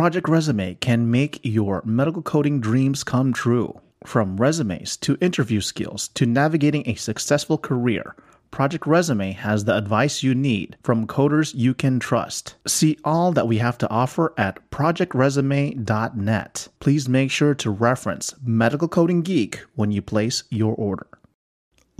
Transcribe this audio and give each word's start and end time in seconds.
Project 0.00 0.30
Resume 0.30 0.76
can 0.76 1.10
make 1.10 1.40
your 1.42 1.82
medical 1.84 2.22
coding 2.22 2.58
dreams 2.58 3.04
come 3.04 3.34
true. 3.34 3.78
From 4.06 4.38
resumes 4.38 4.96
to 4.96 5.18
interview 5.20 5.60
skills 5.60 6.08
to 6.14 6.24
navigating 6.24 6.88
a 6.88 6.94
successful 6.94 7.58
career, 7.58 8.16
Project 8.50 8.86
Resume 8.86 9.32
has 9.32 9.66
the 9.66 9.76
advice 9.76 10.22
you 10.22 10.34
need 10.34 10.78
from 10.82 11.06
coders 11.06 11.54
you 11.54 11.74
can 11.74 12.00
trust. 12.00 12.54
See 12.66 12.96
all 13.04 13.30
that 13.32 13.46
we 13.46 13.58
have 13.58 13.76
to 13.76 13.90
offer 13.90 14.32
at 14.38 14.70
projectresume.net. 14.70 16.68
Please 16.78 17.06
make 17.06 17.30
sure 17.30 17.54
to 17.56 17.70
reference 17.70 18.34
Medical 18.42 18.88
Coding 18.88 19.20
Geek 19.20 19.60
when 19.74 19.92
you 19.92 20.00
place 20.00 20.44
your 20.48 20.74
order. 20.76 21.08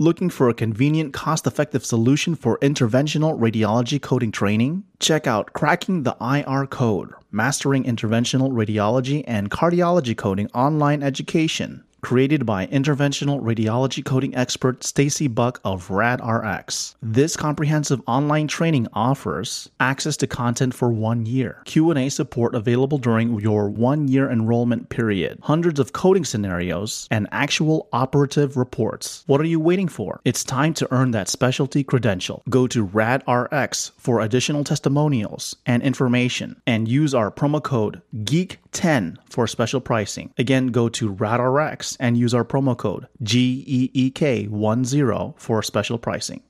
Looking 0.01 0.31
for 0.31 0.49
a 0.49 0.55
convenient, 0.55 1.13
cost 1.13 1.45
effective 1.45 1.85
solution 1.85 2.33
for 2.33 2.57
interventional 2.57 3.37
radiology 3.37 4.01
coding 4.01 4.31
training? 4.31 4.83
Check 4.99 5.27
out 5.27 5.53
Cracking 5.53 6.01
the 6.01 6.17
IR 6.19 6.65
Code 6.65 7.11
Mastering 7.29 7.83
Interventional 7.83 8.51
Radiology 8.51 9.23
and 9.27 9.51
Cardiology 9.51 10.17
Coding 10.17 10.49
Online 10.55 11.03
Education 11.03 11.83
created 12.01 12.45
by 12.45 12.67
interventional 12.67 13.41
radiology 13.41 14.03
coding 14.03 14.35
expert 14.35 14.81
Stacie 14.81 15.33
Buck 15.33 15.59
of 15.63 15.87
RadRx. 15.87 16.95
This 17.01 17.35
comprehensive 17.35 18.01
online 18.07 18.47
training 18.47 18.87
offers 18.93 19.69
access 19.79 20.17
to 20.17 20.27
content 20.27 20.73
for 20.73 20.89
1 20.89 21.25
year, 21.25 21.61
Q&A 21.65 22.09
support 22.09 22.55
available 22.55 22.97
during 22.97 23.39
your 23.39 23.69
1-year 23.69 24.29
enrollment 24.29 24.89
period, 24.89 25.39
hundreds 25.43 25.79
of 25.79 25.93
coding 25.93 26.25
scenarios, 26.25 27.07
and 27.11 27.27
actual 27.31 27.87
operative 27.93 28.57
reports. 28.57 29.23
What 29.27 29.41
are 29.41 29.45
you 29.45 29.59
waiting 29.59 29.87
for? 29.87 30.19
It's 30.25 30.43
time 30.43 30.73
to 30.75 30.87
earn 30.91 31.11
that 31.11 31.29
specialty 31.29 31.83
credential. 31.83 32.43
Go 32.49 32.67
to 32.67 32.87
RadRx 32.87 33.91
for 33.97 34.21
additional 34.21 34.63
testimonials 34.63 35.55
and 35.65 35.83
information 35.83 36.61
and 36.65 36.87
use 36.87 37.13
our 37.13 37.31
promo 37.31 37.61
code 37.63 38.01
GEEK10 38.71 39.17
for 39.29 39.47
special 39.47 39.81
pricing. 39.81 40.33
Again, 40.37 40.67
go 40.67 40.89
to 40.89 41.13
RadRx 41.13 41.97
and 41.99 42.17
use 42.17 42.33
our 42.33 42.45
promo 42.45 42.77
code 42.77 43.07
GEEK10 43.23 45.35
for 45.39 45.61
special 45.61 45.97
pricing. 45.97 46.43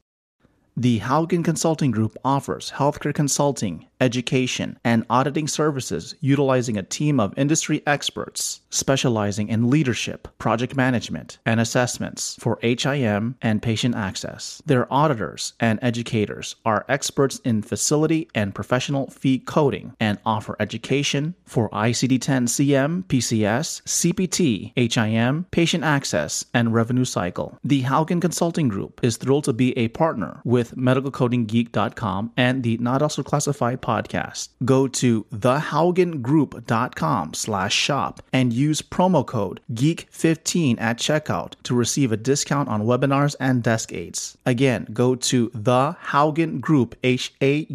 The 0.77 1.01
Haugen 1.01 1.43
Consulting 1.43 1.91
Group 1.91 2.15
offers 2.23 2.71
healthcare 2.71 3.13
consulting, 3.13 3.87
education, 3.99 4.79
and 4.85 5.05
auditing 5.09 5.49
services 5.49 6.15
utilizing 6.21 6.77
a 6.77 6.83
team 6.83 7.19
of 7.19 7.37
industry 7.37 7.83
experts 7.85 8.61
specializing 8.69 9.49
in 9.49 9.69
leadership, 9.69 10.29
project 10.37 10.75
management, 10.77 11.39
and 11.45 11.59
assessments 11.59 12.37
for 12.39 12.57
HIM 12.61 13.35
and 13.41 13.61
patient 13.61 13.95
access. 13.95 14.61
Their 14.65 14.91
auditors 14.91 15.53
and 15.59 15.77
educators 15.81 16.55
are 16.65 16.85
experts 16.87 17.39
in 17.39 17.63
facility 17.63 18.29
and 18.33 18.55
professional 18.55 19.09
fee 19.09 19.39
coding 19.39 19.93
and 19.99 20.19
offer 20.25 20.55
education 20.59 21.35
for 21.45 21.69
ICD 21.71 22.21
10 22.21 22.45
CM, 22.47 23.03
PCS, 23.03 23.81
CPT, 23.83 24.71
HIM, 24.75 25.45
patient 25.51 25.83
access, 25.83 26.45
and 26.53 26.73
revenue 26.73 27.05
cycle. 27.05 27.59
The 27.61 27.83
Haugen 27.83 28.21
Consulting 28.21 28.69
Group 28.69 29.01
is 29.03 29.17
thrilled 29.17 29.43
to 29.43 29.53
be 29.53 29.77
a 29.77 29.89
partner 29.89 30.39
with 30.45 30.60
medicalcodinggeek.com 30.69 32.31
and 32.37 32.63
the 32.63 32.77
Not 32.77 33.01
Elsewhere 33.01 33.23
Classified 33.23 33.81
podcast. 33.81 34.49
Go 34.63 34.87
to 34.87 35.25
thehaugengroup.com 35.31 37.33
slash 37.33 37.73
shop 37.73 38.21
and 38.31 38.53
use 38.53 38.81
promo 38.81 39.25
code 39.25 39.59
GEEK15 39.73 40.79
at 40.79 40.97
checkout 40.97 41.53
to 41.63 41.75
receive 41.75 42.11
a 42.11 42.17
discount 42.17 42.69
on 42.69 42.83
webinars 42.83 43.35
and 43.39 43.63
desk 43.63 43.91
aids. 43.93 44.37
Again, 44.45 44.87
go 44.93 45.15
to 45.15 45.49
the 45.53 45.95
Haugen 46.05 46.61
Group, 46.61 46.95
H-A-U-G-E-N 47.03 47.67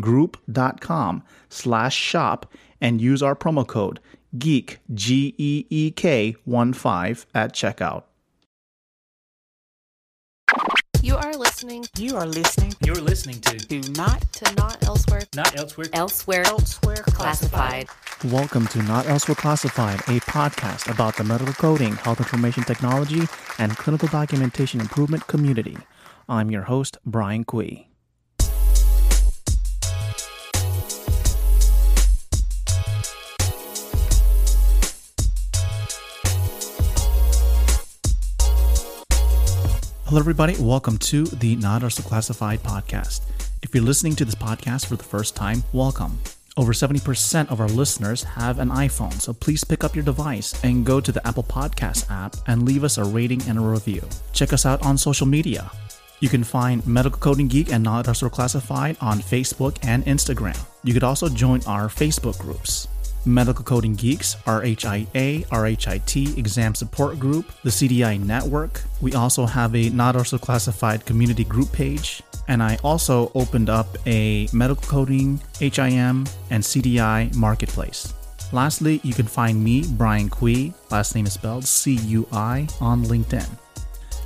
group.com 0.00 1.22
slash 1.48 1.96
shop 1.96 2.52
and 2.80 3.00
use 3.00 3.22
our 3.22 3.36
promo 3.36 3.66
code 3.66 4.00
GEEK, 4.36 4.78
G-E-E-K 4.94 6.36
15 6.44 7.26
at 7.34 7.52
checkout. 7.52 8.04
You 11.02 11.16
are 11.16 11.32
listening 11.34 11.86
You 11.98 12.16
are 12.16 12.26
listening 12.26 12.74
You're 12.84 12.94
listening 12.96 13.40
to 13.42 13.56
Do 13.56 13.80
Not 13.92 14.20
to 14.32 14.54
Not 14.54 14.82
Elsewhere 14.84 15.22
Not 15.34 15.58
Elsewhere. 15.58 15.86
Elsewhere, 15.94 16.42
Elsewhere 16.46 17.02
classified. 17.06 17.88
Welcome 18.24 18.66
to 18.68 18.82
Not 18.82 19.06
Elsewhere 19.06 19.34
Classified, 19.34 20.00
a 20.00 20.20
podcast 20.20 20.90
about 20.90 21.16
the 21.16 21.24
medical 21.24 21.54
coding, 21.54 21.96
health 21.96 22.20
information 22.20 22.64
technology, 22.64 23.22
and 23.58 23.76
clinical 23.76 24.08
documentation 24.08 24.80
improvement 24.80 25.26
community. 25.26 25.78
I'm 26.28 26.50
your 26.50 26.62
host, 26.62 26.98
Brian 27.06 27.44
Cui. 27.44 27.89
Hello, 40.10 40.18
everybody. 40.18 40.56
Welcome 40.58 40.98
to 40.98 41.22
the 41.22 41.54
Not 41.54 41.84
Elsewhere 41.84 42.08
Classified 42.08 42.64
podcast. 42.64 43.20
If 43.62 43.72
you're 43.72 43.84
listening 43.84 44.16
to 44.16 44.24
this 44.24 44.34
podcast 44.34 44.86
for 44.86 44.96
the 44.96 45.04
first 45.04 45.36
time, 45.36 45.62
welcome. 45.72 46.18
Over 46.56 46.72
70% 46.72 47.48
of 47.48 47.60
our 47.60 47.68
listeners 47.68 48.24
have 48.24 48.58
an 48.58 48.70
iPhone, 48.70 49.12
so 49.20 49.32
please 49.32 49.62
pick 49.62 49.84
up 49.84 49.94
your 49.94 50.04
device 50.04 50.64
and 50.64 50.84
go 50.84 51.00
to 51.00 51.12
the 51.12 51.24
Apple 51.24 51.44
Podcast 51.44 52.10
app 52.10 52.34
and 52.48 52.64
leave 52.64 52.82
us 52.82 52.98
a 52.98 53.04
rating 53.04 53.40
and 53.42 53.56
a 53.56 53.60
review. 53.60 54.02
Check 54.32 54.52
us 54.52 54.66
out 54.66 54.84
on 54.84 54.98
social 54.98 55.28
media. 55.28 55.70
You 56.18 56.28
can 56.28 56.42
find 56.42 56.84
Medical 56.88 57.20
Coding 57.20 57.46
Geek 57.46 57.72
and 57.72 57.84
Not 57.84 58.08
Elsewhere 58.08 58.30
Classified 58.30 58.96
on 59.00 59.20
Facebook 59.20 59.78
and 59.84 60.04
Instagram. 60.06 60.58
You 60.82 60.92
could 60.92 61.04
also 61.04 61.28
join 61.28 61.62
our 61.68 61.86
Facebook 61.86 62.36
groups. 62.40 62.88
Medical 63.24 63.64
Coding 63.64 63.94
Geeks, 63.94 64.36
RHIA, 64.46 65.46
RHIT 65.46 66.38
Exam 66.38 66.74
Support 66.74 67.18
Group, 67.18 67.52
the 67.62 67.70
CDI 67.70 68.18
Network. 68.18 68.82
We 69.00 69.14
also 69.14 69.46
have 69.46 69.74
a 69.74 69.90
Not 69.90 70.16
Elsewhere 70.16 70.38
Classified 70.38 71.04
community 71.04 71.44
group 71.44 71.72
page. 71.72 72.22
And 72.48 72.62
I 72.62 72.78
also 72.82 73.30
opened 73.34 73.70
up 73.70 73.96
a 74.06 74.48
medical 74.52 74.84
coding, 74.88 75.40
HIM, 75.58 76.26
and 76.50 76.62
CDI 76.62 77.34
marketplace. 77.36 78.12
Lastly, 78.52 79.00
you 79.04 79.14
can 79.14 79.26
find 79.26 79.62
me, 79.62 79.84
Brian 79.92 80.28
Cui, 80.28 80.74
last 80.90 81.14
name 81.14 81.26
is 81.26 81.34
spelled 81.34 81.64
C 81.64 81.92
U 81.92 82.26
I, 82.32 82.66
on 82.80 83.04
LinkedIn. 83.04 83.48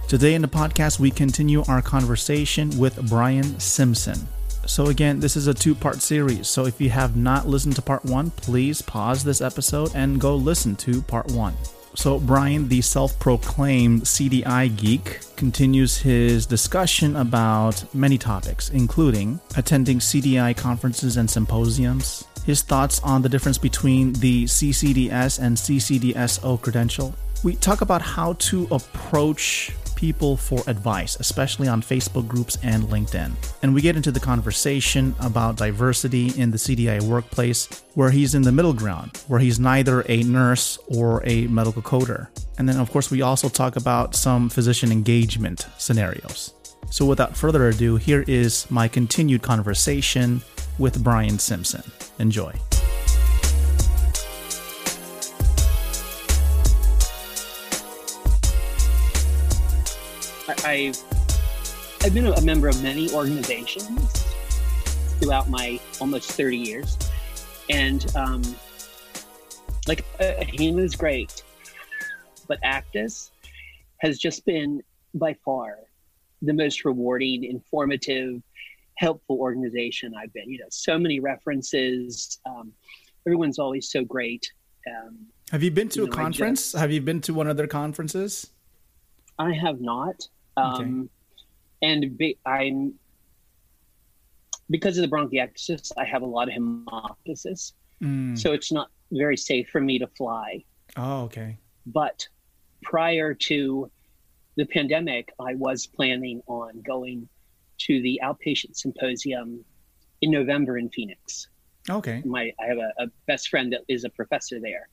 Today 0.09 0.35
in 0.35 0.43
the 0.43 0.49
podcast, 0.49 0.99
we 0.99 1.11
continue 1.11 1.63
our 1.69 1.83
conversation 1.83 2.71
with 2.79 3.09
Brian 3.11 3.59
Simpson. 3.61 4.27
So, 4.67 4.87
again, 4.87 5.21
this 5.21 5.37
is 5.37 5.47
a 5.47 5.55
two 5.55 5.75
part 5.75 6.01
series. 6.01 6.49
So, 6.49 6.67
if 6.67 6.81
you 6.81 6.91
have 6.91 7.17
not 7.17 7.47
listened 7.47 7.77
to 7.77 7.83
part 7.83 8.05
one, 8.05 8.31
please 8.31 8.83
pause 8.83 9.23
this 9.25 9.41
episode 9.41 9.91
and 9.95 10.21
go 10.21 10.35
listen 10.37 10.77
to 10.77 11.03
part 11.03 11.31
one. 11.33 11.55
So, 11.97 12.19
Brian, 12.19 12.69
the 12.69 12.81
self 12.81 13.19
proclaimed 13.21 14.03
CDI 14.03 14.77
geek, 14.77 15.21
continues 15.37 15.97
his 15.97 16.45
discussion 16.45 17.17
about 17.17 17.85
many 17.95 18.19
topics, 18.19 18.71
including 18.71 19.41
attending 19.57 19.99
CDI 20.01 20.57
conferences 20.57 21.17
and 21.17 21.31
symposiums, 21.31 22.25
his 22.45 22.63
thoughts 22.63 23.01
on 23.05 23.23
the 23.23 23.29
difference 23.29 23.59
between 23.59 24.13
the 24.15 24.45
CCDS 24.45 25.39
and 25.41 25.57
CCDSO 25.57 26.61
credential. 26.61 27.15
We 27.45 27.55
talk 27.57 27.81
about 27.81 28.03
how 28.03 28.33
to 28.33 28.67
approach 28.71 29.73
people 29.97 30.37
for 30.37 30.63
advice, 30.67 31.17
especially 31.21 31.69
on 31.69 31.83
Facebook 31.83 32.29
groups 32.29 32.59
and 32.63 32.85
LinkedIn. 32.85 33.33
And 33.63 33.75
we 33.75 33.81
get 33.81 33.97
into 33.97 34.13
the 34.13 34.21
conversation 34.21 35.15
about 35.21 35.57
diversity 35.57 36.33
in 36.41 36.51
the 36.51 36.57
CDI 36.57 37.03
workplace, 37.03 37.85
where 37.95 38.11
he's 38.11 38.35
in 38.35 38.43
the 38.43 38.53
middle 38.53 38.73
ground, 38.73 39.17
where 39.29 39.41
he's 39.41 39.61
neither 39.61 40.05
a 40.09 40.23
nurse 40.23 40.79
or 40.89 41.23
a 41.25 41.47
medical 41.47 41.83
coder. 41.83 42.29
And 42.59 42.69
then, 42.69 42.79
of 42.79 42.91
course, 42.91 43.11
we 43.11 43.23
also 43.23 43.49
talk 43.49 43.77
about 43.77 44.15
some 44.15 44.49
physician 44.49 44.93
engagement 44.93 45.67
scenarios. 45.79 46.55
So, 46.91 47.05
without 47.05 47.37
further 47.37 47.69
ado, 47.69 47.97
here 47.97 48.25
is 48.29 48.71
my 48.71 48.89
continued 48.89 49.43
conversation 49.43 50.43
with 50.79 51.03
Brian 51.03 51.39
Simpson. 51.39 51.83
Enjoy. 52.19 52.53
I- 60.49 60.55
I've 60.65 61.03
I've 62.05 62.13
been 62.13 62.27
a 62.27 62.41
member 62.43 62.69
of 62.69 62.83
many 62.83 63.11
organizations 63.13 64.25
throughout 65.21 65.49
my 65.49 65.81
almost 66.01 66.31
30 66.33 66.59
years, 66.59 66.99
and 67.71 68.05
um, 68.15 68.43
like 69.89 70.05
uh, 70.21 70.35
AHIMA 70.39 70.83
is 70.83 70.95
great, 70.97 71.43
but 72.47 72.61
ACDIS 72.63 73.31
has 73.99 74.19
just 74.19 74.45
been 74.45 74.83
by 75.15 75.35
far 75.45 75.79
the 76.43 76.53
most 76.53 76.85
rewarding, 76.85 77.45
informative, 77.45 78.43
helpful 78.99 79.39
organization 79.39 80.13
I've 80.15 80.33
been. 80.35 80.51
You 80.51 80.59
know, 80.59 80.67
so 80.69 80.99
many 80.99 81.21
references. 81.21 82.39
Um, 82.45 82.71
everyone's 83.27 83.59
always 83.59 83.89
so 83.91 84.05
great. 84.05 84.47
Um, 84.87 85.17
Have 85.53 85.63
you 85.63 85.71
been 85.71 85.89
to 85.91 86.01
You 86.01 86.07
a 86.07 86.11
know, 86.11 86.13
conference? 86.17 86.73
just- 86.73 86.77
Have 86.77 86.93
you 86.93 87.01
been 87.01 87.23
to 87.23 87.33
one 87.33 87.47
of 87.49 87.57
their 87.57 87.67
conferences? 87.67 88.51
I 89.39 89.53
have 89.53 89.81
not. 89.81 90.27
Um, 90.57 91.11
And 91.83 92.17
be, 92.17 92.39
I'm 92.47 92.95
because 94.71 94.97
of 94.97 95.03
the 95.03 95.15
bronchiectasis, 95.15 95.93
I 95.99 96.05
have 96.05 96.23
a 96.23 96.27
lot 96.27 96.49
of 96.49 96.55
hemoptysis, 96.55 97.73
Mm. 98.01 98.37
so 98.39 98.53
it's 98.53 98.73
not 98.73 98.91
very 99.13 99.37
safe 99.37 99.69
for 99.69 99.81
me 99.81 99.99
to 99.99 100.07
fly. 100.09 100.65
Oh, 100.97 101.23
okay. 101.25 101.59
But 101.87 102.27
prior 102.83 103.35
to 103.35 103.91
the 104.57 104.67
pandemic, 104.67 105.33
I 105.39 105.55
was 105.55 105.87
planning 105.87 106.43
on 106.47 106.81
going 106.83 107.29
to 107.79 108.01
the 108.03 108.21
outpatient 108.23 108.77
symposium 108.77 109.65
in 110.23 110.31
November 110.31 110.79
in 110.79 110.89
Phoenix. 110.91 111.49
Okay. 111.91 112.23
My 112.25 112.53
I 112.61 112.67
have 112.67 112.79
a, 112.79 112.93
a 112.99 113.07
best 113.27 113.49
friend 113.49 113.73
that 113.73 113.83
is 113.89 114.05
a 114.05 114.11
professor 114.11 114.59
there, 114.61 114.89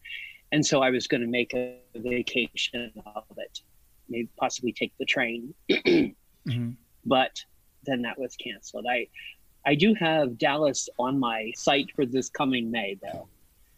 and 0.51 0.65
so 0.65 0.81
I 0.81 0.89
was 0.89 1.07
going 1.07 1.21
to 1.21 1.27
make 1.27 1.53
a 1.53 1.77
vacation 1.95 2.91
of 3.15 3.23
it, 3.37 3.61
maybe 4.11 4.29
possibly 4.37 4.71
take 4.73 4.93
the 4.99 5.05
train, 5.05 5.53
hmm 6.45 6.71
but 7.05 7.31
then 7.83 8.03
that 8.03 8.19
was 8.19 8.35
canceled. 8.35 8.85
I 8.89 9.07
I 9.65 9.75
do 9.75 9.93
have 9.95 10.37
Dallas 10.37 10.89
on 10.99 11.19
my 11.19 11.51
site 11.55 11.91
for 11.95 12.05
this 12.05 12.29
coming 12.29 12.71
May 12.71 12.97
though. 13.01 13.27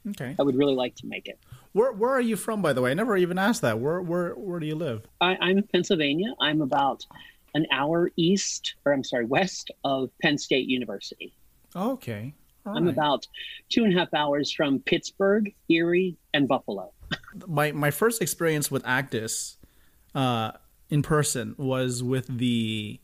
Okay. 0.09 0.35
I 0.37 0.43
would 0.43 0.55
really 0.57 0.75
like 0.75 0.95
to 0.95 1.07
make 1.07 1.27
it. 1.27 1.39
Where 1.71 1.91
Where 1.91 2.11
are 2.11 2.21
you 2.21 2.35
from, 2.35 2.61
by 2.61 2.73
the 2.73 2.81
way? 2.81 2.91
I 2.91 2.93
never 2.93 3.15
even 3.17 3.37
asked 3.37 3.61
that. 3.61 3.79
Where 3.79 4.01
Where 4.01 4.31
Where 4.33 4.59
do 4.59 4.65
you 4.65 4.75
live? 4.75 5.07
I, 5.21 5.37
I'm 5.39 5.57
in 5.59 5.63
Pennsylvania. 5.63 6.33
I'm 6.39 6.61
about 6.61 7.05
an 7.55 7.65
hour 7.71 8.11
east, 8.15 8.75
or 8.85 8.93
I'm 8.93 9.03
sorry, 9.03 9.25
west 9.25 9.71
of 9.83 10.09
Penn 10.21 10.37
State 10.37 10.67
University. 10.67 11.33
Okay. 11.75 12.33
All 12.65 12.77
I'm 12.77 12.85
right. 12.85 12.93
about 12.93 13.27
two 13.69 13.83
and 13.83 13.95
a 13.95 13.99
half 13.99 14.13
hours 14.13 14.51
from 14.51 14.79
Pittsburgh, 14.79 15.53
Erie, 15.69 16.17
and 16.33 16.47
Buffalo. 16.47 16.91
my 17.47 17.71
my 17.71 17.91
first 17.91 18.21
experience 18.21 18.69
with 18.71 18.83
ACDIS 18.83 19.57
uh, 20.15 20.51
in 20.89 21.01
person 21.01 21.55
was 21.57 22.03
with 22.03 22.27
the 22.37 22.99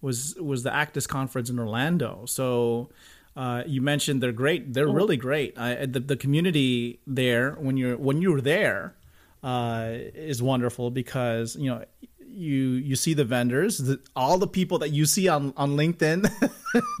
was 0.00 0.34
was 0.40 0.62
the 0.62 0.70
ACDIS 0.70 1.08
conference 1.08 1.50
in 1.50 1.58
Orlando. 1.58 2.24
So 2.26 2.90
uh, 3.34 3.62
you 3.66 3.82
mentioned 3.82 4.22
they're 4.22 4.32
great. 4.32 4.72
They're 4.72 4.88
really 4.88 5.16
great. 5.16 5.58
I, 5.58 5.86
the 5.86 6.00
the 6.00 6.16
community 6.16 7.00
there 7.06 7.52
when 7.52 7.76
you're 7.76 7.96
when 7.96 8.22
you're 8.22 8.40
there 8.40 8.94
uh, 9.42 9.88
is 10.14 10.42
wonderful 10.42 10.90
because 10.90 11.56
you 11.56 11.70
know 11.70 11.84
you 12.26 12.72
you 12.72 12.96
see 12.96 13.14
the 13.14 13.24
vendors, 13.24 13.78
the, 13.78 13.98
all 14.14 14.38
the 14.38 14.46
people 14.46 14.78
that 14.78 14.90
you 14.90 15.06
see 15.06 15.28
on 15.28 15.52
on 15.56 15.76
LinkedIn, 15.76 16.28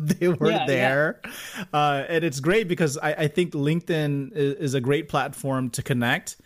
they 0.00 0.28
were 0.28 0.50
Yeah, 0.50 0.58
yeah. 0.60 0.66
there, 0.66 1.20
Uh, 1.72 2.04
and 2.08 2.24
it's 2.24 2.40
great 2.40 2.68
because 2.68 2.96
I, 2.98 3.12
I 3.12 3.28
think 3.28 3.52
LinkedIn 3.52 4.32
is, 4.32 4.54
is 4.54 4.74
a 4.74 4.80
great 4.80 5.08
platform 5.08 5.70
to 5.70 5.82
connect. 5.82 6.36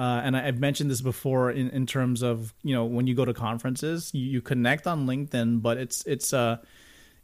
Uh, 0.00 0.22
and 0.24 0.34
I, 0.34 0.46
I've 0.46 0.58
mentioned 0.58 0.90
this 0.90 1.02
before 1.02 1.50
in, 1.50 1.68
in 1.68 1.84
terms 1.84 2.22
of 2.22 2.54
you 2.62 2.74
know 2.74 2.86
when 2.86 3.06
you 3.06 3.14
go 3.14 3.26
to 3.26 3.34
conferences, 3.34 4.10
you, 4.14 4.24
you 4.24 4.40
connect 4.40 4.86
on 4.86 5.06
LinkedIn, 5.06 5.60
but 5.60 5.76
it's 5.76 6.06
it's 6.06 6.32
uh 6.32 6.56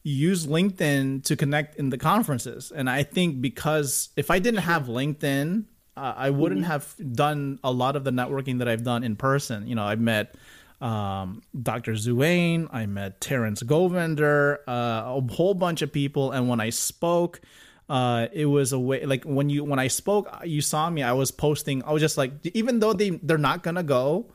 you 0.02 0.14
use 0.14 0.46
LinkedIn 0.46 1.24
to 1.24 1.36
connect 1.36 1.76
in 1.76 1.88
the 1.88 1.96
conferences. 1.96 2.70
And 2.70 2.90
I 2.90 3.02
think 3.02 3.40
because 3.40 4.10
if 4.14 4.30
I 4.30 4.38
didn't 4.40 4.60
have 4.60 4.88
LinkedIn, 4.88 5.64
uh, 5.96 6.14
I 6.16 6.28
wouldn't 6.28 6.66
have 6.66 6.94
done 7.12 7.58
a 7.64 7.72
lot 7.72 7.96
of 7.96 8.04
the 8.04 8.10
networking 8.10 8.58
that 8.58 8.68
I've 8.68 8.84
done 8.84 9.02
in 9.02 9.16
person. 9.16 9.66
You 9.66 9.74
know, 9.74 9.82
I've 9.82 10.00
met 10.00 10.34
um, 10.82 11.42
Dr. 11.60 11.94
Zuane, 11.94 12.68
I 12.70 12.84
met 12.84 13.22
Terrence 13.22 13.62
Govender, 13.62 14.58
uh, 14.68 15.16
a 15.16 15.32
whole 15.32 15.54
bunch 15.54 15.80
of 15.80 15.90
people. 15.90 16.30
And 16.30 16.46
when 16.48 16.60
I 16.60 16.70
spoke, 16.70 17.40
uh, 17.88 18.26
it 18.32 18.46
was 18.46 18.72
a 18.72 18.78
way 18.78 19.04
like 19.06 19.24
when 19.24 19.48
you 19.48 19.64
when 19.64 19.78
I 19.78 19.88
spoke, 19.88 20.28
you 20.44 20.60
saw 20.60 20.90
me. 20.90 21.02
I 21.02 21.12
was 21.12 21.30
posting. 21.30 21.82
I 21.84 21.92
was 21.92 22.00
just 22.02 22.16
like, 22.18 22.32
even 22.54 22.80
though 22.80 22.92
they 22.92 23.10
they're 23.10 23.38
not 23.38 23.62
gonna 23.62 23.82
go, 23.84 24.26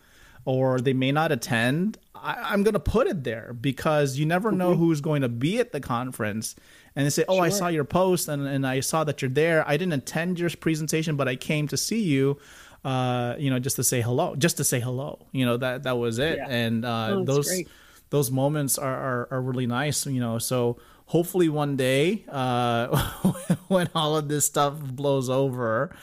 or 0.46 0.80
they 0.80 0.94
may 0.94 1.12
not 1.12 1.32
attend, 1.32 1.98
I, 2.16 2.36
I'm 2.52 2.64
gonna 2.64 2.80
put 2.80 3.08
it 3.08 3.24
there 3.24 3.54
because 3.60 4.18
you 4.18 4.26
never 4.26 4.52
know 4.52 4.76
who's 4.76 5.02
going 5.02 5.22
to 5.24 5.30
be 5.30 5.60
at 5.60 5.72
the 5.74 5.80
conference. 5.82 6.56
And 6.96 7.06
they 7.06 7.10
say, 7.10 7.24
"Oh, 7.28 7.40
I 7.40 7.50
saw 7.50 7.68
your 7.68 7.86
post, 7.86 8.28
and, 8.28 8.46
and 8.48 8.68
I 8.68 8.82
saw 8.82 9.04
that 9.06 9.22
you're 9.22 9.32
there. 9.32 9.68
I 9.68 9.78
didn't 9.78 9.94
attend 9.94 10.40
your 10.40 10.50
presentation, 10.50 11.16
but 11.16 11.28
I 11.30 11.36
came 11.38 11.68
to 11.70 11.78
see 11.78 12.02
you, 12.04 12.38
uh, 12.84 13.36
you 13.38 13.50
know, 13.50 13.60
just 13.60 13.78
to 13.78 13.84
say 13.84 14.02
hello, 14.02 14.36
just 14.36 14.58
to 14.58 14.64
say 14.66 14.80
hello. 14.82 15.26
You 15.32 15.46
know, 15.46 15.58
that 15.58 15.84
that 15.84 15.98
was 15.98 16.20
it. 16.20 16.38
Yeah. 16.38 16.48
And 16.50 16.84
uh, 16.86 17.08
Oh, 17.12 17.24
those 17.26 17.48
great. 17.48 17.68
those 18.10 18.30
moments 18.32 18.78
are, 18.78 18.94
are 18.94 19.28
are 19.32 19.42
really 19.42 19.68
nice. 19.68 20.06
You 20.06 20.20
know, 20.20 20.38
so 20.38 20.80
hopefully 21.12 21.50
one 21.50 21.76
day, 21.76 22.24
uh, 22.30 22.88
when 23.68 23.90
all 23.94 24.16
of 24.16 24.30
this 24.30 24.46
stuff 24.46 24.80
blows 24.80 25.30
over, 25.30 25.94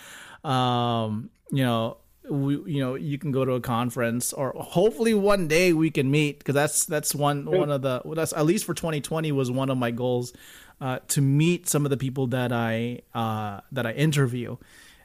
um, 0.44 1.30
you 1.50 1.64
know, 1.64 1.96
we 2.28 2.56
you 2.70 2.80
know 2.80 2.94
you 2.94 3.16
can 3.16 3.32
go 3.32 3.42
to 3.42 3.52
a 3.52 3.60
conference 3.60 4.34
or 4.34 4.52
hopefully 4.54 5.14
one 5.14 5.48
day 5.48 5.72
we 5.72 5.90
can 5.90 6.10
meet 6.10 6.38
because 6.38 6.54
that's 6.54 6.84
that's 6.84 7.14
one 7.14 7.46
one 7.46 7.70
of 7.70 7.80
the 7.80 8.02
well, 8.04 8.14
that's 8.14 8.34
at 8.34 8.44
least 8.44 8.66
for 8.66 8.74
2020 8.74 9.32
was 9.32 9.50
one 9.50 9.70
of 9.70 9.78
my 9.78 9.90
goals 9.90 10.34
uh, 10.82 10.98
to 11.08 11.22
meet 11.22 11.68
some 11.70 11.86
of 11.86 11.90
the 11.90 11.96
people 11.96 12.26
that 12.26 12.52
I 12.52 13.00
uh, 13.14 13.60
that 13.72 13.86
I 13.86 13.92
interview. 13.92 14.56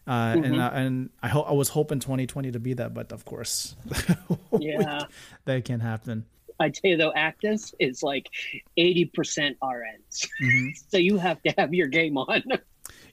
Uh, 0.06 0.36
and 0.36 0.60
uh, 0.60 0.72
and 0.74 1.10
I 1.22 1.30
hope 1.30 1.48
I 1.50 1.54
was 1.54 1.70
hoping 1.70 2.00
2020 2.02 2.52
to 2.52 2.60
be 2.60 2.74
that, 2.74 2.94
but 2.94 3.14
of 3.14 3.24
course, 3.24 3.74
Yeah. 4.60 5.04
that 5.46 5.64
can't 5.64 5.82
happen. 5.82 6.26
I 6.60 6.70
tell 6.70 6.92
you 6.92 6.98
though, 6.98 7.14
ACDIS 7.16 7.74
is 7.80 8.04
like 8.04 8.30
80% 8.78 9.56
RNs. 9.62 10.78
so 10.90 10.98
you 10.98 11.18
have 11.18 11.42
to 11.44 11.54
have 11.58 11.74
your 11.74 11.88
game 11.88 12.18
on. 12.18 12.44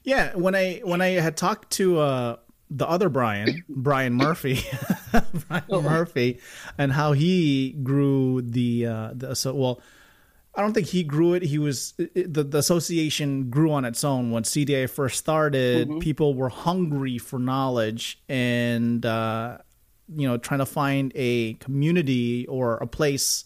Yeah, 0.03 0.35
when 0.35 0.55
I 0.55 0.81
when 0.83 0.99
I 0.99 1.09
had 1.09 1.37
talked 1.37 1.73
to 1.73 1.99
uh, 1.99 2.35
the 2.71 2.89
other 2.89 3.07
Brian, 3.07 3.63
Brian 3.69 4.15
Murphy, 4.15 4.59
Brian 5.47 5.83
Murphy, 5.83 6.39
and 6.77 6.91
how 6.91 7.11
he 7.11 7.71
grew 7.83 8.41
the 8.41 8.87
uh, 8.87 9.09
the 9.13 9.35
so 9.35 9.53
well. 9.53 9.81
I 10.55 10.61
don't 10.61 10.73
think 10.73 10.87
he 10.87 11.03
grew 11.03 11.33
it. 11.35 11.43
He 11.43 11.59
was 11.59 11.93
it, 11.99 12.33
the 12.33 12.43
the 12.43 12.57
association 12.57 13.51
grew 13.51 13.71
on 13.71 13.85
its 13.85 14.03
own 14.03 14.31
when 14.31 14.41
CDA 14.41 14.89
first 14.89 15.19
started. 15.19 15.99
People 15.99 16.33
were 16.33 16.49
hungry 16.49 17.19
for 17.19 17.37
knowledge 17.37 18.19
and 18.27 19.05
uh, 19.05 19.59
you 20.15 20.27
know 20.27 20.37
trying 20.37 20.59
to 20.59 20.65
find 20.65 21.11
a 21.15 21.53
community 21.55 22.45
or 22.47 22.77
a 22.77 22.87
place. 22.87 23.45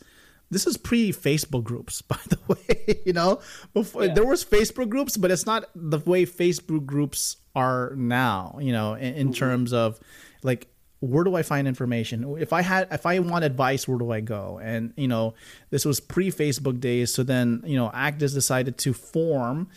This 0.51 0.67
is 0.67 0.77
pre 0.77 1.11
Facebook 1.11 1.63
groups, 1.63 2.01
by 2.13 2.19
the 2.29 2.39
way. 2.47 3.01
you 3.05 3.13
know, 3.13 3.39
before 3.73 4.05
Yeah. 4.05 4.13
there 4.13 4.25
was 4.25 4.45
Facebook 4.45 4.89
groups, 4.89 5.17
but 5.17 5.31
it's 5.31 5.45
not 5.45 5.69
the 5.75 5.99
way 5.99 6.25
Facebook 6.25 6.85
groups 6.85 7.37
are 7.55 7.93
now. 7.95 8.57
You 8.61 8.71
know, 8.71 8.93
in, 8.93 9.13
in 9.15 9.27
mm-hmm. 9.27 9.33
terms 9.33 9.73
of 9.73 9.99
like 10.43 10.67
where 10.99 11.23
do 11.23 11.35
I 11.35 11.43
find 11.43 11.67
information? 11.67 12.37
If 12.39 12.53
I 12.53 12.61
had, 12.61 12.87
if 12.91 13.05
I 13.05 13.19
want 13.19 13.45
advice, 13.45 13.87
where 13.87 13.97
do 13.97 14.11
I 14.11 14.21
go? 14.21 14.59
And 14.61 14.93
you 14.95 15.07
know, 15.07 15.33
this 15.69 15.85
was 15.85 15.99
pre 15.99 16.31
Facebook 16.31 16.79
days. 16.79 17.13
So 17.13 17.23
then, 17.23 17.61
you 17.65 17.75
know, 17.75 17.91
ACDIS 17.93 18.33
decided 18.33 18.77
to 18.79 18.93
form, 18.93 19.67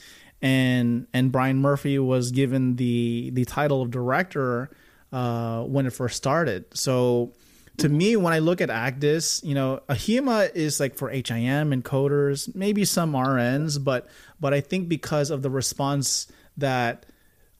and 0.40 1.06
and 1.12 1.32
Brian 1.32 1.58
Murphy 1.58 1.98
was 1.98 2.30
given 2.30 2.76
the 2.76 3.30
the 3.32 3.44
title 3.44 3.82
of 3.82 3.90
director 3.90 4.70
uh, 5.12 5.62
when 5.62 5.86
it 5.86 5.92
first 5.92 6.16
started. 6.16 6.64
So 6.74 7.32
to 7.78 7.88
me, 7.88 8.16
when 8.16 8.32
I 8.32 8.40
look 8.40 8.60
at 8.60 8.68
ACDIS, 8.70 9.44
you 9.44 9.54
know, 9.54 9.80
Ahima 9.88 10.54
is 10.54 10.80
like 10.80 10.96
for 10.96 11.08
HIM 11.08 11.70
encoders, 11.70 12.54
maybe 12.54 12.84
some 12.84 13.12
RNs, 13.12 13.82
but 13.82 14.08
but 14.40 14.52
I 14.52 14.60
think 14.60 14.88
because 14.88 15.30
of 15.30 15.42
the 15.42 15.50
response 15.50 16.26
that 16.56 17.06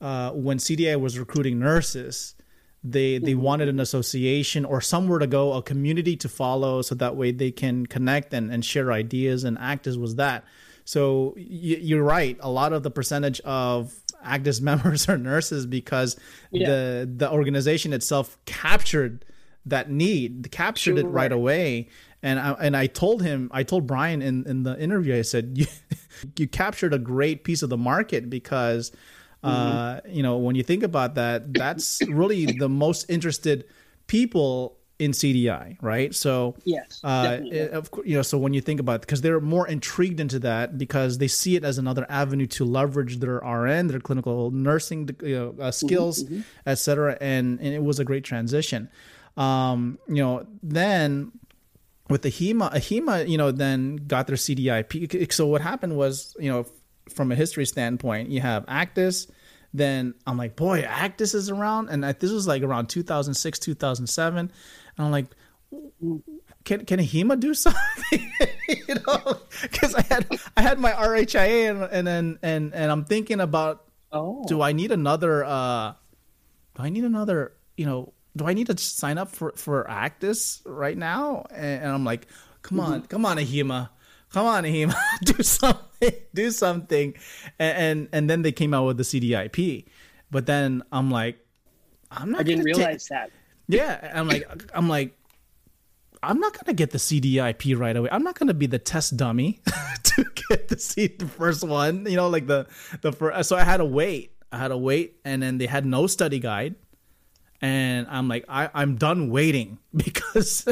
uh, 0.01 0.31
when 0.31 0.57
CDI 0.57 0.99
was 0.99 1.17
recruiting 1.17 1.59
nurses, 1.59 2.35
they 2.83 3.17
they 3.17 3.35
wanted 3.35 3.69
an 3.69 3.79
association 3.79 4.65
or 4.65 4.81
somewhere 4.81 5.19
to 5.19 5.27
go, 5.27 5.53
a 5.53 5.61
community 5.61 6.15
to 6.17 6.29
follow, 6.29 6.81
so 6.81 6.95
that 6.95 7.15
way 7.15 7.31
they 7.31 7.51
can 7.51 7.85
connect 7.85 8.33
and, 8.33 8.51
and 8.51 8.63
share 8.63 8.91
ideas. 8.91 9.43
And 9.43 9.57
ACDIS 9.57 9.97
was 9.97 10.15
that. 10.15 10.43
So 10.83 11.33
y- 11.37 11.43
you're 11.81 12.03
right. 12.03 12.37
A 12.41 12.49
lot 12.49 12.73
of 12.73 12.83
the 12.83 12.91
percentage 12.91 13.39
of 13.41 13.93
ACDIS 14.25 14.61
members 14.69 15.07
or 15.09 15.17
nurses 15.17 15.65
because 15.65 16.17
Yeah. 16.51 16.69
the 16.69 17.09
the 17.17 17.31
organization 17.31 17.93
itself 17.93 18.37
captured 18.45 19.25
that 19.65 19.91
need, 19.91 20.49
captured 20.51 20.97
it 20.97 21.05
right 21.05 21.31
away. 21.31 21.89
And 22.23 22.39
I, 22.39 22.51
and 22.53 22.75
I 22.75 22.87
told 22.87 23.21
him, 23.21 23.49
I 23.53 23.63
told 23.63 23.85
Brian 23.87 24.21
in, 24.21 24.45
in 24.47 24.63
the 24.63 24.77
interview, 24.81 25.15
I 25.15 25.21
said, 25.21 25.51
you, 25.57 25.67
you 26.37 26.47
captured 26.47 26.93
a 26.93 26.97
great 26.99 27.43
piece 27.43 27.61
of 27.61 27.69
the 27.69 27.77
market 27.77 28.29
because, 28.29 28.91
uh, 29.43 29.99
you 30.07 30.23
know, 30.23 30.37
when 30.37 30.55
you 30.55 30.63
think 30.63 30.83
about 30.83 31.15
that, 31.15 31.53
that's 31.53 32.01
really 32.09 32.45
the 32.45 32.67
most 32.67 33.09
interested 33.09 33.65
people 34.07 34.78
in 34.99 35.11
CDI, 35.11 35.77
right? 35.81 36.13
So, 36.13 36.55
Yes, 36.65 36.99
uh, 37.03 37.39
it- 37.41 37.71
of 37.71 37.89
you 38.05 38.15
know, 38.17 38.21
so 38.21 38.37
when 38.37 38.53
you 38.53 38.61
think 38.61 38.79
about 38.81 38.95
it, 38.95 39.01
because 39.01 39.21
they're 39.21 39.39
more 39.39 39.65
intrigued 39.67 40.19
into 40.19 40.39
that 40.39 40.77
because 40.77 41.17
they 41.17 41.27
see 41.29 41.55
it 41.55 41.63
as 41.63 41.77
another 41.77 42.05
avenue 42.09 42.45
to 42.47 42.65
leverage 42.65 43.17
their 43.19 43.37
RN, 43.43 43.87
their 43.87 43.99
clinical 44.01 44.51
nursing 44.51 45.09
you 45.23 45.35
know, 45.35 45.55
uh, 45.63 45.71
skills, 45.71 46.25
et 46.65 46.75
cetera, 46.75 47.17
and 47.21 47.59
and 47.59 47.73
it 47.73 47.81
was 47.81 47.99
a 47.99 48.05
great 48.05 48.23
transition. 48.25 48.89
Um, 49.37 49.97
you 50.07 50.15
know, 50.15 50.45
then 50.61 51.31
with 52.09 52.23
the 52.23 52.29
AHIMA, 52.29 52.71
AHIMA, 52.73 53.29
you 53.29 53.37
know, 53.37 53.51
then 53.51 53.95
got 54.07 54.27
their 54.27 54.35
CDIP. 54.35 55.31
So 55.31 55.45
what 55.47 55.61
happened 55.61 55.95
was, 55.95 56.35
you 56.39 56.51
know, 56.51 56.65
from 57.13 57.31
a 57.31 57.35
history 57.35 57.65
standpoint, 57.65 58.29
you 58.29 58.41
have 58.41 58.65
ACDIS. 58.65 59.29
Then 59.73 60.15
I'm 60.25 60.35
like, 60.35 60.55
boy, 60.55 60.81
ACDIS 60.81 61.35
is 61.35 61.49
around, 61.51 61.89
and 61.89 62.03
this 62.03 62.31
was 62.31 62.47
like 62.47 62.63
around 62.63 62.87
2006, 62.87 63.59
2007, 63.59 64.51
and 64.99 65.05
I'm 65.05 65.11
like, 65.11 65.27
can 66.65 66.85
can 66.85 66.99
AHIMA 66.99 67.39
do 67.39 67.53
something? 67.53 67.79
you 68.67 68.95
know, 69.07 69.39
because 69.61 69.95
I 69.95 70.01
had 70.01 70.27
I 70.57 70.61
had 70.61 70.77
my 70.77 70.91
RHIA 70.91 71.71
and 71.71 71.83
and 71.83 72.05
then 72.05 72.39
and 72.43 72.73
and 72.75 72.91
I'm 72.91 73.05
thinking 73.05 73.39
about 73.39 73.85
Oh, 74.11 74.43
do 74.47 74.61
I 74.61 74.73
need 74.73 74.91
another 74.91 75.45
uh 75.45 75.93
do 76.75 76.83
I 76.83 76.89
need 76.89 77.05
another 77.05 77.53
you 77.77 77.85
know 77.85 78.13
do 78.35 78.45
I 78.45 78.53
need 78.53 78.67
to 78.67 78.77
sign 78.77 79.17
up 79.17 79.29
for 79.29 79.53
for 79.55 79.85
ACDIS 79.89 80.63
right 80.65 80.97
now? 80.97 81.45
And, 81.51 81.83
and 81.83 81.91
I'm 81.91 82.03
like, 82.03 82.27
come 82.61 82.79
on, 82.79 83.03
come 83.03 83.25
on, 83.25 83.37
Ahima. 83.37 83.89
Come 84.31 84.45
on, 84.45 84.63
Ahima, 84.63 84.95
do 85.23 85.41
something, 85.41 86.11
do 86.33 86.51
something. 86.51 87.15
And, 87.57 87.77
and 87.77 88.09
and 88.11 88.29
then 88.29 88.41
they 88.41 88.51
came 88.51 88.73
out 88.73 88.85
with 88.85 88.97
the 88.97 89.03
CDIP. 89.03 89.85
But 90.29 90.45
then 90.45 90.83
I'm 90.91 91.09
like, 91.09 91.37
I'm 92.11 92.31
not 92.31 92.41
I 92.41 92.43
didn't 92.43 92.65
realize 92.65 93.07
that. 93.07 93.31
Yeah, 93.69 94.11
I'm 94.13 94.27
like, 94.27 94.45
I'm 94.73 94.89
like, 94.89 95.15
I'm 96.21 96.39
not 96.39 96.57
gonna 96.57 96.73
get 96.73 96.91
the 96.91 96.97
CDIP 96.97 97.77
right 97.77 97.95
away. 97.95 98.09
I'm 98.11 98.23
not 98.23 98.37
gonna 98.37 98.53
be 98.53 98.65
the 98.65 98.79
test 98.79 99.15
dummy 99.15 99.61
to 100.03 100.25
get 100.49 100.67
the 100.67 100.77
C, 100.77 101.07
the 101.07 101.27
first 101.27 101.63
one. 101.63 102.05
You 102.05 102.17
know, 102.17 102.29
like 102.29 102.47
the 102.47 102.67
the 103.01 103.13
first. 103.13 103.47
So 103.47 103.55
I 103.55 103.63
had 103.63 103.77
to 103.77 103.85
wait. 103.85 104.33
I 104.51 104.57
had 104.57 104.69
to 104.69 104.77
wait, 104.77 105.19
and 105.23 105.41
then 105.41 105.59
they 105.59 105.67
had 105.67 105.85
no 105.85 106.07
study 106.07 106.39
guide. 106.39 106.75
And 107.61 108.07
I'm 108.09 108.27
like, 108.27 108.45
I, 108.47 108.69
I'm 108.73 108.95
done 108.95 109.29
waiting 109.29 109.79
because, 109.95 110.65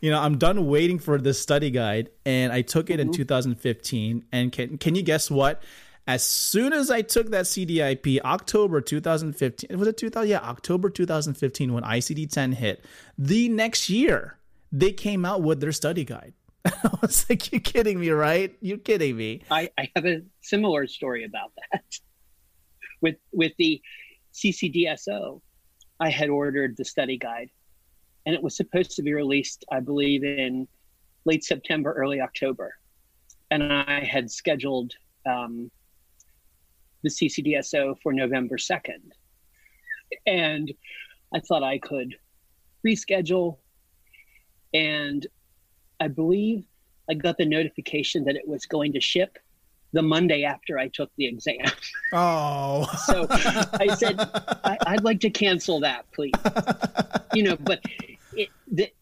you 0.00 0.10
know, 0.10 0.20
I'm 0.20 0.38
done 0.38 0.66
waiting 0.66 0.98
for 0.98 1.18
this 1.18 1.40
study 1.40 1.70
guide. 1.70 2.10
And 2.26 2.52
I 2.52 2.62
took 2.62 2.90
it 2.90 2.98
in 3.00 3.08
mm-hmm. 3.08 3.22
2015. 3.22 4.24
And 4.32 4.52
can 4.52 4.76
can 4.76 4.94
you 4.94 5.02
guess 5.02 5.30
what? 5.30 5.62
As 6.06 6.24
soon 6.24 6.72
as 6.72 6.90
I 6.90 7.02
took 7.02 7.30
that 7.30 7.44
CDIP, 7.44 8.20
October 8.22 8.80
2015, 8.80 9.78
was 9.78 9.86
it 9.86 9.96
2000? 9.96 10.28
Yeah, 10.28 10.38
October 10.38 10.90
2015, 10.90 11.72
when 11.72 11.84
ICD 11.84 12.30
10 12.30 12.52
hit, 12.52 12.84
the 13.16 13.48
next 13.48 13.88
year 13.88 14.38
they 14.72 14.90
came 14.90 15.24
out 15.24 15.42
with 15.42 15.60
their 15.60 15.70
study 15.70 16.04
guide. 16.04 16.32
I 16.64 16.90
was 17.00 17.28
like, 17.28 17.52
you're 17.52 17.60
kidding 17.60 18.00
me, 18.00 18.10
right? 18.10 18.56
You're 18.60 18.78
kidding 18.78 19.16
me." 19.16 19.42
I, 19.50 19.70
I 19.78 19.90
have 19.94 20.06
a 20.06 20.22
similar 20.40 20.86
story 20.86 21.24
about 21.24 21.52
that. 21.72 21.84
with 23.00 23.16
with 23.32 23.52
the 23.58 23.80
CCDSO, 24.32 25.40
I 26.00 26.08
had 26.08 26.30
ordered 26.30 26.76
the 26.76 26.84
study 26.84 27.18
guide, 27.18 27.50
and 28.26 28.34
it 28.34 28.42
was 28.42 28.56
supposed 28.56 28.92
to 28.92 29.02
be 29.02 29.12
released, 29.12 29.64
I 29.70 29.80
believe, 29.80 30.24
in 30.24 30.66
late 31.24 31.44
September, 31.44 31.92
early 31.92 32.20
October, 32.20 32.74
and 33.50 33.62
I 33.62 34.00
had 34.04 34.30
scheduled 34.30 34.94
um, 35.26 35.70
the 37.02 37.10
CCDSO 37.10 37.96
for 38.02 38.12
November 38.12 38.58
second, 38.58 39.14
and 40.26 40.72
I 41.34 41.40
thought 41.40 41.62
I 41.62 41.78
could 41.78 42.16
reschedule, 42.86 43.56
and 44.74 45.26
I 46.00 46.08
believe 46.08 46.64
I 47.10 47.14
got 47.14 47.36
the 47.38 47.44
notification 47.44 48.24
that 48.24 48.36
it 48.36 48.46
was 48.46 48.66
going 48.66 48.92
to 48.94 49.00
ship 49.00 49.38
the 49.92 50.02
Monday 50.02 50.44
after 50.44 50.78
I 50.78 50.88
took 50.88 51.10
the 51.16 51.26
exam. 51.26 51.56
Oh, 52.14 52.86
So 53.06 53.26
I 53.30 53.94
said, 53.94 54.16
I, 54.18 54.76
I'd 54.86 55.02
like 55.02 55.20
to 55.20 55.30
cancel 55.30 55.80
that, 55.80 56.04
please. 56.12 56.32
You 57.34 57.44
know, 57.44 57.56
but 57.56 57.80
it, 58.34 58.50
the, 58.70 58.92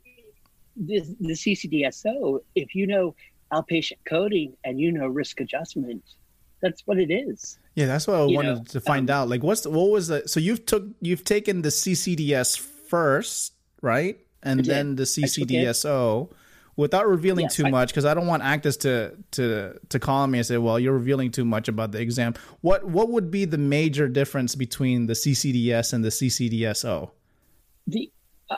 the, 0.76 1.00
the 1.18 1.32
CCDSO, 1.32 2.38
if 2.54 2.76
you 2.76 2.86
know 2.86 3.16
outpatient 3.52 3.98
coding 4.08 4.56
and 4.62 4.78
you 4.78 4.92
know 4.92 5.08
risk 5.08 5.40
adjustment, 5.40 6.04
that's 6.62 6.82
what 6.86 6.98
it 6.98 7.10
is. 7.10 7.58
Yeah, 7.74 7.86
that's 7.86 8.06
what 8.06 8.16
I 8.16 8.24
you 8.26 8.36
wanted 8.36 8.56
know, 8.58 8.64
to 8.64 8.80
find 8.80 9.08
out. 9.10 9.28
Like, 9.28 9.42
what's 9.42 9.62
the, 9.62 9.70
what 9.70 9.90
was 9.90 10.08
the? 10.08 10.26
So 10.26 10.40
you've 10.40 10.66
took 10.66 10.84
you've 11.00 11.24
taken 11.24 11.62
the 11.62 11.68
CCDS 11.70 12.58
first, 12.58 13.54
right, 13.82 14.18
and 14.42 14.64
then 14.64 14.96
the. 14.96 15.04
CCDSO, 15.04 16.30
without 16.76 17.06
revealing 17.08 17.44
Yes, 17.44 17.56
too 17.56 17.66
I- 17.66 17.70
much, 17.70 17.88
because 17.90 18.04
I 18.04 18.14
don't 18.14 18.26
want 18.26 18.42
ACDIS 18.42 18.80
to 18.80 19.16
to 19.32 19.78
to 19.88 19.98
call 19.98 20.26
me 20.26 20.38
and 20.38 20.46
say, 20.46 20.58
"Well, 20.58 20.78
you're 20.78 20.92
revealing 20.94 21.30
too 21.30 21.44
much 21.44 21.68
about 21.68 21.92
the 21.92 22.00
exam." 22.00 22.34
What 22.60 22.84
what 22.84 23.10
would 23.10 23.30
be 23.30 23.44
the 23.44 23.58
major 23.58 24.08
difference 24.08 24.54
between 24.54 25.06
the 25.06 25.14
CCDS 25.14 25.92
and 25.92 26.04
the 26.04 26.10
CCDSO? 26.10 27.10
the 27.86 28.10
uh, 28.50 28.56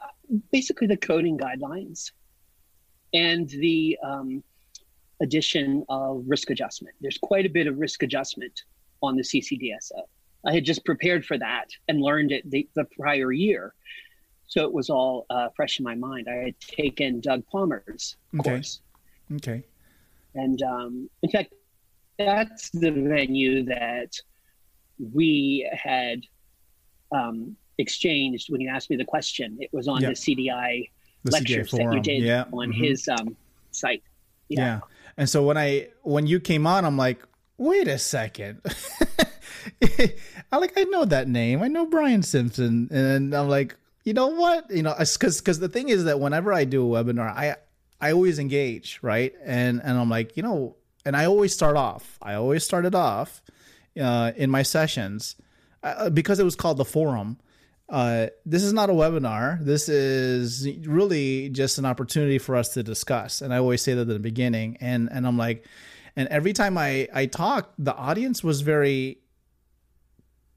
basically 0.51 0.87
the 0.87 0.97
coding 0.97 1.39
guidelines 1.39 2.11
and 3.15 3.49
the 3.49 3.97
um, 4.03 4.43
addition 5.23 5.85
of 5.89 6.25
risk 6.27 6.51
adjustment. 6.51 6.95
There's 7.01 7.19
quite 7.19 7.47
a 7.47 7.49
bit 7.49 7.67
of 7.67 7.79
risk 7.79 8.03
adjustment 8.03 8.63
on 9.03 9.17
the 9.17 9.23
CCDSO. 9.23 10.03
I 10.45 10.53
had 10.53 10.65
just 10.65 10.85
prepared 10.85 11.25
for 11.25 11.39
that 11.39 11.69
and 11.89 12.01
learned 12.03 12.33
it 12.33 12.51
the, 12.51 12.69
the 12.75 12.85
prior 12.99 13.31
year, 13.33 13.75
so 14.49 14.65
it 14.65 14.73
was 14.73 14.91
all 14.91 15.25
uh, 15.31 15.49
fresh 15.57 15.79
in 15.79 15.85
my 15.85 15.95
mind. 15.95 16.27
I 16.29 16.35
had 16.47 16.61
taken 16.61 17.21
Doug 17.21 17.45
Palmer's 17.51 18.17
Okay. 18.39 18.51
course, 18.51 18.81
Okay. 19.37 19.63
and 20.35 20.61
um, 20.63 21.09
in 21.23 21.31
fact, 21.31 21.55
that's 22.19 22.71
the 22.71 22.91
venue 22.91 23.65
that 23.65 24.13
we 25.13 25.69
had 25.73 26.23
um, 27.13 27.57
exchanged 27.79 28.47
when 28.51 28.61
you 28.61 28.69
asked 28.69 28.91
me 28.91 28.97
the 28.97 29.05
question. 29.05 29.57
It 29.61 29.71
was 29.73 29.87
on 29.87 30.03
Yep. 30.03 30.11
the 30.15 30.17
CDI 30.17 30.91
The 31.25 31.31
lectures 31.31 31.71
that 31.71 31.93
you 31.95 32.01
did 32.01 32.23
Yeah. 32.25 32.45
on 32.53 32.73
mhm. 32.73 32.85
his 32.85 33.09
um, 33.09 33.37
site. 33.71 34.03
Yeah. 34.49 34.81
And 35.17 35.29
so 35.29 35.43
when 35.43 35.57
I 35.57 35.89
when 36.03 36.27
you 36.27 36.41
came 36.41 36.67
on, 36.67 36.85
I'm 36.85 36.97
like, 36.97 37.23
wait 37.59 37.89
a 37.89 37.99
second. 37.99 38.61
I 40.53 40.57
like 40.57 40.73
I 40.77 40.85
know 40.85 41.05
that 41.05 41.29
name. 41.29 41.63
I 41.63 41.69
know 41.69 41.87
Brian 41.87 42.23
Simpson, 42.23 42.89
and 42.91 43.35
I'm 43.35 43.49
like, 43.49 43.77
you 44.05 44.13
know 44.13 44.29
what? 44.29 44.71
You 44.71 44.83
know, 44.83 44.95
because 44.99 45.41
because 45.41 45.61
the 45.61 45.69
thing 45.69 45.89
is 45.89 46.05
that 46.05 46.21
whenever 46.21 46.53
I 46.53 46.65
do 46.65 46.95
a 46.95 47.05
webinar, 47.05 47.29
I 47.29 47.57
I 48.01 48.13
always 48.13 48.39
engage, 48.39 48.99
right? 49.03 49.33
And 49.45 49.81
and 49.83 49.99
I'm 49.99 50.11
like, 50.11 50.37
you 50.37 50.43
know, 50.43 50.77
and 51.05 51.17
I 51.17 51.27
always 51.27 51.53
start 51.53 51.77
off. 51.77 52.19
I 52.21 52.35
always 52.35 52.65
started 52.65 52.95
off 52.95 53.43
uh, 54.01 54.33
in 54.37 54.51
my 54.51 54.63
sessions 54.63 55.37
uh, 55.83 56.11
because 56.11 56.39
it 56.39 56.45
was 56.45 56.57
called 56.57 56.79
the 56.79 56.85
forum. 56.85 57.39
Uh, 57.89 58.29
this 58.47 58.63
is 58.63 58.73
not 58.73 58.89
a 58.89 58.93
webinar. 58.93 59.63
This 59.63 59.89
is 59.89 60.67
really 60.87 61.51
just 61.51 61.79
an 61.79 61.85
opportunity 61.85 62.39
for 62.39 62.57
us 62.57 62.71
to 62.75 62.83
discuss. 62.83 63.43
And 63.43 63.53
I 63.53 63.59
always 63.59 63.83
say 63.83 63.93
that 63.95 64.03
at 64.03 64.09
the 64.09 64.19
beginning. 64.19 64.79
And 64.81 65.09
and 65.13 65.27
I'm 65.27 65.37
like, 65.37 65.67
and 66.17 66.29
every 66.29 66.53
time 66.53 66.79
I 66.79 67.09
I 67.13 67.27
talk, 67.27 67.73
the 67.79 67.95
audience 67.95 68.43
was 68.43 68.63
very 68.63 69.19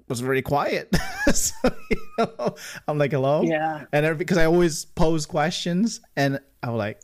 was 0.07 0.19
very 0.21 0.41
quiet. 0.41 0.95
so 1.33 1.55
you 1.89 1.97
know, 2.19 2.55
I'm 2.87 2.97
like, 2.97 3.11
hello, 3.11 3.41
Yeah. 3.43 3.85
and 3.91 4.17
because 4.17 4.37
I 4.37 4.45
always 4.45 4.85
pose 4.85 5.25
questions, 5.25 5.99
and 6.15 6.39
I'm 6.63 6.75
like, 6.77 6.99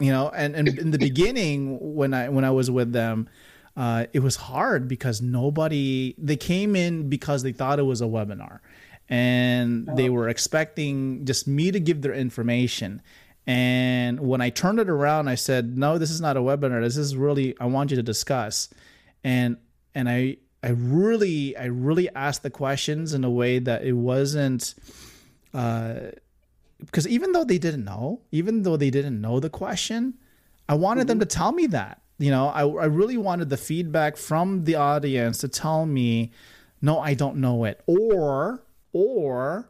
you 0.00 0.10
know, 0.10 0.30
and, 0.34 0.56
and 0.56 0.66
in 0.68 0.90
the 0.90 0.98
beginning 0.98 1.78
when 1.94 2.14
I 2.14 2.30
when 2.30 2.44
I 2.44 2.50
was 2.50 2.70
with 2.70 2.92
them, 2.92 3.28
uh, 3.76 4.06
it 4.12 4.20
was 4.20 4.36
hard 4.36 4.88
because 4.88 5.20
nobody 5.22 6.14
they 6.18 6.36
came 6.36 6.74
in 6.74 7.08
because 7.10 7.42
they 7.42 7.52
thought 7.52 7.78
it 7.78 7.82
was 7.84 8.00
a 8.00 8.06
webinar, 8.06 8.60
and 9.08 9.88
they 9.96 10.08
were 10.08 10.28
expecting 10.28 11.24
just 11.24 11.46
me 11.46 11.70
to 11.70 11.78
give 11.78 12.02
their 12.02 12.14
information. 12.14 13.02
And 13.46 14.18
when 14.20 14.40
I 14.40 14.50
turned 14.50 14.80
it 14.80 14.88
around, 14.88 15.28
I 15.28 15.36
said, 15.36 15.78
"No, 15.78 15.98
this 15.98 16.10
is 16.10 16.20
not 16.20 16.36
a 16.36 16.40
webinar. 16.40 16.82
This 16.82 16.96
is 16.96 17.16
really 17.16 17.54
I 17.60 17.66
want 17.66 17.90
you 17.90 17.96
to 17.96 18.02
discuss." 18.02 18.68
And 19.22 19.56
and 19.94 20.08
I 20.08 20.38
I 20.62 20.70
really 20.70 21.56
I 21.56 21.66
really 21.66 22.08
asked 22.14 22.42
the 22.42 22.50
questions 22.50 23.14
in 23.14 23.22
a 23.22 23.30
way 23.30 23.60
that 23.60 23.84
it 23.84 23.92
wasn't 23.92 24.74
uh, 25.54 26.10
because 26.80 27.06
even 27.08 27.32
though 27.32 27.44
they 27.44 27.58
didn't 27.58 27.84
know, 27.84 28.20
even 28.32 28.62
though 28.62 28.76
they 28.76 28.90
didn't 28.90 29.20
know 29.20 29.40
the 29.40 29.48
question, 29.48 30.14
I 30.68 30.74
wanted 30.74 31.06
them 31.06 31.20
to 31.20 31.26
tell 31.26 31.52
me 31.52 31.66
that. 31.68 32.02
You 32.18 32.30
know, 32.30 32.48
I, 32.48 32.62
I 32.62 32.86
really 32.86 33.16
wanted 33.16 33.50
the 33.50 33.56
feedback 33.56 34.16
from 34.16 34.64
the 34.64 34.74
audience 34.74 35.38
to 35.38 35.48
tell 35.48 35.86
me, 35.86 36.32
no, 36.80 36.98
I 36.98 37.14
don't 37.14 37.36
know 37.36 37.64
it, 37.64 37.82
or 37.86 38.62
or 38.96 39.68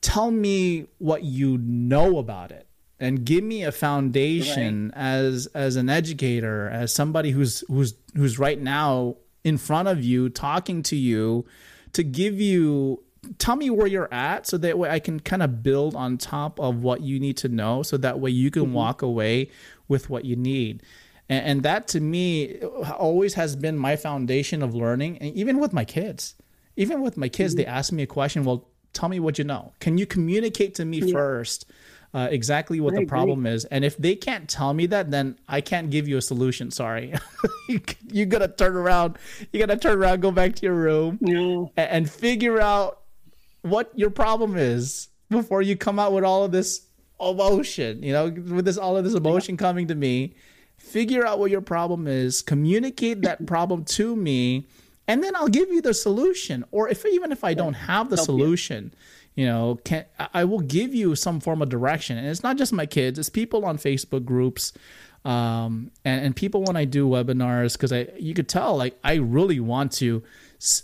tell 0.00 0.30
me 0.30 0.86
what 0.96 1.22
you 1.22 1.58
know 1.58 2.16
about 2.16 2.50
it 2.50 2.66
and 2.98 3.26
give 3.26 3.44
me 3.44 3.62
a 3.62 3.72
foundation 3.72 4.90
as 4.94 5.46
as 5.48 5.76
an 5.76 5.90
educator 5.90 6.70
as 6.70 6.94
somebody 6.94 7.30
who's 7.30 7.60
who's 7.68 7.92
who's 8.14 8.38
right 8.38 8.60
now 8.60 9.16
in 9.44 9.58
front 9.58 9.88
of 9.88 10.02
you 10.02 10.30
talking 10.30 10.82
to 10.82 10.96
you 10.96 11.44
to 11.92 12.02
give 12.02 12.40
you 12.40 13.02
tell 13.36 13.56
me 13.56 13.68
where 13.68 13.86
you're 13.86 14.12
at 14.12 14.46
so 14.46 14.56
that 14.56 14.78
way 14.78 14.88
I 14.88 14.98
can 14.98 15.20
kind 15.20 15.42
of 15.42 15.62
build 15.62 15.94
on 15.94 16.16
top 16.16 16.58
of 16.58 16.82
what 16.82 17.02
you 17.02 17.20
need 17.20 17.36
to 17.38 17.48
know 17.48 17.82
so 17.82 17.98
that 17.98 18.18
way 18.18 18.30
you 18.30 18.50
can 18.50 18.64
mm-hmm. 18.64 18.72
walk 18.72 19.02
away 19.02 19.50
with 19.88 20.08
what 20.08 20.24
you 20.24 20.36
need. 20.36 20.82
And, 21.28 21.46
and 21.46 21.62
that 21.64 21.88
to 21.88 22.00
me 22.00 22.60
always 22.60 23.34
has 23.34 23.56
been 23.56 23.76
my 23.76 23.96
foundation 23.96 24.62
of 24.62 24.74
learning 24.74 25.18
and 25.18 25.34
even 25.34 25.58
with 25.58 25.72
my 25.72 25.84
kids 25.84 26.34
even 26.76 27.00
with 27.00 27.16
my 27.16 27.28
kids 27.28 27.54
they 27.54 27.66
ask 27.66 27.92
me 27.92 28.02
a 28.02 28.06
question 28.06 28.44
well 28.44 28.68
tell 28.92 29.08
me 29.10 29.20
what 29.20 29.36
you 29.38 29.44
know. 29.44 29.72
Can 29.80 29.98
you 29.98 30.06
communicate 30.06 30.74
to 30.76 30.84
me 30.86 31.12
first 31.12 31.66
uh, 32.14 32.28
exactly 32.30 32.80
what 32.80 32.94
I 32.94 32.96
the 32.96 33.02
agree. 33.02 33.08
problem 33.08 33.44
is? 33.46 33.66
And 33.66 33.84
if 33.84 33.98
they 33.98 34.14
can't 34.16 34.48
tell 34.48 34.72
me 34.72 34.86
that 34.86 35.10
then 35.10 35.38
i 35.48 35.60
can't 35.60 35.90
give 35.90 36.08
you 36.08 36.16
a 36.16 36.22
solution 36.22 36.70
sorry. 36.70 37.12
You, 37.68 37.80
you 38.12 38.26
gotta 38.26 38.46
turn 38.48 38.76
around 38.76 39.18
you 39.52 39.58
gotta 39.58 39.76
turn 39.76 39.98
around 39.98 40.20
go 40.22 40.30
back 40.30 40.54
to 40.54 40.62
your 40.62 40.74
room 40.74 41.18
No. 41.20 41.72
a- 41.76 41.92
and 41.92 42.08
figure 42.08 42.60
out 42.60 43.00
what 43.62 43.90
your 43.98 44.10
problem 44.10 44.56
is 44.56 45.08
before 45.30 45.62
you 45.62 45.76
come 45.76 45.98
out 45.98 46.12
with 46.12 46.22
all 46.22 46.44
of 46.44 46.52
this 46.52 46.86
emotion, 47.20 48.02
you 48.04 48.12
know, 48.12 48.26
with 48.28 48.64
this 48.64 48.76
all 48.78 48.96
of 48.96 49.02
this 49.04 49.14
emotion 49.14 49.56
coming 49.56 49.88
to 49.88 49.94
me, 49.96 50.34
figure 50.76 51.26
out 51.26 51.40
what 51.40 51.50
your 51.50 51.60
problem 51.60 52.06
is, 52.06 52.40
communicate 52.42 53.22
that 53.22 53.44
problem 53.46 53.84
to 53.84 54.14
me, 54.14 54.68
and 55.08 55.22
then 55.22 55.36
I'll 55.36 55.48
give 55.48 55.70
you 55.70 55.80
the 55.80 55.94
solution. 55.94 56.64
Or 56.70 56.88
if 56.88 57.04
even 57.06 57.32
if 57.32 57.44
I 57.44 57.54
don't 57.54 57.74
have 57.74 58.10
the 58.10 58.16
Help 58.16 58.26
solution, 58.26 58.94
you 59.34 59.46
know, 59.46 59.78
can 59.84 60.04
I 60.32 60.44
will 60.44 60.60
give 60.60 60.94
you 60.94 61.14
some 61.14 61.40
form 61.40 61.62
of 61.62 61.68
direction. 61.68 62.16
And 62.18 62.26
it's 62.26 62.42
not 62.42 62.56
just 62.56 62.72
my 62.72 62.86
kids; 62.86 63.18
it's 63.18 63.28
people 63.30 63.64
on 63.64 63.76
Facebook 63.78 64.24
groups, 64.24 64.72
um, 65.24 65.90
and 66.04 66.24
and 66.24 66.36
people 66.36 66.62
when 66.64 66.76
I 66.76 66.84
do 66.84 67.06
webinars 67.08 67.72
because 67.74 67.92
I 67.92 68.08
you 68.18 68.32
could 68.34 68.48
tell 68.48 68.76
like 68.76 68.98
I 69.04 69.14
really 69.16 69.60
want 69.60 69.92
to. 69.92 70.22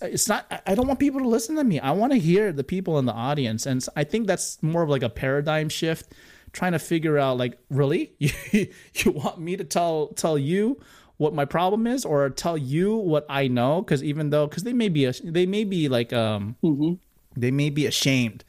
It's 0.02 0.28
not. 0.28 0.46
I- 0.50 0.60
I 0.66 0.74
don't 0.74 0.86
want 0.86 1.00
people 1.00 1.20
to 1.20 1.28
listen 1.28 1.56
to 1.56 1.64
me. 1.64 1.80
I 1.80 1.92
want 1.92 2.12
to 2.12 2.18
hear 2.18 2.52
the 2.52 2.64
people 2.64 2.98
in 2.98 3.06
the 3.06 3.12
audience, 3.12 3.64
and 3.66 3.84
I 3.96 4.04
think 4.04 4.26
that's 4.26 4.62
more 4.62 4.82
of 4.82 4.88
like 4.90 5.02
a 5.02 5.08
paradigm 5.08 5.68
shift. 5.68 6.12
Trying 6.52 6.72
to 6.72 6.78
figure 6.78 7.16
out 7.16 7.38
like 7.38 7.58
really 7.70 8.12
you, 8.18 8.30
you 8.52 9.12
want 9.12 9.38
me 9.40 9.56
to 9.56 9.64
tell 9.64 10.08
tell 10.08 10.36
you 10.36 10.78
what 11.22 11.32
my 11.40 11.46
problem 11.46 11.86
is 11.86 12.04
or 12.04 12.28
tell 12.44 12.56
you 12.58 12.96
what 13.12 13.24
I 13.28 13.42
know 13.48 13.80
because 13.82 14.02
even 14.02 14.30
though 14.32 14.46
because 14.46 14.64
they 14.68 14.72
may 14.82 14.88
be 14.88 15.02
a, 15.10 15.12
they 15.38 15.46
may 15.46 15.64
be 15.64 15.88
like 15.88 16.12
um 16.12 16.56
Mhm. 16.62 16.98
they 17.44 17.50
may 17.50 17.70
be 17.70 17.84
ashamed. 17.86 18.40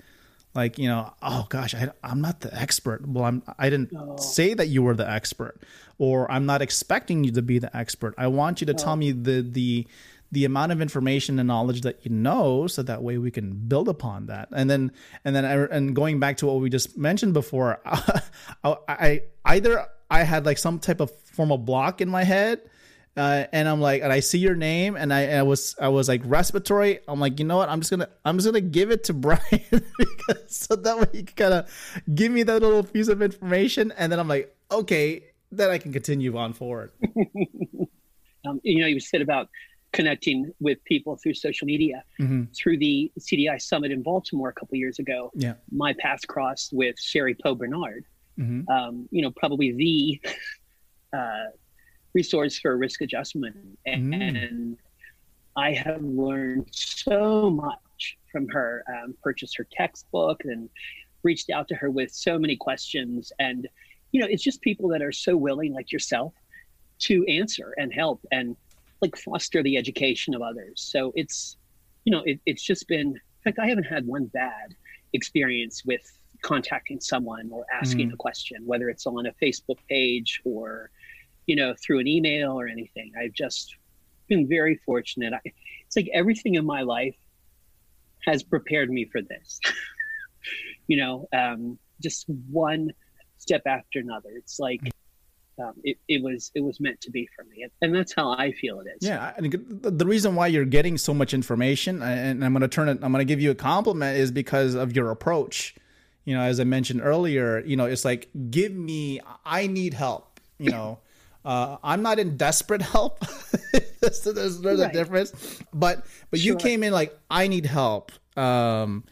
Like 0.56 0.78
you 0.82 0.88
know 0.92 1.14
oh 1.22 1.44
gosh 1.50 1.74
I, 1.74 1.90
i'm 2.10 2.22
not 2.28 2.36
the 2.46 2.52
expert. 2.66 3.00
Well 3.08 3.26
i'm 3.30 3.42
i 3.58 3.70
didn't 3.74 3.90
say 4.20 4.54
that 4.60 4.68
you 4.74 4.82
were 4.86 4.96
the 5.04 5.10
expert 5.20 5.56
or 5.98 6.30
i'm 6.34 6.46
not 6.46 6.62
expecting 6.62 7.24
you 7.26 7.32
to 7.40 7.42
be 7.42 7.58
the 7.66 7.72
expert. 7.84 8.14
I 8.18 8.28
want 8.40 8.62
you 8.62 8.68
to 8.72 8.76
tell 8.84 8.96
me 9.04 9.08
the 9.12 9.38
the 9.60 9.88
the 10.32 10.46
amount 10.46 10.72
of 10.72 10.82
information 10.82 11.38
and 11.40 11.48
knowledge 11.48 11.82
that 11.82 11.98
you 12.06 12.12
know 12.28 12.66
so 12.66 12.82
that 12.82 13.02
way 13.08 13.16
we 13.26 13.30
can 13.38 13.48
build 13.72 13.88
upon 13.88 14.26
that. 14.34 14.46
And 14.60 14.66
then 14.70 14.92
and 15.26 15.32
then 15.36 15.46
I, 15.46 15.54
and 15.76 15.96
going 16.02 16.20
back 16.20 16.38
to 16.42 16.46
what 16.48 16.58
we 16.62 16.70
just 16.70 16.98
mentioned 16.98 17.34
before 17.34 17.70
I, 17.86 18.78
I 18.88 19.22
either 19.46 19.86
i 20.20 20.24
had 20.24 20.46
like 20.46 20.58
some 20.58 20.78
type 20.80 21.00
of 21.00 21.10
formal 21.36 21.58
block 21.58 22.02
in 22.02 22.10
my 22.10 22.24
head 22.24 22.62
uh, 23.16 23.46
and 23.54 23.70
I'm 23.70 23.80
like, 23.80 24.02
and 24.02 24.12
I 24.12 24.22
see 24.22 24.40
your 24.40 24.56
name, 24.56 24.96
and 24.96 25.14
I, 25.14 25.22
and 25.22 25.38
I 25.38 25.44
was, 25.44 25.76
I 25.80 25.90
was 25.90 26.08
like 26.10 26.22
respiratory. 26.26 26.98
I'm 27.08 27.20
like, 27.20 27.38
you 27.40 27.46
know 27.46 27.58
what? 27.58 27.70
I'm 27.70 27.80
just 27.82 27.92
gonna, 27.92 28.10
I'm 28.26 28.38
just 28.40 28.48
gonna 28.48 28.60
give 28.80 28.90
it 28.90 29.04
to 29.04 29.14
Brian 29.26 29.44
because 29.70 30.40
so 30.48 30.76
that 30.76 30.98
way 30.98 31.06
he 31.12 31.22
can 31.22 31.36
kind 31.36 31.54
of 31.54 31.62
give 32.16 32.32
me 32.32 32.42
that 32.42 32.60
little 32.60 32.82
piece 32.84 33.10
of 33.10 33.22
information, 33.22 33.94
and 34.00 34.12
then 34.12 34.20
I'm 34.20 34.28
like, 34.28 34.56
okay, 34.72 35.26
then 35.52 35.70
I 35.70 35.78
can 35.78 35.94
continue 35.94 36.36
on 36.38 36.54
forward. 36.54 36.92
Um, 38.46 38.60
you 38.64 38.82
know, 38.82 38.88
you 38.88 39.00
said 39.00 39.22
about 39.22 39.48
connecting 39.94 40.52
with 40.60 40.84
people 40.84 41.16
through 41.16 41.36
social 41.36 41.66
media. 41.68 42.04
Mhm. 42.20 42.48
Through 42.58 42.78
the 42.80 43.12
CDI 43.20 43.62
Summit 43.62 43.92
in 43.92 44.02
Baltimore 44.04 44.50
a 44.50 44.54
couple 44.54 44.76
years 44.78 45.00
ago, 45.00 45.32
Yeah. 45.36 45.54
my 45.72 45.94
paths 46.00 46.26
crossed 46.26 46.74
with 46.74 46.96
Sheri 46.98 47.36
Poe 47.42 47.56
Bernard. 47.56 48.04
Mhm. 48.40 48.68
Um, 48.70 49.08
you 49.12 49.22
know, 49.22 49.32
probably 49.32 49.72
the 49.72 50.22
uh, 51.18 51.46
resource 52.14 52.58
for 52.60 52.76
risk 52.78 53.02
adjustment, 53.02 53.56
and, 53.86 54.14
Mm. 54.14 54.78
I 55.56 55.72
have 55.74 56.02
learned 56.04 56.68
so 56.72 57.50
much 57.52 58.18
from 58.32 58.48
her. 58.50 58.84
Um, 58.88 59.14
purchased 59.22 59.56
her 59.58 59.68
textbook 59.72 60.42
and 60.46 60.68
reached 61.22 61.52
out 61.52 61.68
to 61.68 61.76
her 61.76 61.92
with 61.92 62.12
so 62.12 62.40
many 62.40 62.56
questions, 62.56 63.32
and 63.40 63.68
you 64.12 64.20
know, 64.20 64.28
it's 64.30 64.44
just 64.44 64.62
people 64.62 64.90
that 64.90 65.02
are 65.02 65.12
so 65.12 65.36
willing, 65.38 65.74
like 65.74 65.92
yourself, 65.92 66.34
to 67.00 67.26
answer 67.26 67.74
and 67.78 67.92
help 67.94 68.24
and 68.32 68.56
like 69.02 69.16
foster 69.18 69.62
the 69.64 69.76
education 69.78 70.34
of 70.36 70.42
others. 70.42 70.82
So 70.82 71.12
it's, 71.16 71.58
you 72.06 72.12
know, 72.12 72.22
it, 72.26 72.40
it's 72.46 72.64
just 72.64 72.88
been. 72.88 73.10
In 73.10 73.52
fact, 73.52 73.60
I 73.60 73.68
haven't 73.68 73.84
had 73.86 74.08
one 74.08 74.26
bad 74.28 74.74
experience 75.14 75.84
with 75.86 76.02
contacting 76.44 77.00
someone 77.00 77.50
or 77.52 77.66
asking 77.74 78.10
Mm. 78.10 78.14
a 78.14 78.18
question, 78.18 78.64
whether 78.66 78.90
it's 78.90 79.08
on 79.08 79.26
a 79.26 79.34
Facebook 79.42 79.78
page 79.90 80.42
or, 80.46 80.92
you 81.48 81.56
know, 81.56 81.74
through 81.84 82.00
an 82.00 82.08
email 82.08 82.52
or 82.60 82.68
anything. 82.68 83.12
I've 83.18 83.34
just 83.34 83.76
been 84.28 84.48
very 84.48 84.76
fortunate. 84.86 85.34
I, 85.34 85.40
it's 85.88 85.96
like 85.96 86.10
everything 86.14 86.56
in 86.56 86.66
my 86.66 86.82
life 86.82 87.16
has 88.26 88.44
prepared 88.44 88.90
me 88.90 89.06
for 89.06 89.22
this. 89.22 89.60
you 90.88 90.98
know, 90.98 91.28
um, 91.34 91.80
just 92.02 92.26
one 92.50 92.92
step 93.38 93.64
after 93.66 94.00
another. 94.00 94.30
It's 94.36 94.60
like 94.60 94.82
um, 95.60 95.74
it, 95.84 95.98
it 96.08 96.22
was 96.24 96.52
it 96.56 96.62
was 96.62 96.80
meant 96.80 97.00
to 97.02 97.12
be 97.12 97.30
for 97.36 97.46
me, 97.46 97.66
and 97.82 97.94
that's 97.96 98.14
how 98.14 98.32
I 98.32 98.52
feel 98.54 98.80
it 98.80 98.88
is. 98.98 99.08
Yeah, 99.08 99.34
I 99.38 99.40
think 99.40 99.82
the 99.82 99.92
the 99.92 100.06
reason 100.06 100.36
why 100.36 100.48
you're 100.48 100.66
getting 100.66 100.98
so 100.98 101.14
much 101.14 101.34
information, 101.34 102.02
and 102.02 102.44
I'm 102.44 102.54
going 102.54 102.62
to 102.62 102.68
turn 102.68 102.90
it, 102.90 103.00
I'm 103.04 103.12
going 103.12 103.26
to 103.26 103.26
give 103.26 103.40
you 103.40 103.52
a 103.52 103.56
compliment, 103.56 104.18
is 104.18 104.32
because 104.32 104.74
of 104.74 104.96
your 104.96 105.12
approach. 105.12 105.76
You 106.26 106.36
know, 106.36 106.42
as 106.42 106.60
I 106.60 106.64
mentioned 106.64 107.02
earlier, 107.04 107.60
you 107.66 107.76
know, 107.76 107.86
it's 107.86 108.06
like, 108.06 108.30
give 108.50 108.72
me, 108.74 109.20
I 109.46 109.68
need 109.68 109.94
help. 109.94 110.40
You 110.58 110.72
know, 110.72 111.00
uh, 111.46 111.78
I'm 111.84 112.02
not 112.02 112.20
in 112.20 112.38
desperate 112.38 112.82
help. 112.82 113.20
there's 114.02 114.22
there's, 114.22 114.62
there's 114.62 114.80
a 114.80 114.92
difference, 114.92 115.34
but 115.74 116.06
but 116.32 116.40
you 116.40 116.56
came 116.56 116.84
in 116.84 116.94
like, 116.94 117.18
I 117.30 117.48
need 117.48 117.66
help, 117.66 118.12
um, 118.38 119.04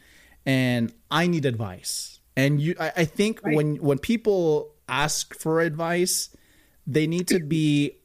and 0.46 0.92
I 1.10 1.26
need 1.26 1.44
advice. 1.44 2.20
And 2.36 2.60
you, 2.60 2.74
I, 2.80 2.92
I 2.96 3.04
think 3.04 3.42
Right. 3.44 3.54
when 3.56 3.76
when 3.76 3.98
people 3.98 4.72
ask 4.88 5.34
for 5.38 5.60
advice, 5.60 6.30
they 6.86 7.06
need 7.06 7.28
to 7.28 7.40
be 7.40 7.98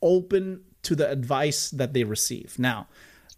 open 0.00 0.62
to 0.84 0.94
the 0.96 1.10
advice 1.10 1.70
that 1.70 1.92
they 1.92 2.04
receive. 2.04 2.58
Now, 2.58 2.86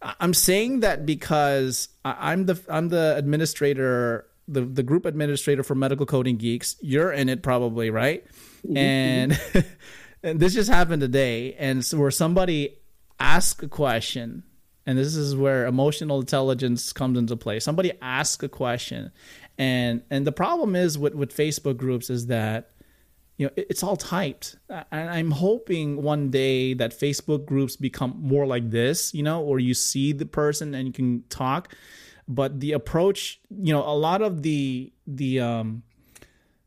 I'm 0.01 0.33
saying 0.33 0.79
that 0.81 1.05
because 1.05 1.89
I- 2.05 2.31
I'm 2.31 2.45
the 2.45 2.59
I'm 2.69 2.87
the 2.89 3.15
administrator, 3.17 4.25
the 4.47 4.61
the 4.61 4.83
group 4.83 5.05
administrator 5.05 5.63
for 5.63 5.75
Medical 5.75 6.05
Coding 6.05 6.37
Geeks. 6.37 6.75
You're 6.81 7.11
in 7.11 7.29
it 7.29 7.43
probably, 7.43 7.89
right? 7.89 8.25
And 8.75 9.39
and 10.23 10.39
this 10.39 10.53
just 10.53 10.69
happened 10.69 11.01
today, 11.01 11.53
and 11.53 11.83
so 11.85 11.97
where 11.97 12.11
somebody 12.11 12.77
asked 13.19 13.61
a 13.63 13.67
question, 13.67 14.43
and 14.85 14.97
this 14.97 15.15
is 15.15 15.35
where 15.35 15.65
emotional 15.65 16.19
intelligence 16.19 16.93
comes 16.93 17.17
into 17.17 17.35
play. 17.35 17.59
Somebody 17.59 17.91
asks 18.01 18.43
a 18.43 18.49
question, 18.49 19.11
and 19.57 20.01
and 20.09 20.25
the 20.25 20.31
problem 20.31 20.75
is 20.75 20.97
with 20.97 21.13
with 21.15 21.35
Facebook 21.35 21.77
groups 21.77 22.09
is 22.09 22.27
that 22.27 22.71
you 23.37 23.45
know 23.45 23.51
it- 23.55 23.67
it's 23.69 23.83
all 23.83 23.95
typed 23.95 24.55
and 24.91 25.09
i'm 25.11 25.29
hoping 25.29 26.01
one 26.01 26.31
day 26.31 26.73
that 26.73 26.89
facebook 26.91 27.45
groups 27.45 27.75
become 27.75 28.15
more 28.19 28.47
like 28.47 28.71
this 28.71 29.13
you 29.13 29.21
know 29.21 29.43
or 29.43 29.59
you 29.59 29.75
see 29.75 30.11
the 30.11 30.25
person 30.25 30.73
and 30.73 30.87
you 30.87 30.91
can 30.91 31.23
talk 31.29 31.71
but 32.27 32.59
the 32.59 32.73
approach 32.73 33.39
you 33.49 33.73
know 33.73 33.83
a 33.83 33.95
lot 33.95 34.21
of 34.21 34.41
the 34.41 34.91
the 35.05 35.39
um 35.39 35.83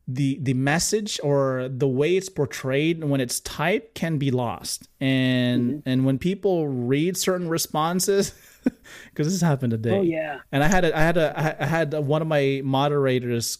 the 0.07 0.39
the 0.41 0.53
message 0.53 1.19
or 1.23 1.69
the 1.69 1.87
way 1.87 2.15
it's 2.15 2.29
portrayed 2.29 3.03
when 3.03 3.21
it's 3.21 3.39
typed 3.39 3.95
can 3.95 4.17
be 4.17 4.31
lost. 4.31 4.87
And 4.99 5.83
and 5.85 6.05
when 6.05 6.17
people 6.17 6.67
read 6.67 7.17
certain 7.17 7.47
responses 7.47 8.33
because 9.09 9.31
this 9.31 9.41
happened 9.41 9.71
today. 9.71 9.97
Oh 9.97 10.01
yeah. 10.01 10.39
and 10.51 10.63
I 10.63 10.67
had 10.67 10.85
a, 10.85 10.97
I 10.97 11.01
had 11.01 11.17
a, 11.17 11.55
I 11.61 11.65
had 11.65 11.93
one 11.93 12.21
of 12.21 12.27
my 12.27 12.61
moderators 12.63 13.59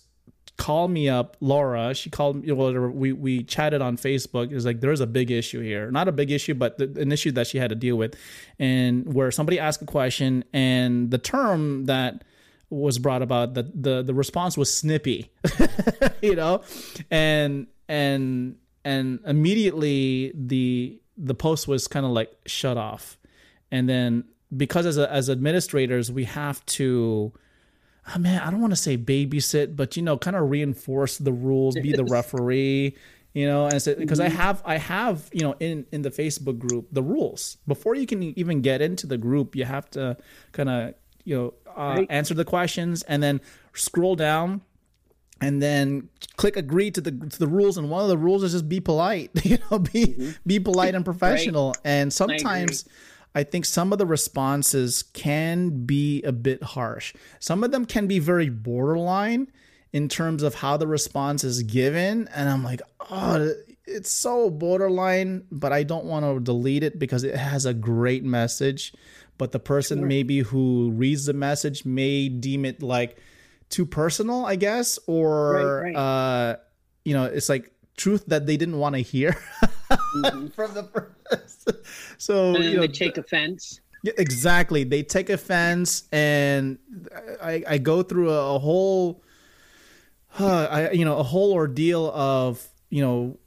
call 0.62 0.88
me 0.88 1.10
up, 1.10 1.38
Laura. 1.41 1.95
She 1.95 2.12
called 2.12 2.43
me. 2.43 2.52
Well, 2.52 2.71
we 2.71 3.13
we 3.13 3.43
chatted 3.43 3.82
on 3.82 3.97
Facebook. 3.97 4.52
It 4.52 4.54
was 4.54 4.63
like 4.63 4.80
there's 4.80 5.00
a 5.02 5.08
big 5.08 5.32
issue 5.32 5.60
here, 5.60 5.89
not 5.89 6.08
a 6.08 6.12
big 6.12 6.30
issue, 6.30 6.54
but 6.54 6.78
the, 6.78 6.86
an 7.02 7.12
issue 7.12 7.32
that 7.32 7.47
she 7.47 7.58
had 7.58 7.71
to 7.71 7.76
deal 7.76 7.95
with, 7.95 8.15
and 8.60 9.12
where 9.12 9.32
somebody 9.32 9.58
asked 9.58 9.82
a 9.82 9.86
question, 9.86 10.43
and 10.54 11.10
the 11.10 11.17
term 11.17 11.86
that 11.86 12.24
was 12.69 13.00
brought 13.00 13.24
about 13.24 13.56
the 13.56 13.63
the 13.74 14.04
the 14.04 14.13
response 14.13 14.56
was 14.56 14.71
snippy, 14.71 15.32
you 16.21 16.36
know, 16.36 16.62
and 17.10 17.65
and 17.89 18.56
and 18.86 19.19
immediately 19.26 20.32
the 20.36 21.02
the 21.17 21.34
post 21.34 21.67
was 21.67 21.88
kind 21.88 22.06
of 22.06 22.12
like 22.12 22.32
shut 22.45 22.78
off, 22.78 23.17
and 23.71 23.89
then 23.89 24.26
because 24.56 24.86
as 24.86 25.00
a, 25.00 25.12
as 25.12 25.28
administrators 25.28 26.12
we 26.12 26.26
have 26.26 26.63
to 26.67 27.34
oh 28.13 28.19
man, 28.19 28.41
I 28.41 28.51
don't 28.51 28.61
want 28.61 28.71
to 28.71 28.77
say 28.77 28.97
babysit, 28.97 29.75
but 29.75 29.95
you 29.95 30.03
know, 30.03 30.17
kind 30.17 30.35
of 30.35 30.49
reinforce 30.49 31.17
the 31.17 31.31
rules, 31.33 31.75
be 31.75 31.91
the 31.91 32.05
referee, 32.05 32.95
you 33.33 33.47
know, 33.47 33.67
and 33.67 33.83
because 33.97 34.19
I 34.19 34.27
mm-hmm. 34.27 34.37
have 34.37 34.61
I 34.65 34.77
have 34.77 35.29
you 35.31 35.41
know 35.41 35.55
in 35.59 35.85
in 35.91 36.01
the 36.01 36.11
Facebook 36.11 36.59
group 36.59 36.87
the 36.91 37.03
rules 37.03 37.57
before 37.67 37.95
you 37.95 38.05
can 38.05 38.21
even 38.23 38.61
get 38.61 38.81
into 38.81 39.07
the 39.07 39.17
group, 39.17 39.55
you 39.55 39.65
have 39.65 39.89
to 39.91 40.17
kind 40.51 40.69
of 40.69 40.93
you 41.23 41.35
know 41.35 41.53
uh, 41.77 41.95
Right. 41.97 42.07
answer 42.09 42.33
the 42.33 42.45
questions 42.45 43.03
and 43.03 43.21
then 43.21 43.41
scroll 43.73 44.15
down. 44.15 44.61
And 45.43 45.59
then 45.59 46.07
click 46.37 46.55
agree 46.55 46.91
to 46.91 47.01
the 47.01 47.09
to 47.09 47.39
the 47.39 47.47
rules, 47.47 47.75
and 47.75 47.89
one 47.89 48.03
of 48.03 48.09
the 48.09 48.17
rules 48.17 48.43
is 48.43 48.51
just 48.51 48.69
be 48.69 48.79
polite. 48.79 49.31
You 49.43 49.57
know, 49.71 49.79
be 49.79 50.05
mm-hmm. 50.05 50.31
be 50.45 50.59
polite 50.59 50.93
and 50.93 51.03
professional. 51.03 51.73
And 51.83 52.13
sometimes 52.13 52.85
I 53.34 53.44
think 53.44 53.65
some 53.65 53.94
of 53.94 54.00
the 54.00 54.06
responses 54.06 55.04
can 55.13 55.86
be 55.86 56.22
a 56.24 56.32
bit 56.32 56.62
harsh. 56.63 57.13
Some 57.39 57.63
of 57.63 57.72
them 57.72 57.86
can 57.86 58.08
be 58.08 58.20
very 58.20 58.50
borderline 58.50 59.48
in 59.94 60.10
terms 60.10 60.44
of 60.44 60.56
how 60.56 60.78
the 60.78 60.88
response 60.88 61.44
is 61.44 61.63
given. 61.63 62.28
And 62.34 62.50
I'm 62.50 62.63
like, 62.63 62.82
oh, 63.10 63.54
it's 63.86 64.12
so 64.12 64.50
borderline, 64.50 65.46
but 65.52 65.72
I 65.74 65.84
don't 65.84 66.06
want 66.06 66.26
to 66.26 66.39
delete 66.39 66.84
it 66.84 67.00
because 67.00 67.24
it 67.24 67.36
has 67.36 67.65
a 67.65 67.74
great 67.74 68.24
message. 68.24 68.94
But 69.38 69.52
the 69.54 69.60
person 69.60 70.08
maybe 70.08 70.39
who 70.39 70.91
reads 70.91 71.26
the 71.26 71.34
message 71.34 71.84
may 71.86 72.30
deem 72.30 72.63
it 72.65 72.84
like 72.84 73.17
too 73.70 73.86
personal, 73.86 74.46
I 74.46 74.56
guess, 74.56 75.00
or 75.08 75.54
Right, 75.54 75.94
right. 75.94 75.96
uh, 75.96 76.56
you 77.06 77.13
know, 77.13 77.26
it's 77.26 77.50
like 77.50 77.72
truth 77.98 78.26
that 78.28 78.46
they 78.46 78.56
didn't 78.58 78.78
want 78.78 78.96
to 78.96 79.02
hear 79.02 79.36
Mhm. 79.97 80.54
from 80.56 80.73
the 80.73 80.84
first. 80.84 81.69
So 82.17 82.47
and 82.47 82.56
then 82.56 82.63
you 82.63 82.75
know, 82.75 82.82
they 82.82 82.88
take 82.88 83.17
offense. 83.17 83.82
exactly. 84.04 84.84
They 84.84 85.04
take 85.04 85.30
offense, 85.30 86.04
and 86.12 86.77
I, 87.41 87.63
I 87.67 87.77
go 87.77 88.04
through 88.04 88.32
a, 88.32 88.56
a 88.56 88.60
whole, 88.60 89.23
uh, 90.39 90.67
I, 90.69 90.91
you 90.91 91.06
know, 91.06 91.17
a 91.17 91.23
whole 91.23 91.54
ordeal 91.54 92.12
of 92.12 92.67
you 92.89 93.01
know, 93.01 93.38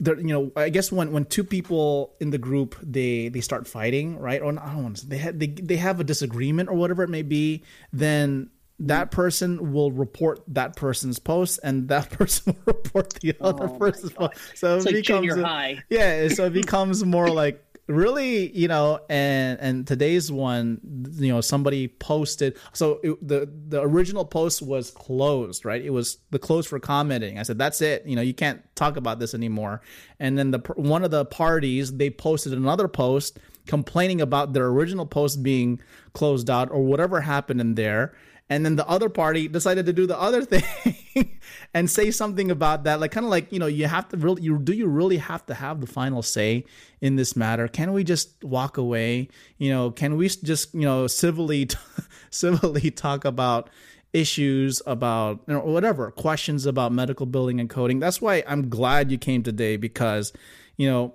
there, 0.00 0.18
you 0.18 0.28
know, 0.28 0.52
I 0.56 0.68
guess 0.70 0.90
when 0.90 1.12
when 1.12 1.24
two 1.24 1.44
people 1.44 2.14
in 2.20 2.30
the 2.30 2.38
group 2.38 2.76
they 2.82 3.28
they 3.28 3.40
start 3.40 3.66
fighting, 3.66 4.18
right? 4.18 4.40
Or 4.40 4.48
I 4.58 4.72
don't 4.72 4.82
want 4.82 4.96
to. 4.98 5.06
They 5.06 5.18
have 5.18 5.38
they 5.38 5.48
they 5.48 5.76
have 5.76 6.00
a 6.00 6.04
disagreement 6.04 6.68
or 6.68 6.74
whatever 6.74 7.02
it 7.02 7.10
may 7.10 7.22
be, 7.22 7.64
then. 7.92 8.50
That 8.80 9.10
person 9.10 9.72
will 9.72 9.90
report 9.90 10.40
that 10.48 10.76
person's 10.76 11.18
post, 11.18 11.58
and 11.64 11.88
that 11.88 12.10
person 12.18 12.56
will 12.64 12.74
report 12.74 13.14
the 13.20 13.34
other 13.40 13.64
Oh 13.64 13.78
person's 13.78 14.12
post. 14.12 14.34
So 14.54 14.76
It's 14.76 14.86
it 14.86 14.94
like 14.94 15.04
becomes 15.04 15.36
a- 15.36 15.82
yeah 15.90 16.28
so 16.28 16.44
it 16.46 16.52
becomes 16.52 17.04
more 17.16 17.28
like 17.28 17.64
really 17.88 18.54
you 18.56 18.68
know 18.68 19.00
and 19.08 19.58
and 19.60 19.86
today's 19.86 20.30
one 20.30 20.78
you 21.14 21.32
know 21.32 21.40
somebody 21.40 21.88
posted 21.88 22.54
so 22.74 23.00
it, 23.02 23.26
the 23.26 23.50
the 23.68 23.80
original 23.80 24.26
post 24.26 24.60
was 24.62 24.90
closed 24.90 25.64
right? 25.64 25.82
It 25.82 25.90
was 25.90 26.18
the 26.30 26.38
closed 26.38 26.68
for 26.68 26.78
commenting. 26.78 27.38
I 27.38 27.42
said 27.42 27.58
that's 27.58 27.80
it. 27.80 28.06
You 28.06 28.14
know 28.14 28.22
you 28.22 28.34
can't 28.34 28.62
talk 28.76 28.96
about 28.96 29.18
this 29.18 29.34
anymore. 29.34 29.80
And 30.20 30.38
then 30.38 30.50
the 30.52 30.58
one 30.76 31.02
of 31.02 31.10
the 31.10 31.24
parties 31.24 31.96
they 31.96 32.10
posted 32.10 32.52
another 32.52 32.86
post 32.88 33.38
complaining 33.66 34.20
about 34.20 34.52
their 34.52 34.66
original 34.66 35.04
post 35.06 35.42
being 35.42 35.80
closed 36.12 36.48
out 36.48 36.70
or 36.70 36.82
whatever 36.84 37.20
happened 37.22 37.60
in 37.60 37.74
there 37.74 38.14
and 38.50 38.64
then 38.64 38.76
the 38.76 38.88
other 38.88 39.08
party 39.08 39.48
decided 39.48 39.86
to 39.86 39.92
do 39.92 40.06
the 40.06 40.18
other 40.18 40.44
thing 40.52 41.38
and 41.74 41.90
say 41.90 42.10
something 42.10 42.50
about 42.50 42.84
that. 42.84 43.00
Like 43.00 43.10
kind 43.10 43.24
of 43.26 43.30
like 43.30 43.52
you 43.52 43.58
know 43.58 43.66
you 43.66 43.86
have 43.86 44.08
to 44.08 44.16
really 44.16 44.42
you 44.42 44.58
do 44.58 44.72
you 44.72 44.86
really 44.86 45.18
have 45.18 45.44
to 45.46 45.54
have 45.54 45.80
the 45.80 45.86
final 45.86 46.22
say 46.22 46.64
in 47.00 47.16
this 47.16 47.36
matter? 47.36 47.68
Can 47.68 47.92
we 47.92 48.04
just 48.04 48.42
walk 48.44 48.76
away? 48.76 49.28
You 49.58 49.70
know 49.70 49.90
can 49.90 50.16
we 50.16 50.28
just 50.28 50.74
you 50.74 50.82
know 50.82 51.06
civilly 51.06 51.68
civilly 52.30 52.90
talk 52.90 53.24
about 53.24 53.70
issues 54.12 54.80
about 54.86 55.40
you 55.46 55.54
know 55.54 55.60
whatever 55.60 56.10
questions 56.10 56.64
about 56.66 56.92
medical 56.92 57.26
billing 57.26 57.60
and 57.60 57.68
coding? 57.68 57.98
That's 57.98 58.20
why 58.20 58.42
i'm 58.46 58.68
glad 58.70 59.10
you 59.10 59.18
came 59.18 59.42
today 59.42 59.76
because 59.76 60.32
you 60.76 60.88
know 60.88 61.14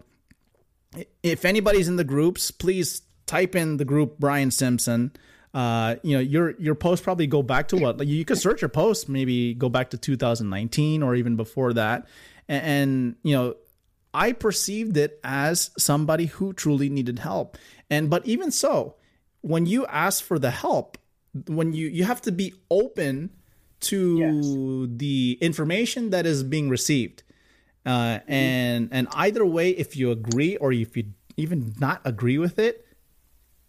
if 1.22 1.46
anybody's 1.46 1.88
in 1.88 1.96
the 1.96 2.04
groups, 2.04 2.52
please 2.52 3.02
type 3.26 3.56
in 3.56 3.78
the 3.78 3.86
group 3.86 4.20
Brian 4.20 4.52
Simpson. 4.52 5.12
Uh, 5.54 5.96
you 6.02 6.16
know, 6.16 6.20
your 6.20 6.60
your 6.60 6.74
post 6.74 7.04
probably 7.04 7.28
go 7.28 7.44
back 7.44 7.68
to 7.68 7.78
what? 7.78 8.00
Like 8.00 8.08
you 8.08 8.26
could 8.26 8.40
search 8.40 8.62
your 8.62 8.70
post, 8.70 9.08
maybe 9.08 9.54
go 9.54 9.70
back 9.70 9.92
to 9.92 9.98
2019 9.98 11.04
or 11.04 11.14
even 11.14 11.36
before 11.36 11.74
that, 11.74 12.08
and, 12.48 12.66
and 12.66 13.16
you 13.22 13.36
know, 13.36 13.56
I 14.14 14.32
perceived 14.32 14.98
it 14.98 15.20
as 15.24 15.70
somebody 15.78 16.26
who 16.26 16.54
truly 16.54 16.90
needed 16.90 17.20
help. 17.20 17.58
And 17.90 18.10
but 18.10 18.26
even 18.26 18.50
so, 18.50 18.96
when 19.42 19.68
you 19.68 19.86
ask 19.86 20.24
for 20.24 20.40
the 20.40 20.50
help, 20.50 20.98
when 21.48 21.74
you 21.74 21.88
you 21.88 22.04
have 22.06 22.22
to 22.24 22.32
be 22.32 22.54
open 22.72 23.30
to 23.82 24.88
the 24.88 25.38
information 25.42 26.10
that 26.12 26.26
is 26.26 26.44
being 26.44 26.70
received. 26.70 27.22
Uh, 27.86 28.20
and 28.28 28.90
and 28.92 29.08
either 29.14 29.46
way, 29.46 29.70
if 29.70 29.96
you 29.98 30.10
agree 30.10 30.56
or 30.58 30.72
if 30.72 30.96
you 30.98 31.04
even 31.38 31.76
not 31.80 32.02
agree 32.06 32.38
with 32.38 32.58
it, 32.58 32.88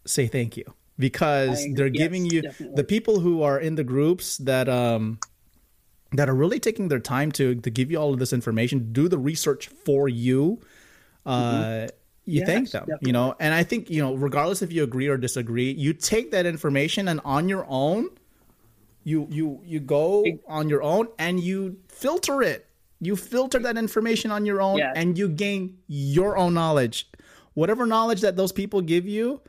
say 0.05 0.25
thank 0.25 0.57
you 0.57 0.63
because 0.97 1.65
I- 1.65 1.73
they're 1.75 1.87
yes, 1.87 1.97
giving 1.97 2.25
you 2.25 2.41
definitely. 2.41 2.75
the 2.75 2.83
people 2.83 3.19
who 3.19 3.41
are 3.43 3.59
in 3.59 3.75
the 3.75 3.83
groups 3.83 4.37
that 4.39 4.69
um 4.69 5.19
that 6.13 6.29
are 6.29 6.35
really 6.35 6.59
taking 6.59 6.87
their 6.87 6.99
time 6.99 7.31
to 7.33 7.55
to 7.55 7.69
give 7.69 7.91
you 7.91 7.97
all 7.97 8.13
of 8.13 8.19
this 8.19 8.31
information, 8.33 8.91
do 8.93 9.07
the 9.09 9.17
research 9.17 9.67
for 9.67 10.07
you. 10.07 10.61
Uh, 11.25 11.87
you 12.27 12.39
Yes, 12.39 12.47
thank 12.47 12.71
them, 12.71 12.81
definitely. 12.85 13.07
you 13.09 13.13
know, 13.13 13.35
and 13.39 13.53
I 13.53 13.63
think 13.63 13.89
you 13.89 14.01
know, 14.01 14.15
regardless 14.15 14.61
if 14.61 14.71
you 14.71 14.83
agree 14.83 15.07
or 15.07 15.17
disagree, 15.17 15.71
you 15.71 15.93
take 15.93 16.31
that 16.31 16.45
information 16.45 17.07
and 17.07 17.19
on 17.25 17.49
your 17.49 17.65
own, 17.67 18.09
you 19.03 19.27
you 19.29 19.59
you 19.65 19.79
go 19.79 20.25
on 20.47 20.69
your 20.69 20.81
own 20.81 21.07
and 21.19 21.39
you 21.39 21.77
filter 21.87 22.41
it 22.41 22.65
you 23.01 23.15
filter 23.15 23.59
that 23.59 23.77
information 23.77 24.31
on 24.31 24.45
your 24.45 24.61
own 24.61 24.77
Yeah. 24.77 24.93
and 24.95 25.17
you 25.17 25.27
gain 25.27 25.77
your 25.87 26.37
own 26.37 26.53
knowledge 26.55 27.07
whatever 27.53 27.85
knowledge 27.85 28.21
that 28.21 28.35
those 28.37 28.51
people 28.53 28.81
give 28.81 29.05
you 29.05 29.41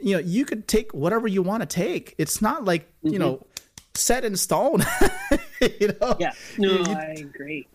you 0.00 0.12
know 0.14 0.18
you 0.20 0.44
could 0.44 0.66
take 0.68 0.92
whatever 0.92 1.26
you 1.28 1.42
want 1.42 1.60
to 1.62 1.66
take 1.66 2.14
it's 2.18 2.42
not 2.42 2.64
like 2.64 2.90
you 3.02 3.18
know 3.18 3.46
set 3.94 4.24
in 4.24 4.36
stone 4.36 4.80
you 5.60 5.88
know 5.88 6.14
Mm-hmm. 6.14 6.20
Yeah. 6.22 6.32
No, 6.58 6.68
You- 6.68 6.78
you- 6.78 6.96
I 6.96 7.14
agree. 7.18 7.66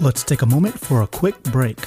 Let's 0.00 0.24
take 0.24 0.42
a 0.42 0.46
moment 0.46 0.78
for 0.80 1.00
a 1.02 1.06
quick 1.06 1.42
break. 1.44 1.78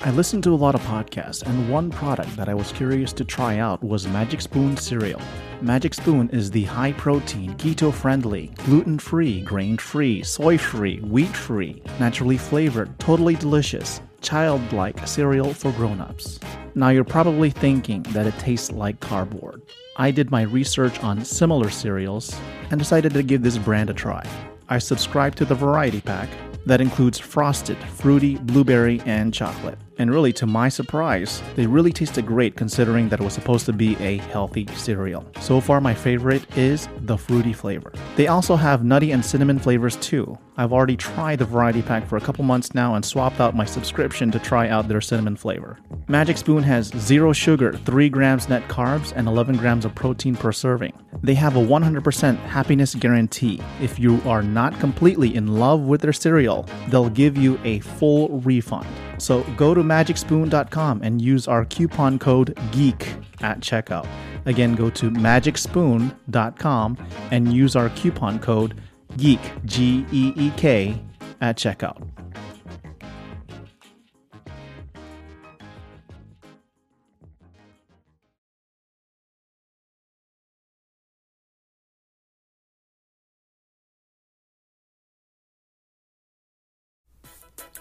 I 0.00 0.12
listened 0.12 0.44
to 0.44 0.54
a 0.54 0.54
lot 0.54 0.76
of 0.76 0.80
podcasts, 0.82 1.42
and 1.42 1.68
one 1.68 1.90
product 1.90 2.36
that 2.36 2.48
I 2.48 2.54
was 2.54 2.70
curious 2.70 3.12
to 3.14 3.24
try 3.24 3.58
out 3.58 3.82
was 3.82 4.06
Magic 4.06 4.40
Spoon 4.40 4.76
cereal. 4.76 5.20
Magic 5.60 5.92
Spoon 5.92 6.30
is 6.30 6.52
the 6.52 6.62
high 6.62 6.92
protein, 6.92 7.54
keto 7.56 7.92
friendly, 7.92 8.52
gluten 8.64 9.00
free, 9.00 9.40
grain 9.40 9.76
free, 9.76 10.22
soy 10.22 10.56
free, 10.56 11.00
wheat 11.00 11.36
free, 11.36 11.82
naturally 11.98 12.38
flavored, 12.38 12.96
totally 13.00 13.34
delicious, 13.34 14.00
childlike 14.20 15.04
cereal 15.04 15.52
for 15.52 15.72
grown 15.72 16.00
ups. 16.00 16.38
Now 16.76 16.90
you're 16.90 17.02
probably 17.02 17.50
thinking 17.50 18.04
that 18.10 18.26
it 18.28 18.38
tastes 18.38 18.70
like 18.70 19.00
cardboard. 19.00 19.62
I 19.96 20.12
did 20.12 20.30
my 20.30 20.42
research 20.42 21.02
on 21.02 21.24
similar 21.24 21.70
cereals 21.70 22.38
and 22.70 22.78
decided 22.78 23.14
to 23.14 23.24
give 23.24 23.42
this 23.42 23.58
brand 23.58 23.90
a 23.90 23.94
try. 23.94 24.24
I 24.68 24.78
subscribed 24.78 25.38
to 25.38 25.44
the 25.44 25.56
variety 25.56 26.00
pack 26.00 26.28
that 26.66 26.80
includes 26.80 27.18
frosted, 27.18 27.78
fruity, 27.78 28.36
blueberry, 28.36 29.02
and 29.04 29.34
chocolate. 29.34 29.78
And 29.98 30.10
really, 30.10 30.32
to 30.34 30.46
my 30.46 30.68
surprise, 30.68 31.42
they 31.56 31.66
really 31.66 31.92
tasted 31.92 32.24
great 32.24 32.56
considering 32.56 33.08
that 33.08 33.20
it 33.20 33.24
was 33.24 33.32
supposed 33.32 33.66
to 33.66 33.72
be 33.72 33.96
a 33.96 34.18
healthy 34.18 34.66
cereal. 34.74 35.26
So 35.40 35.60
far, 35.60 35.80
my 35.80 35.94
favorite 35.94 36.44
is 36.56 36.88
the 37.00 37.18
fruity 37.18 37.52
flavor. 37.52 37.92
They 38.16 38.28
also 38.28 38.56
have 38.56 38.84
nutty 38.84 39.10
and 39.10 39.24
cinnamon 39.24 39.58
flavors 39.58 39.96
too. 39.96 40.38
I've 40.58 40.72
already 40.72 40.96
tried 40.96 41.38
the 41.38 41.44
variety 41.44 41.82
pack 41.82 42.04
for 42.08 42.16
a 42.16 42.20
couple 42.20 42.42
months 42.44 42.74
now 42.74 42.96
and 42.96 43.04
swapped 43.04 43.38
out 43.38 43.54
my 43.54 43.64
subscription 43.64 44.32
to 44.32 44.40
try 44.40 44.68
out 44.68 44.88
their 44.88 45.00
cinnamon 45.00 45.36
flavor. 45.36 45.78
Magic 46.08 46.36
Spoon 46.36 46.64
has 46.64 46.88
zero 46.88 47.32
sugar, 47.32 47.72
3 47.72 48.08
grams 48.08 48.48
net 48.48 48.66
carbs, 48.66 49.12
and 49.14 49.28
11 49.28 49.56
grams 49.56 49.84
of 49.84 49.94
protein 49.94 50.34
per 50.34 50.50
serving. 50.50 50.92
They 51.22 51.34
have 51.34 51.54
a 51.54 51.64
100% 51.64 52.36
happiness 52.38 52.96
guarantee. 52.96 53.62
If 53.80 54.00
you 54.00 54.20
are 54.26 54.42
not 54.42 54.80
completely 54.80 55.36
in 55.36 55.46
love 55.46 55.82
with 55.82 56.00
their 56.00 56.12
cereal, 56.12 56.66
they'll 56.88 57.08
give 57.08 57.36
you 57.38 57.60
a 57.62 57.78
full 57.78 58.40
refund. 58.40 58.88
So 59.18 59.44
go 59.56 59.74
to 59.74 59.82
magicspoon.com 59.84 61.02
and 61.04 61.22
use 61.22 61.46
our 61.46 61.66
coupon 61.66 62.18
code 62.18 62.58
GEEK 62.72 63.24
at 63.42 63.60
checkout. 63.60 64.08
Again, 64.46 64.74
go 64.74 64.90
to 64.90 65.10
magicspoon.com 65.10 66.98
and 67.30 67.52
use 67.52 67.76
our 67.76 67.90
coupon 67.90 68.40
code 68.40 68.80
GEEK, 69.18 69.40
G 69.64 70.06
E 70.12 70.32
E 70.36 70.50
K, 70.56 71.00
at 71.40 71.56
checkout. 71.56 72.06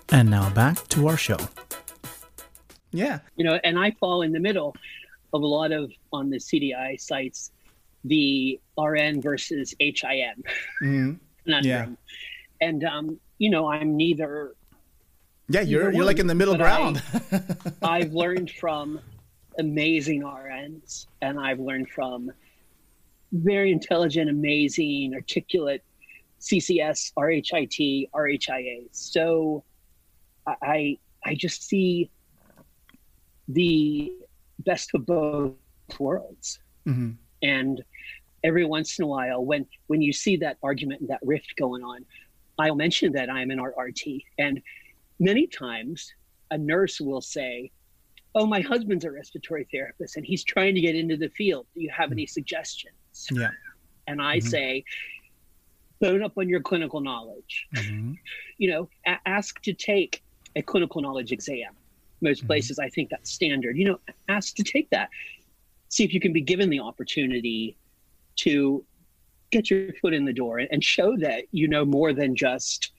And 0.09 0.29
now 0.31 0.49
back 0.49 0.87
to 0.89 1.07
our 1.07 1.17
show. 1.17 1.37
Yeah. 2.91 3.19
you 3.35 3.43
know 3.43 3.59
and 3.63 3.77
i 3.77 3.91
fall 3.99 4.23
in 4.23 4.31
the 4.31 4.39
middle 4.39 4.75
of 5.33 5.41
a 5.43 5.45
lot 5.45 5.71
of 5.71 5.91
on 6.11 6.29
the 6.29 6.37
cdi 6.37 6.99
sites 6.99 7.51
the 8.05 8.59
rn 8.79 9.21
versus 9.21 9.75
him 9.79 10.43
hmm 10.79 11.13
conundrum. 11.47 11.97
And 12.61 12.83
um 12.83 13.19
you 13.37 13.49
know 13.49 13.69
i'm 13.69 13.95
neither 13.95 14.55
Yeah, 15.49 15.61
you're 15.61 15.91
you're 15.93 16.05
like 16.05 16.19
in 16.19 16.27
the 16.27 16.35
middle 16.35 16.55
but 16.57 16.65
I- 16.67 16.91
ground. 16.91 17.03
i've 17.83 18.13
learned 18.13 18.51
from 18.61 18.99
amazing 19.59 20.21
rns 20.21 21.07
and 21.21 21.39
i've 21.39 21.59
learned 21.59 21.89
from 21.89 22.31
very 23.31 23.71
intelligent 23.71 24.29
amazing 24.29 25.13
articulate 25.15 25.83
ccs 26.41 27.11
rhit 27.17 28.07
rhias 28.13 28.87
so 28.91 29.63
i 30.61 30.97
i 31.25 31.35
just 31.35 31.63
see 31.63 32.09
the 33.49 34.11
best 34.59 34.91
of 34.93 35.05
both 35.05 35.53
worlds. 35.99 36.59
Hmm 36.85 37.11
and 37.43 37.83
every 38.43 38.65
once 38.65 38.99
in 38.99 39.05
a 39.05 39.07
while 39.07 39.43
when 39.43 39.65
when 39.87 40.01
you 40.01 40.13
see 40.13 40.35
that 40.37 40.57
argument 40.63 41.01
and 41.01 41.09
that 41.09 41.19
rift 41.23 41.53
going 41.57 41.83
on 41.83 42.05
i'll 42.59 42.75
mention 42.75 43.11
that 43.11 43.29
i'm 43.29 43.51
an 43.51 43.59
rt 43.59 44.01
and 44.37 44.61
many 45.19 45.47
times 45.47 46.13
a 46.51 46.57
nurse 46.57 47.01
will 47.01 47.21
say 47.21 47.71
oh, 48.37 48.45
my 48.45 48.61
husband's 48.61 49.03
a 49.03 49.11
respiratory 49.11 49.67
therapist 49.71 50.15
and 50.15 50.25
he's 50.25 50.43
trying 50.43 50.75
to 50.75 50.81
get 50.81 50.95
into 50.95 51.17
the 51.17 51.29
field. 51.29 51.65
Do 51.73 51.81
you 51.81 51.89
have 51.89 52.11
any 52.11 52.23
mm-hmm. 52.23 52.29
suggestions? 52.29 53.27
Yeah. 53.31 53.49
And 54.05 54.21
I 54.21 54.37
mm-hmm. 54.37 54.47
say, 54.47 54.83
bone 55.99 56.23
up 56.23 56.37
on 56.37 56.47
your 56.47 56.61
clinical 56.61 57.01
knowledge. 57.01 57.67
Mhm. 57.75 58.17
You 58.59 58.71
know, 58.71 58.89
a- 59.05 59.19
ask 59.27 59.61
to 59.61 59.73
take 59.73 60.23
a 60.55 60.63
clinical 60.63 60.99
knowledge 60.99 61.31
exam. 61.31 61.73
Most 62.21 62.39
mm-hmm. 62.39 62.47
places, 62.47 62.79
I 62.79 62.89
think 62.89 63.09
that's 63.11 63.31
standard. 63.31 63.77
You 63.77 63.85
know, 63.85 63.99
ask 64.29 64.55
to 64.55 64.63
take 64.63 64.89
that. 64.89 65.09
See 65.89 66.03
if 66.03 66.11
you 66.11 66.19
can 66.19 66.33
be 66.33 66.41
given 66.41 66.71
the 66.71 66.79
opportunity 66.79 67.77
to 68.37 68.83
get 69.51 69.69
your 69.69 69.93
foot 70.01 70.13
in 70.13 70.25
the 70.25 70.33
door 70.33 70.59
and 70.59 70.83
show 70.83 71.15
that 71.17 71.45
you 71.51 71.67
know 71.67 71.85
more 71.85 72.13
than 72.13 72.35
just 72.35 72.91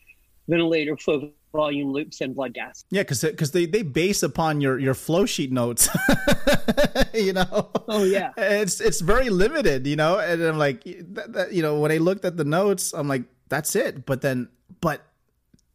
ventilator 0.49 0.97
flow 0.97 1.31
volume 1.53 1.93
loops 1.93 2.21
and 2.21 2.35
blood 2.35 2.55
gas. 2.55 2.85
Yeah, 2.91 3.03
because 3.03 3.23
because 3.23 3.53
they, 3.53 3.67
they 3.67 3.83
base 3.83 4.23
upon 4.23 4.61
your 4.61 4.79
your 4.79 4.95
flow 4.95 5.27
sheet 5.27 5.53
notes, 5.53 5.89
you 7.15 7.33
know. 7.33 7.71
Oh 7.89 8.05
yeah. 8.05 8.33
it's 8.37 8.81
it's 8.81 9.01
very 9.01 9.31
limited, 9.31 9.87
you 9.87 9.97
know. 9.97 10.19
And 10.19 10.43
I'm 10.43 10.59
like, 10.59 10.85
that, 10.85 11.33
that, 11.33 11.53
you 11.53 11.63
know, 11.63 11.81
when 11.81 11.93
I 11.93 11.99
looked 11.99 12.25
at 12.25 12.37
the 12.37 12.45
notes, 12.45 12.93
I'm 12.93 13.09
like, 13.09 13.25
that's 13.49 13.75
it. 13.77 14.07
But 14.07 14.21
then, 14.21 14.49
but 14.81 15.03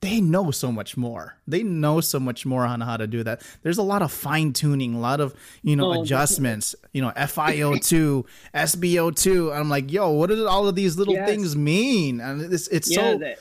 they 0.04 0.22
know 0.22 0.52
so 0.52 0.72
much 0.72 0.98
more. 0.98 1.36
They 1.48 1.64
know 1.64 2.02
so 2.02 2.20
much 2.20 2.46
more 2.46 2.66
on 2.66 2.82
how 2.82 2.98
to 2.98 3.08
do 3.08 3.24
that. 3.24 3.42
There's 3.64 3.78
a 3.78 3.84
lot 3.84 4.02
of 4.02 4.12
fine 4.12 4.54
tuning, 4.54 4.94
a 4.94 5.00
lot 5.00 5.20
of 5.20 5.34
you 5.64 5.76
know 5.76 5.94
Oh, 5.94 6.02
adjustments. 6.02 6.76
You 6.92 7.02
know, 7.02 7.12
FiO 7.16 7.76
two, 7.82 8.26
SpO 8.54 9.16
two. 9.16 9.52
I'm 9.52 9.70
like, 9.70 9.92
yo, 9.92 10.12
what 10.12 10.28
do 10.30 10.48
all 10.48 10.68
of 10.68 10.76
these 10.76 10.98
little 10.98 11.14
Yes. 11.16 11.28
things 11.30 11.56
mean? 11.56 12.20
And 12.20 12.54
it's 12.54 12.68
it's 12.68 12.90
yeah, 12.92 13.14
so 13.14 13.18
the 13.18 13.36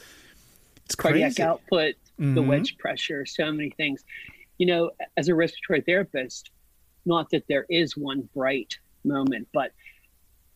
it's 0.85 0.95
cardiac 0.95 1.35
crazy. 1.37 1.43
output, 1.43 1.95
the 2.19 2.25
Mhm. 2.25 2.47
wedge 2.47 2.77
pressure, 2.79 3.27
so 3.27 3.51
many 3.53 3.71
things. 3.71 4.05
You 4.59 4.67
know, 4.67 4.91
as 5.17 5.29
a 5.29 5.35
respiratory 5.35 5.81
therapist, 5.81 6.51
not 7.05 7.29
that 7.31 7.45
there 7.49 7.67
is 7.69 7.97
one 7.97 8.29
bright 8.35 8.79
moment, 9.05 9.49
but 9.53 9.73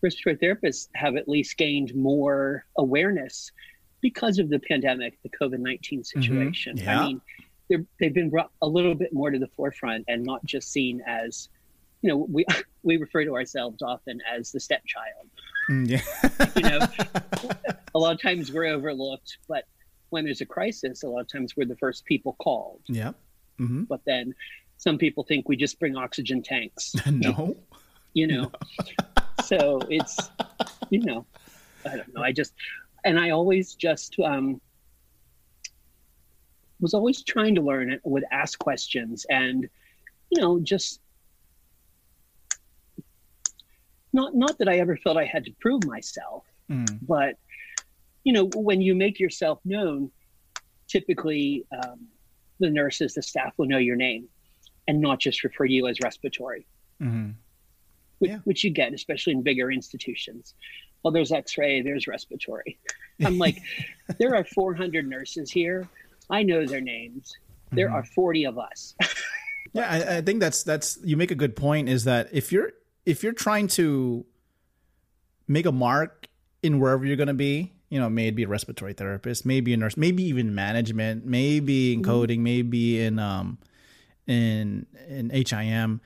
respiratory 0.03 0.37
therapists 0.37 0.89
have 0.95 1.17
at 1.17 1.29
least 1.29 1.57
gained 1.57 1.95
more 1.95 2.65
awareness 2.79 3.51
because 4.01 4.39
of 4.39 4.49
the 4.49 4.59
pandemic, 4.59 5.19
the 5.23 5.31
COVID 5.31 5.59
19 5.59 6.05
situation. 6.05 6.77
Yeah. 6.77 7.01
I 7.01 7.07
mean, 7.07 7.21
they're, 7.69 7.85
they've 7.99 8.15
been 8.15 8.31
brought 8.31 8.51
a 8.63 8.67
little 8.67 8.95
bit 8.95 9.13
more 9.13 9.31
to 9.31 9.39
the 9.39 9.49
forefront 9.49 10.05
and 10.09 10.25
not 10.25 10.45
just 10.45 10.71
seen 10.71 11.03
as, 11.07 11.49
you 12.03 12.11
know, 12.11 12.27
we, 12.31 12.45
we 12.83 12.97
refer 12.97 13.25
to 13.25 13.35
ourselves 13.35 13.83
often 13.83 14.21
as 14.31 14.53
the 14.53 14.61
stepchild. 14.61 15.29
Mm, 15.69 15.89
yeah. 15.89 16.49
You 16.57 16.63
know, 16.63 16.87
a 17.95 17.99
lot 17.99 18.15
of 18.15 18.23
times 18.23 18.53
we're 18.53 18.67
overlooked, 18.67 19.39
but 19.49 19.65
when 20.11 20.25
there's 20.25 20.41
a 20.41 20.47
crisis, 20.47 21.03
a 21.03 21.09
lot 21.09 21.21
of 21.21 21.29
times 21.29 21.57
we're 21.57 21.67
the 21.67 21.77
first 21.77 22.05
people 22.05 22.37
called. 22.39 22.81
yeah. 22.87 23.13
hmm 23.59 23.83
But 23.85 24.01
then 24.07 24.35
some 24.77 24.99
people 24.99 25.25
think 25.25 25.49
we 25.49 25.57
just 25.57 25.81
bring 25.81 25.97
oxygen 25.97 26.43
tanks, 26.43 26.95
no. 27.11 27.57
you 28.13 28.27
know. 28.27 28.53
so 29.45 29.81
it's, 29.91 30.31
you 30.91 31.01
know, 31.01 31.27
I 31.85 31.97
don't 31.97 32.15
know. 32.15 32.23
I 32.23 32.33
just, 32.33 32.53
and 33.07 33.19
I 33.19 33.31
always 33.31 33.75
just 33.75 34.17
um, 34.19 34.61
was 36.81 36.93
always 36.93 37.23
trying 37.23 37.55
to 37.55 37.63
learn 37.63 37.91
it, 37.91 38.01
would 38.05 38.25
ask 38.33 38.59
questions 38.59 39.25
and, 39.31 39.67
you 40.31 40.43
know, 40.43 40.59
just 40.61 41.01
not 44.13 44.35
not 44.35 44.59
that 44.59 44.69
I 44.69 44.79
ever 44.79 44.97
felt 44.97 45.17
I 45.17 45.25
had 45.25 45.45
to 45.47 45.53
prove 45.61 45.85
myself, 45.87 46.45
Mm. 46.69 46.99
but 47.03 47.37
you 48.25 48.33
know 48.33 48.51
when 48.57 48.81
you 48.81 48.93
make 48.97 49.21
yourself 49.21 49.61
known 49.65 50.11
typically 50.89 51.65
um, 51.73 52.09
the 52.59 52.69
nurses 52.69 53.15
the 53.15 53.23
staff 53.23 53.53
will 53.57 53.67
know 53.67 53.79
your 53.79 53.95
name 53.95 54.27
and 54.89 55.01
not 55.01 55.21
just 55.21 55.45
refer 55.45 55.69
to 55.69 55.73
you 55.73 55.87
as 55.87 56.01
respiratory 56.01 56.67
hmm 56.99 57.31
which, 58.19 58.33
Yeah. 58.33 58.39
which 58.39 58.65
you 58.65 58.71
get 58.71 58.93
especially 58.93 59.33
in 59.35 59.45
bigger 59.45 59.71
institutions 59.71 60.55
well 61.03 61.13
there's 61.13 61.33
x-ray 61.33 61.83
there's 61.83 62.07
respiratory 62.07 62.79
i'm 63.25 63.39
like 63.39 63.59
there 64.19 64.35
are 64.35 64.45
400 64.45 65.09
nurses 65.09 65.51
here 65.51 65.89
i 66.31 66.43
know 66.43 66.67
their 66.67 66.81
names 66.81 67.35
there 67.73 67.87
Mm-hmm. 67.89 67.97
are 67.97 68.05
40 68.05 68.45
of 68.45 68.59
us 68.59 68.95
Yeah, 69.73 69.91
I, 69.91 70.17
I 70.19 70.21
think 70.23 70.41
that's 70.41 70.63
that's 70.63 70.99
you 71.05 71.19
make 71.19 71.31
a 71.31 71.35
good 71.35 71.55
point. 71.55 71.91
Is 71.91 72.05
that 72.05 72.29
if 72.33 72.51
you're 72.51 72.73
if 73.05 73.23
you're 73.23 73.35
trying 73.35 73.67
to 73.77 74.25
make 75.49 75.67
a 75.67 75.73
mark 75.73 76.29
in 76.63 76.81
wherever 76.81 77.05
you're 77.05 77.17
going 77.17 77.27
to 77.27 77.35
be, 77.35 77.73
you 77.91 78.01
know, 78.01 78.09
maybe 78.09 78.45
a 78.45 78.49
respiratory 78.49 78.95
therapist, 78.95 79.45
maybe 79.45 79.75
a 79.75 79.77
nurse, 79.77 79.97
maybe 79.99 80.23
even 80.23 80.55
management, 80.55 81.27
maybe 81.27 81.93
in 81.93 82.03
coding, 82.03 82.43
maybe 82.43 83.03
in 83.03 83.19
um 83.19 83.59
in 84.27 84.87
in 85.09 85.29
HIM. 85.31 86.01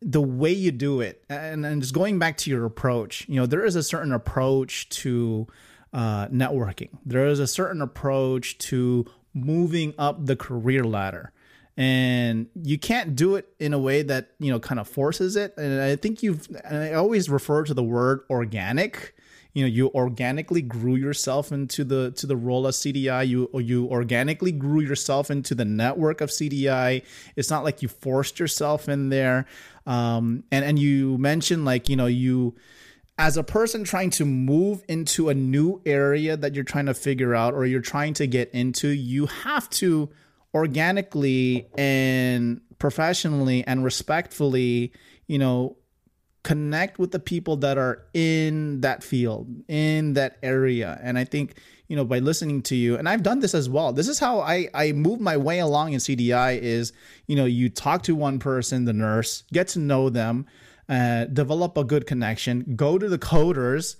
The 0.00 0.20
way 0.22 0.52
you 0.52 0.70
do 0.70 1.00
it, 1.00 1.24
and, 1.28 1.66
and 1.66 1.82
just 1.82 1.94
going 1.94 2.18
back 2.18 2.36
to 2.38 2.50
your 2.50 2.64
approach, 2.64 3.28
you 3.28 3.36
know, 3.36 3.46
there 3.46 3.64
is 3.64 3.74
a 3.74 3.82
certain 3.82 4.12
approach 4.12 4.88
to 4.90 5.48
uh, 5.92 6.28
networking. 6.28 6.90
There 7.04 7.26
is 7.26 7.40
a 7.40 7.46
certain 7.46 7.82
approach 7.82 8.58
to 8.58 9.06
moving 9.34 9.94
up 9.98 10.26
the 10.26 10.36
career 10.36 10.84
ladder. 10.84 11.32
And 11.76 12.48
you 12.60 12.76
can't 12.76 13.14
do 13.14 13.36
it 13.36 13.48
in 13.60 13.72
a 13.72 13.78
way 13.78 14.02
that 14.02 14.30
you 14.40 14.50
know 14.50 14.58
kind 14.58 14.80
of 14.80 14.88
forces 14.88 15.36
it. 15.36 15.54
And 15.56 15.80
i 15.80 15.94
think 15.94 16.22
you've 16.22 16.48
i 16.68 16.92
always 16.92 17.30
refer 17.30 17.64
to 17.64 17.72
the 17.72 17.84
word 17.84 18.22
organic. 18.28 19.14
You 19.54 19.62
know 19.62 19.68
you 19.68 19.88
organically 19.94 20.60
grew 20.60 20.96
yourself 20.96 21.52
into 21.52 21.84
the 21.84 22.10
to 22.12 22.26
the 22.26 22.36
role 22.36 22.66
of 22.66 22.74
cdi 22.74 23.26
you 23.26 23.48
you 23.54 23.86
organically 23.86 24.52
grew 24.52 24.80
yourself 24.80 25.30
into 25.30 25.54
the 25.54 25.64
network 25.64 26.20
of 26.20 26.30
cdi 26.30 27.02
it's 27.34 27.50
not 27.50 27.64
like 27.64 27.82
you 27.82 27.88
forced 27.88 28.38
yourself 28.38 28.88
in 28.88 29.08
there 29.08 29.46
um 29.88 30.44
and 30.52 30.64
and 30.64 30.78
you 30.78 31.18
mentioned 31.18 31.64
like 31.64 31.88
you 31.88 31.96
know 31.96 32.06
you 32.06 32.54
as 33.18 33.36
a 33.36 33.42
person 33.42 33.82
trying 33.82 34.10
to 34.10 34.24
move 34.24 34.82
into 34.88 35.28
a 35.28 35.34
new 35.34 35.82
area 35.84 36.36
that 36.36 36.54
you're 36.54 36.64
trying 36.64 36.86
to 36.86 36.94
figure 36.94 37.34
out 37.34 37.52
or 37.52 37.66
you're 37.66 37.80
trying 37.80 38.14
to 38.14 38.28
get 38.28 38.48
into, 38.52 38.88
you 38.88 39.26
have 39.26 39.68
to 39.70 40.08
organically 40.54 41.66
and 41.76 42.60
professionally 42.78 43.64
and 43.66 43.82
respectfully, 43.82 44.92
you 45.26 45.36
know, 45.36 45.76
connect 46.42 46.98
with 46.98 47.10
the 47.10 47.18
people 47.18 47.56
that 47.56 47.78
are 47.78 48.06
in 48.14 48.80
that 48.80 49.02
field, 49.02 49.48
in 49.68 50.14
that 50.14 50.38
area. 50.42 50.98
And 51.02 51.18
I 51.18 51.24
think, 51.24 51.54
you 51.88 51.96
know, 51.96 52.04
by 52.04 52.20
listening 52.20 52.62
to 52.62 52.76
you, 52.76 52.96
and 52.96 53.08
I've 53.08 53.22
done 53.22 53.40
this 53.40 53.54
as 53.54 53.68
well. 53.68 53.92
This 53.92 54.08
is 54.08 54.18
how 54.18 54.40
I 54.40 54.68
I 54.74 54.92
move 54.92 55.20
my 55.20 55.36
way 55.36 55.58
along 55.58 55.92
in 55.92 56.00
CDI 56.00 56.58
is, 56.60 56.92
you 57.26 57.36
know, 57.36 57.44
you 57.44 57.68
talk 57.68 58.02
to 58.04 58.14
one 58.14 58.38
person, 58.38 58.84
the 58.84 58.92
nurse, 58.92 59.44
get 59.52 59.68
to 59.68 59.78
know 59.78 60.10
them, 60.10 60.46
uh, 60.88 61.24
develop 61.24 61.76
a 61.76 61.84
good 61.84 62.06
connection, 62.06 62.74
go 62.76 62.98
to 62.98 63.08
the 63.08 63.18
coders 63.18 63.96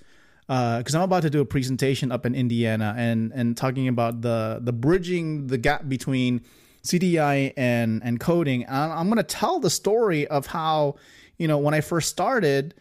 because 0.48 0.94
I'm 0.94 1.02
about 1.02 1.22
to 1.22 1.30
do 1.30 1.40
a 1.40 1.44
presentation 1.44 2.10
up 2.10 2.24
in 2.24 2.34
Indiana 2.34 2.94
and 2.96 3.32
and 3.34 3.56
talking 3.56 3.86
about 3.86 4.22
the 4.22 4.58
the 4.62 4.72
bridging 4.72 5.48
the 5.48 5.58
gap 5.58 5.88
between 5.88 6.40
CDI 6.82 7.52
and 7.56 8.02
and 8.02 8.18
coding. 8.18 8.64
And 8.64 8.92
I'm 8.92 9.06
going 9.06 9.18
to 9.18 9.22
tell 9.22 9.60
the 9.60 9.68
story 9.68 10.26
of 10.26 10.46
how 10.46 10.96
you 11.38 11.48
know 11.48 11.58
when 11.58 11.74
I 11.74 11.80
first 11.80 12.08
started, 12.08 12.74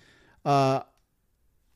uh, 0.46 0.82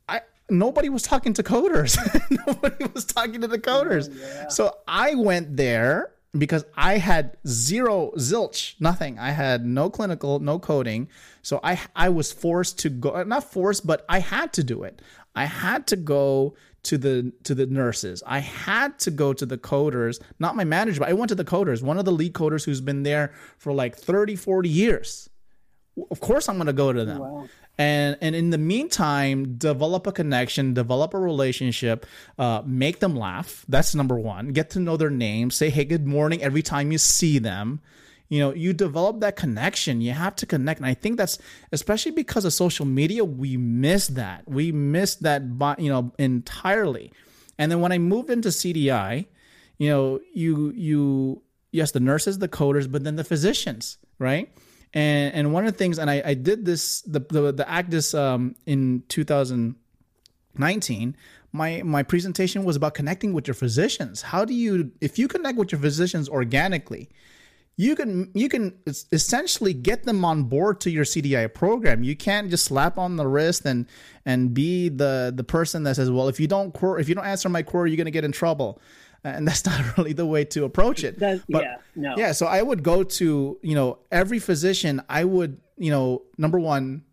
I 0.10 0.22
nobody 0.50 0.90
was 0.90 1.04
talking 1.04 1.34
to 1.34 1.44
coders. 1.44 1.98
nobody 2.48 2.86
was 2.94 3.06
talking 3.06 3.42
to 3.42 3.48
the 3.48 3.60
coders. 3.60 4.52
So 4.52 4.76
I 4.88 5.16
went 5.16 5.56
there 5.58 6.12
because 6.38 6.66
I 6.76 6.98
had 6.98 7.38
zero 7.46 8.12
zilch, 8.18 8.76
nothing. 8.80 9.20
I 9.20 9.32
had 9.32 9.66
no 9.66 9.90
clinical, 9.90 10.40
no 10.40 10.60
coding. 10.60 11.10
So 11.42 11.60
I 11.64 11.80
I 11.96 12.10
was 12.10 12.32
forced 12.32 12.80
to 12.80 12.90
go 12.90 13.24
not 13.24 13.44
forced, 13.44 13.86
but 13.86 14.06
I 14.10 14.20
had 14.20 14.54
to 14.54 14.64
do 14.64 14.84
it. 14.84 15.02
I 15.36 15.46
had 15.46 15.88
to 15.88 15.96
go 15.96 16.56
to 16.84 16.98
the 16.98 17.32
to 17.44 17.54
the 17.54 17.66
nurses. 17.66 18.24
I 18.26 18.40
had 18.40 18.98
to 19.00 19.12
go 19.12 19.34
to 19.34 19.46
the 19.46 19.58
coders, 19.58 20.20
not 20.40 20.56
my 20.56 20.64
manager, 20.64 21.00
but 21.00 21.10
I 21.10 21.14
went 21.14 21.30
to 21.30 21.36
the 21.36 21.46
coders, 21.46 21.82
one 21.82 21.98
of 21.98 22.06
the 22.06 22.12
lead 22.12 22.34
coders 22.34 22.66
who's 22.66 22.82
been 22.82 23.04
there 23.04 23.34
for 23.58 23.74
like 23.74 23.96
30, 23.96 24.36
40 24.36 24.70
years. 24.70 25.30
Of 26.10 26.20
course 26.20 26.50
I'm 26.50 26.56
going 26.56 26.68
to 26.68 26.74
go 26.74 26.92
to 26.94 27.06
them. 27.06 27.20
Wow. 27.20 27.48
and 27.78 28.18
and 28.22 28.36
in 28.36 28.50
the 28.50 28.58
meantime 28.58 29.58
develop 29.58 30.08
a 30.08 30.12
connection 30.12 30.74
develop 30.74 31.14
a 31.14 31.20
relationship 31.20 32.06
uh, 32.40 32.62
make 32.66 33.00
them 33.00 33.16
laugh. 33.16 33.66
That's 33.68 33.94
number 33.96 34.18
one. 34.18 34.50
Get 34.50 34.70
to 34.72 34.80
know 34.80 34.98
their 34.98 35.10
name 35.10 35.52
say 35.52 35.70
hey 35.70 35.86
good 35.86 36.08
morning 36.08 36.42
every 36.42 36.62
time 36.62 36.92
you 36.92 36.98
see 36.98 37.40
them. 37.40 37.82
You 38.30 38.40
know 38.40 38.54
you 38.54 38.74
develop 38.74 39.20
that 39.22 39.36
connection. 39.36 40.02
You 40.02 40.14
have 40.14 40.36
to 40.38 40.46
connect. 40.46 40.80
And 40.80 40.88
i 40.88 40.94
think 40.94 41.18
that's 41.18 41.38
especially 41.72 42.12
because 42.12 42.46
of 42.46 42.54
social 42.54 42.86
media 42.86 43.24
we 43.26 43.58
miss 43.58 44.08
that. 44.08 44.48
We 44.48 44.72
miss 44.72 45.16
that 45.16 45.44
you 45.78 45.90
know 45.90 46.12
entirely. 46.18 47.12
And 47.60 47.72
then 47.72 47.80
when 47.82 47.92
i 47.92 48.00
moved 48.00 48.30
into 48.30 48.50
cdi 48.50 49.28
you 49.78 49.90
know 49.90 50.20
you 50.34 50.72
you 50.76 51.42
yes 51.72 51.92
the 51.92 52.00
nurses 52.00 52.38
the 52.38 52.48
coders 52.48 52.90
but 52.92 53.04
then 53.04 53.16
the 53.16 53.24
physicians 53.24 53.98
right 54.20 54.54
and 54.94 55.34
and 55.34 55.54
one 55.54 55.66
of 55.66 55.72
the 55.72 55.78
things 55.78 56.00
and 56.00 56.10
i, 56.10 56.22
I 56.26 56.34
did 56.34 56.66
this 56.66 57.02
the 57.02 57.20
the, 57.20 57.52
the 57.52 57.70
acdis 57.70 58.14
um 58.14 58.56
in 58.66 59.04
2019 59.10 61.16
my 61.52 61.82
my 61.84 62.04
presentation 62.04 62.64
was 62.64 62.76
about 62.76 62.94
connecting 62.94 63.34
with 63.34 63.48
your 63.48 63.56
physicians 63.56 64.22
how 64.22 64.46
do 64.46 64.54
you 64.54 64.92
if 65.02 65.20
you 65.20 65.28
connect 65.28 65.58
with 65.58 65.72
your 65.72 65.82
physicians 65.82 66.30
organically 66.30 67.10
you 67.78 67.96
can 67.96 68.30
you 68.34 68.50
can 68.50 68.78
essentially 69.12 69.74
get 69.74 70.04
them 70.04 70.26
on 70.26 70.44
board 70.44 70.82
to 70.82 70.92
your 70.92 71.04
CDI 71.04 71.52
program. 71.54 72.04
You 72.04 72.16
can't 72.16 72.50
just 72.50 72.66
slap 72.66 72.98
on 72.98 73.16
the 73.16 73.26
wrist 73.26 73.66
and 73.66 73.88
and 74.26 74.54
be 74.54 74.90
the 74.90 75.32
the 75.36 75.44
person 75.44 75.84
that 75.84 75.96
says, 75.96 76.12
"Well, 76.12 76.28
if 76.28 76.40
you 76.40 76.48
don't 76.48 76.76
if 77.00 77.10
you 77.10 77.16
don't 77.16 77.26
answer 77.26 77.50
my 77.50 77.64
query, 77.64 77.90
you're 77.90 77.98
going 77.98 78.06
to 78.06 78.12
get 78.12 78.24
in 78.24 78.32
trouble." 78.32 78.82
And 79.24 79.48
that's 79.48 79.66
not 79.66 79.98
really 79.98 80.14
the 80.14 80.26
way 80.26 80.46
to 80.46 80.64
approach 80.66 81.04
it. 81.04 81.20
But- 81.20 81.42
yeah, 81.48 81.76
no. 81.96 82.16
yeah, 82.18 82.32
so 82.32 82.46
I 82.48 82.62
would 82.62 82.84
go 82.84 83.04
to, 83.04 83.60
you 83.62 83.76
know, 83.76 84.00
every 84.12 84.40
physician, 84.40 85.02
I 85.10 85.24
would, 85.24 85.60
you 85.78 85.92
know, 85.92 86.24
number 86.38 86.60
one, 86.60 87.04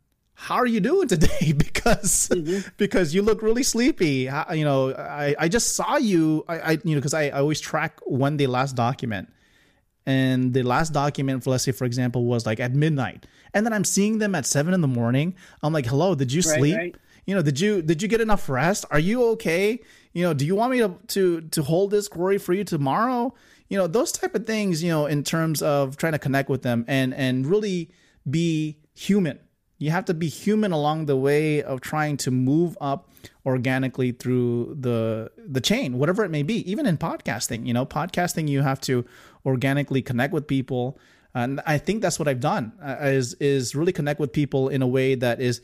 how 0.41 0.55
are 0.55 0.67
you 0.67 0.79
doing 0.79 1.09
today? 1.09 1.53
because 1.57 2.29
mm-hmm. 2.31 2.69
because 2.77 3.13
you 3.13 3.23
look 3.23 3.43
really 3.43 3.65
sleepy. 3.65 4.27
How- 4.27 4.53
you 4.53 4.65
know, 4.65 4.95
I, 4.95 5.35
I 5.37 5.49
just 5.49 5.75
saw 5.75 5.97
you. 5.97 6.45
I, 6.49 6.59
I 6.59 6.71
you 6.85 6.95
know 6.95 7.01
because 7.01 7.13
I, 7.13 7.25
I 7.25 7.41
always 7.41 7.61
track 7.61 7.99
when 8.07 8.37
the 8.37 8.47
last 8.47 8.77
document, 8.77 9.33
and 10.07 10.55
the 10.55 10.63
last 10.63 10.93
document, 10.93 11.43
for 11.43 11.51
let's 11.51 11.65
say 11.65 11.73
for 11.73 11.87
example, 11.87 12.25
was 12.25 12.47
like 12.47 12.61
at 12.61 12.73
midnight, 12.73 13.27
and 13.53 13.67
then 13.67 13.73
I'm 13.73 13.83
seeing 13.85 14.19
them 14.19 14.37
at 14.37 14.47
seven 14.47 14.75
in 14.75 14.81
the 14.81 14.87
morning. 14.89 15.35
I'm 15.61 15.73
like, 15.73 15.87
hello, 15.87 16.15
did 16.15 16.33
you 16.33 16.43
Right, 16.43 16.59
sleep? 16.59 16.77
right. 16.77 16.97
You 17.27 17.35
know, 17.35 17.43
did 17.43 17.59
you 17.59 17.83
did 17.83 18.01
you 18.01 18.07
get 18.07 18.21
enough 18.21 18.49
rest? 18.49 18.85
Are 18.93 19.01
you 19.01 19.25
okay? 19.33 19.81
You 20.13 20.25
know, 20.25 20.35
do 20.35 20.47
you 20.47 20.55
want 20.55 20.73
me 20.73 20.79
to 20.79 20.95
to 21.09 21.41
to 21.43 21.63
hold 21.63 21.91
this 21.91 22.09
query 22.09 22.39
for 22.39 22.53
you 22.53 22.65
tomorrow? 22.65 23.35
You 23.69 23.79
know, 23.79 23.87
those 23.87 24.13
type 24.13 24.35
of 24.35 24.47
things. 24.47 24.83
You 24.83 24.91
know, 24.91 25.07
in 25.07 25.23
terms 25.23 25.63
of 25.63 25.97
trying 25.97 26.13
to 26.13 26.19
connect 26.19 26.49
with 26.49 26.63
them 26.63 26.85
and 26.89 27.15
and 27.15 27.47
really 27.47 27.91
be 28.29 28.79
human. 28.95 29.39
You 29.79 29.93
have 29.93 30.07
to 30.07 30.15
be 30.15 30.29
human 30.29 30.73
along 30.73 31.07
the 31.07 31.17
way 31.17 31.63
of 31.63 31.81
trying 31.81 32.17
to 32.19 32.33
move 32.33 32.77
up 32.81 33.11
organically 33.47 34.11
through 34.11 34.77
the 34.79 35.31
the 35.37 35.61
chain, 35.61 35.99
whatever 35.99 36.25
it 36.25 36.31
may 36.31 36.43
be. 36.43 36.69
Even 36.71 36.85
in 36.85 36.99
podcasting, 36.99 37.67
you 37.67 37.73
know, 37.73 37.87
podcasting 37.87 38.49
you 38.49 38.63
have 38.63 38.81
to 38.83 39.05
organically 39.47 40.03
connect 40.03 40.33
with 40.33 40.49
people, 40.49 40.99
and 41.33 41.61
I 41.65 41.79
think 41.79 42.03
that's 42.03 42.19
what 42.19 42.27
I've 42.27 42.41
done 42.41 42.73
uh, 42.83 42.97
is 43.03 43.35
is 43.35 43.77
really 43.77 43.93
connect 43.93 44.19
with 44.19 44.33
people 44.33 44.69
in 44.69 44.83
a 44.83 44.87
way 44.87 45.15
that 45.15 45.41
is. 45.41 45.61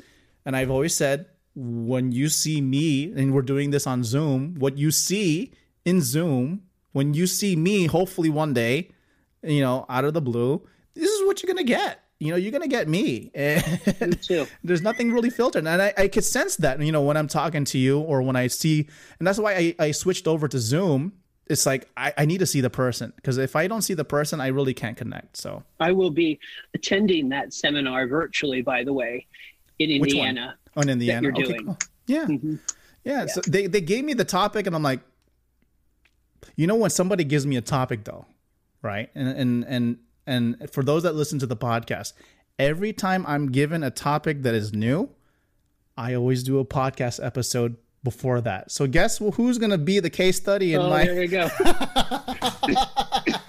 And 0.47 0.55
I've 0.55 0.71
always 0.71 0.95
said 0.95 1.27
when 1.55 2.13
you 2.13 2.29
see 2.29 2.61
me, 2.61 3.13
and 3.13 3.33
we're 3.33 3.43
doing 3.43 3.71
this 3.71 3.87
on 3.87 4.03
Zoom, 4.03 4.55
what 4.59 4.77
you 4.77 4.91
see 4.91 5.53
in 5.85 6.01
Zoom, 6.03 6.63
when 6.93 7.15
you 7.15 7.27
see 7.27 7.57
me, 7.57 7.87
hopefully 7.87 8.31
one 8.31 8.55
day, 8.55 8.91
you 9.43 9.61
know, 9.61 9.85
out 9.89 10.05
of 10.05 10.15
the 10.15 10.21
blue, 10.21 10.67
this 10.95 11.11
is 11.11 11.27
what 11.27 11.43
you're 11.43 11.53
gonna 11.53 11.65
get. 11.65 12.01
You 12.21 12.31
know, 12.31 12.37
you're 12.37 12.53
gonna 12.53 12.69
get 12.69 12.89
me. 12.89 13.31
And 13.35 14.01
Me 14.01 14.17
too. 14.17 14.47
there's 14.63 14.83
nothing 14.83 15.13
really 15.13 15.31
filtered. 15.31 15.67
And 15.67 15.83
I, 15.83 15.93
I 15.97 16.09
could 16.09 16.25
sense 16.25 16.57
that, 16.57 16.81
you 16.81 16.93
know, 16.93 17.03
when 17.03 17.17
I'm 17.17 17.29
talking 17.29 17.65
to 17.67 17.79
you 17.79 18.01
or 18.01 18.23
when 18.23 18.37
I 18.37 18.47
see, 18.47 18.89
and 19.19 19.27
that's 19.27 19.39
why 19.39 19.55
I, 19.55 19.75
I 19.79 19.91
switched 19.91 20.27
over 20.27 20.49
to 20.49 20.59
Zoom. 20.59 21.13
It's 21.47 21.67
like 21.67 21.89
I, 21.97 22.15
I 22.17 22.25
need 22.25 22.39
to 22.39 22.47
see 22.47 22.63
the 22.63 22.71
person 22.71 23.13
because 23.17 23.37
if 23.37 23.55
I 23.55 23.67
don't 23.67 23.83
see 23.83 23.93
the 23.93 24.05
person, 24.05 24.41
I 24.41 24.47
really 24.47 24.73
can't 24.73 24.97
connect. 24.97 25.37
So 25.37 25.63
I 25.79 25.93
will 25.93 26.11
be 26.11 26.41
attending 26.73 27.29
that 27.29 27.53
seminar 27.53 28.07
virtually, 28.07 28.63
by 28.63 28.83
the 28.83 28.95
way, 28.95 29.27
in? 29.79 29.91
Indiana. 29.91 30.57
Oh, 30.77 30.81
and 30.81 30.91
in 30.91 30.99
the 30.99 31.11
end, 31.11 31.27
okay, 31.27 31.43
doing. 31.43 31.65
cool. 31.67 31.79
Yeah. 32.07 32.25
Mhm. 32.27 32.59
yeah, 33.05 33.27
So 33.27 33.41
they 33.49 33.67
they 33.67 33.81
gave 33.81 34.05
me 34.05 34.15
the 34.15 34.25
topic, 34.25 34.67
and 34.67 34.75
I'm 34.77 34.83
like, 34.83 35.01
you 36.57 36.67
know, 36.67 36.75
when 36.77 36.91
somebody 36.91 37.25
gives 37.25 37.47
me 37.47 37.57
a 37.57 37.61
topic, 37.63 38.05
though, 38.05 38.27
right? 38.83 39.11
And 39.15 39.29
and 39.29 39.65
and 39.65 39.99
and 40.27 40.71
for 40.73 40.83
those 40.83 41.03
that 41.05 41.15
listen 41.15 41.39
to 41.41 41.47
the 41.47 41.57
podcast, 41.57 42.13
every 42.59 42.93
time 42.93 43.25
I'm 43.27 43.51
given 43.53 43.83
a 43.83 43.91
topic 43.91 44.43
that 44.43 44.55
is 44.55 44.73
new, 44.73 45.11
I 45.97 46.15
always 46.15 46.43
do 46.43 46.59
a 46.59 46.65
podcast 46.65 47.25
episode 47.25 47.77
before 48.03 48.41
that. 48.43 48.71
So 48.71 48.87
guess 48.87 49.19
who's 49.19 49.57
going 49.59 49.71
to 49.71 49.79
be 49.79 49.99
the 50.01 50.11
case 50.11 50.37
study 50.37 50.75
in 50.75 50.81
Oh, 50.83 50.91
my 50.91 51.05
there 51.07 51.15
we 51.21 51.27
go. 51.27 51.49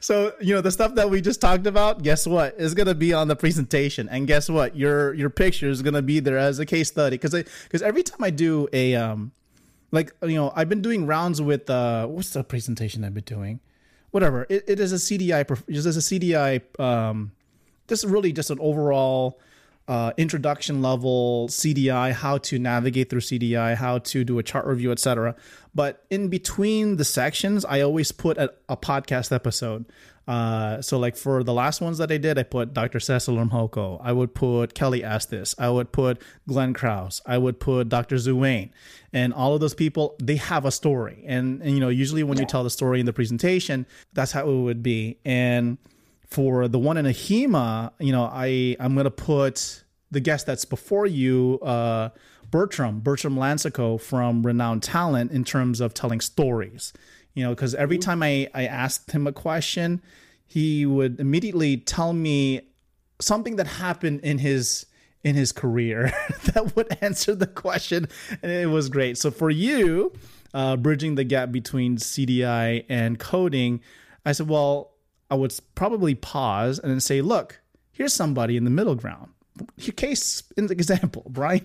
So 0.00 0.32
you 0.40 0.54
know 0.54 0.60
the 0.60 0.70
stuff 0.70 0.94
that 0.94 1.10
we 1.10 1.20
just 1.20 1.40
talked 1.40 1.66
about. 1.66 2.02
Guess 2.02 2.26
what 2.26 2.54
is 2.58 2.74
going 2.74 2.86
to 2.86 2.94
be 2.94 3.12
on 3.12 3.28
the 3.28 3.36
presentation, 3.36 4.08
and 4.08 4.26
guess 4.26 4.48
what 4.48 4.76
your 4.76 5.14
your 5.14 5.30
picture 5.30 5.68
is 5.68 5.82
going 5.82 5.94
to 5.94 6.02
be 6.02 6.20
there 6.20 6.38
as 6.38 6.58
a 6.58 6.66
case 6.66 6.88
study. 6.88 7.16
Because 7.18 7.32
because 7.64 7.82
every 7.82 8.02
time 8.02 8.22
I 8.22 8.30
do 8.30 8.68
a 8.72 8.94
um, 8.94 9.32
like 9.90 10.12
you 10.22 10.34
know 10.34 10.52
I've 10.54 10.68
been 10.68 10.82
doing 10.82 11.06
rounds 11.06 11.42
with 11.42 11.68
uh, 11.68 12.06
what's 12.06 12.30
the 12.30 12.44
presentation 12.44 13.04
I've 13.04 13.14
been 13.14 13.24
doing, 13.24 13.60
whatever. 14.10 14.46
It, 14.48 14.64
it 14.68 14.80
is 14.80 14.92
a 14.92 14.96
CDI. 14.96 15.46
Just 15.70 15.86
as 15.86 15.96
a 15.96 16.00
CDI. 16.00 16.80
Um, 16.80 17.32
this 17.88 18.04
is 18.04 18.10
really 18.10 18.32
just 18.32 18.50
an 18.50 18.58
overall 18.60 19.40
uh, 19.88 20.12
introduction 20.18 20.82
level 20.82 21.48
CDI, 21.48 22.12
how 22.12 22.38
to 22.38 22.58
navigate 22.58 23.10
through 23.10 23.22
CDI, 23.22 23.74
how 23.74 23.98
to 23.98 24.22
do 24.22 24.38
a 24.38 24.42
chart 24.42 24.66
review, 24.66 24.92
etc. 24.92 25.34
But 25.78 26.04
in 26.10 26.26
between 26.26 26.96
the 26.96 27.04
sections, 27.04 27.64
I 27.64 27.82
always 27.82 28.10
put 28.10 28.36
a, 28.36 28.52
a 28.68 28.76
podcast 28.76 29.30
episode. 29.30 29.84
Uh, 30.26 30.82
so 30.82 30.98
like 30.98 31.16
for 31.16 31.44
the 31.44 31.52
last 31.52 31.80
ones 31.80 31.98
that 31.98 32.10
I 32.10 32.16
did, 32.16 32.36
I 32.36 32.42
put 32.42 32.74
Dr. 32.74 32.98
Cecil 32.98 33.36
Mhoko. 33.36 34.00
I 34.02 34.10
would 34.10 34.34
put 34.34 34.74
Kelly 34.74 35.04
Estes. 35.04 35.54
I 35.56 35.70
would 35.70 35.92
put 35.92 36.20
Glenn 36.48 36.74
Krause. 36.74 37.22
I 37.26 37.38
would 37.38 37.60
put 37.60 37.88
Dr. 37.88 38.16
Zuwain. 38.16 38.70
And 39.12 39.32
all 39.32 39.54
of 39.54 39.60
those 39.60 39.72
people, 39.72 40.16
they 40.20 40.34
have 40.34 40.64
a 40.64 40.72
story. 40.72 41.22
And, 41.24 41.62
and 41.62 41.70
you 41.70 41.78
know, 41.78 41.90
usually 41.90 42.24
when 42.24 42.38
you 42.38 42.44
tell 42.44 42.64
the 42.64 42.70
story 42.70 42.98
in 42.98 43.06
the 43.06 43.12
presentation, 43.12 43.86
that's 44.14 44.32
how 44.32 44.50
it 44.50 44.60
would 44.60 44.82
be. 44.82 45.20
And 45.24 45.78
for 46.26 46.66
the 46.66 46.80
one 46.80 46.96
in 46.96 47.06
AHIMA, 47.06 47.92
you 48.00 48.10
know, 48.10 48.24
I 48.24 48.74
I'm 48.80 48.96
gonna 48.96 49.12
put 49.12 49.84
the 50.10 50.18
guest 50.18 50.44
that's 50.44 50.64
before 50.64 51.06
you, 51.06 51.60
uh, 51.62 52.08
Bertram 52.50 53.00
Bertram 53.00 53.36
Lansico 53.36 54.00
from 54.00 54.44
Renowned 54.44 54.82
Talent 54.82 55.32
in 55.32 55.44
terms 55.44 55.80
of 55.80 55.94
telling 55.94 56.20
stories. 56.20 56.92
You 57.34 57.44
know, 57.44 57.50
because 57.50 57.74
every 57.74 57.98
time 57.98 58.22
I 58.22 58.48
I 58.54 58.66
asked 58.66 59.12
him 59.12 59.26
a 59.26 59.32
question, 59.32 60.02
he 60.46 60.86
would 60.86 61.20
immediately 61.20 61.76
tell 61.76 62.12
me 62.12 62.62
something 63.20 63.56
that 63.56 63.66
happened 63.66 64.20
in 64.20 64.38
his 64.38 64.86
in 65.24 65.34
his 65.34 65.52
career 65.52 66.12
that 66.44 66.76
would 66.76 66.96
answer 67.00 67.34
the 67.34 67.46
question 67.46 68.08
and 68.42 68.50
it 68.50 68.68
was 68.68 68.88
great. 68.88 69.18
So 69.18 69.30
for 69.30 69.50
you 69.50 70.12
uh, 70.54 70.76
bridging 70.76 71.14
the 71.14 71.24
gap 71.24 71.52
between 71.52 71.96
cdi 71.96 72.84
and 72.88 73.18
coding 73.18 73.80
i 74.24 74.32
said 74.32 74.48
well 74.48 74.92
i 75.30 75.34
would 75.34 75.54
probably 75.74 76.14
pause 76.14 76.78
and 76.78 76.90
then 76.90 77.00
say 77.00 77.20
look 77.20 77.60
here's 77.92 78.12
somebody 78.12 78.56
in 78.56 78.64
the 78.64 78.70
middle 78.70 78.94
ground 78.94 79.30
your 79.76 79.92
case 79.94 80.42
in 80.56 80.70
example 80.70 81.24
brian 81.28 81.64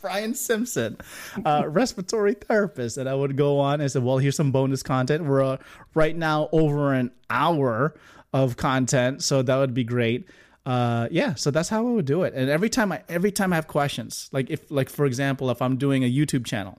brian 0.00 0.34
simpson 0.34 0.96
uh, 1.44 1.64
respiratory 1.66 2.34
therapist. 2.34 2.96
And 2.96 3.08
i 3.08 3.14
would 3.14 3.36
go 3.36 3.58
on 3.58 3.80
and 3.80 3.90
say 3.90 4.00
well 4.00 4.18
here's 4.18 4.36
some 4.36 4.52
bonus 4.52 4.82
content. 4.82 5.24
We're 5.24 5.42
uh, 5.42 5.56
right 5.94 6.16
now 6.16 6.48
over 6.52 6.92
an 6.92 7.10
hour 7.30 7.94
of 8.32 8.56
content 8.56 9.22
so 9.22 9.42
that 9.42 9.56
would 9.56 9.74
be 9.74 9.84
great. 9.84 10.28
Uh 10.64 11.08
yeah 11.10 11.34
so 11.34 11.50
that's 11.50 11.68
how 11.68 11.86
i 11.86 11.90
would 11.90 12.06
do 12.06 12.22
it. 12.24 12.34
And 12.34 12.50
every 12.50 12.68
time 12.70 12.92
i 12.92 13.02
every 13.08 13.30
time 13.30 13.52
i 13.52 13.56
have 13.56 13.68
questions 13.68 14.28
like 14.32 14.50
if 14.50 14.70
like 14.70 14.88
for 14.88 15.06
example 15.06 15.50
if 15.50 15.62
i'm 15.62 15.76
doing 15.76 16.02
a 16.02 16.10
youtube 16.10 16.44
channel 16.44 16.78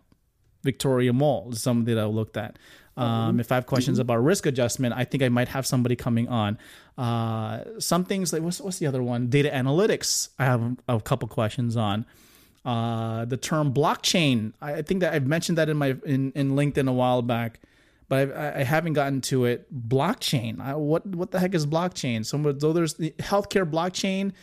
victoria 0.63 1.13
Mall 1.13 1.51
is 1.53 1.62
something 1.62 1.95
that 1.95 2.01
i 2.01 2.06
looked 2.06 2.36
at 2.36 2.60
um, 2.98 3.40
if 3.40 3.52
I 3.52 3.56
have 3.56 3.68
questions 3.68 4.00
about 4.00 4.18
risk 4.18 4.46
adjustment, 4.46 4.96
I 4.96 5.04
think 5.04 5.22
I 5.24 5.30
might 5.30 5.50
have 5.50 5.66
somebody 5.66 5.96
coming 5.96 6.28
on. 6.28 6.58
Uh, 6.98 7.64
some 7.80 8.04
things 8.04 8.34
like 8.34 8.42
what's 8.42 8.60
what's 8.60 8.80
the 8.80 8.88
other 8.88 9.04
one? 9.04 9.28
Data 9.28 9.50
analytics. 9.50 10.30
I 10.40 10.46
have 10.46 10.78
a 10.88 11.00
couple 11.00 11.28
questions 11.28 11.78
on. 11.78 12.06
Uh, 12.66 13.24
the 13.26 13.38
term 13.38 13.74
blockchain. 13.74 14.54
I 14.62 14.74
I 14.76 14.82
think 14.82 15.02
that 15.02 15.14
I've 15.14 15.28
mentioned 15.28 15.58
that 15.58 15.70
in 15.70 15.78
my 15.78 15.96
in, 16.06 16.32
in 16.34 16.52
LinkedIn 16.52 16.90
a 16.90 16.92
while 16.92 17.22
back, 17.22 17.60
but 18.10 18.36
I, 18.36 18.62
I 18.62 18.64
haven't 18.64 18.94
gotten 18.94 19.22
to 19.22 19.46
it. 19.46 19.72
Blockchain. 19.88 20.60
I, 20.60 20.74
what 20.76 21.06
what 21.06 21.32
the 21.32 21.40
heck 21.40 21.54
is 21.54 21.66
blockchain? 21.66 22.26
So 22.26 22.38
though 22.52 22.74
there's 22.74 22.96
the 22.96 23.14
healthcare 23.20 23.70
blockchain, 23.70 24.34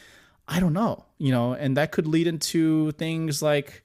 I 0.47 0.61
don't 0.61 0.73
know. 0.73 1.05
You 1.19 1.33
know, 1.33 1.55
and 1.55 1.77
that 1.77 1.91
could 1.91 2.07
lead 2.07 2.27
into 2.27 2.93
things 2.93 3.43
like, 3.43 3.83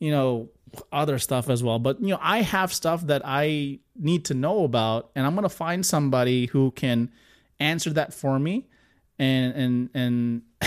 you 0.00 0.10
know, 0.10 0.48
other 0.92 1.18
stuff 1.18 1.48
as 1.48 1.62
well. 1.62 1.78
But 1.78 2.00
you 2.00 2.08
know, 2.08 2.18
I 2.20 2.42
have 2.42 2.72
stuff 2.72 3.06
that 3.06 3.22
I 3.24 3.78
need 3.96 4.24
to 4.26 4.34
know 4.34 4.64
about, 4.64 5.10
and 5.14 5.26
I'm 5.26 5.34
gonna 5.34 5.48
find 5.48 5.84
somebody 5.84 6.46
who 6.46 6.70
can 6.72 7.10
answer 7.60 7.90
that 7.90 8.12
for 8.14 8.38
me, 8.38 8.66
and 9.18 9.54
and 9.54 9.90
and 9.94 10.42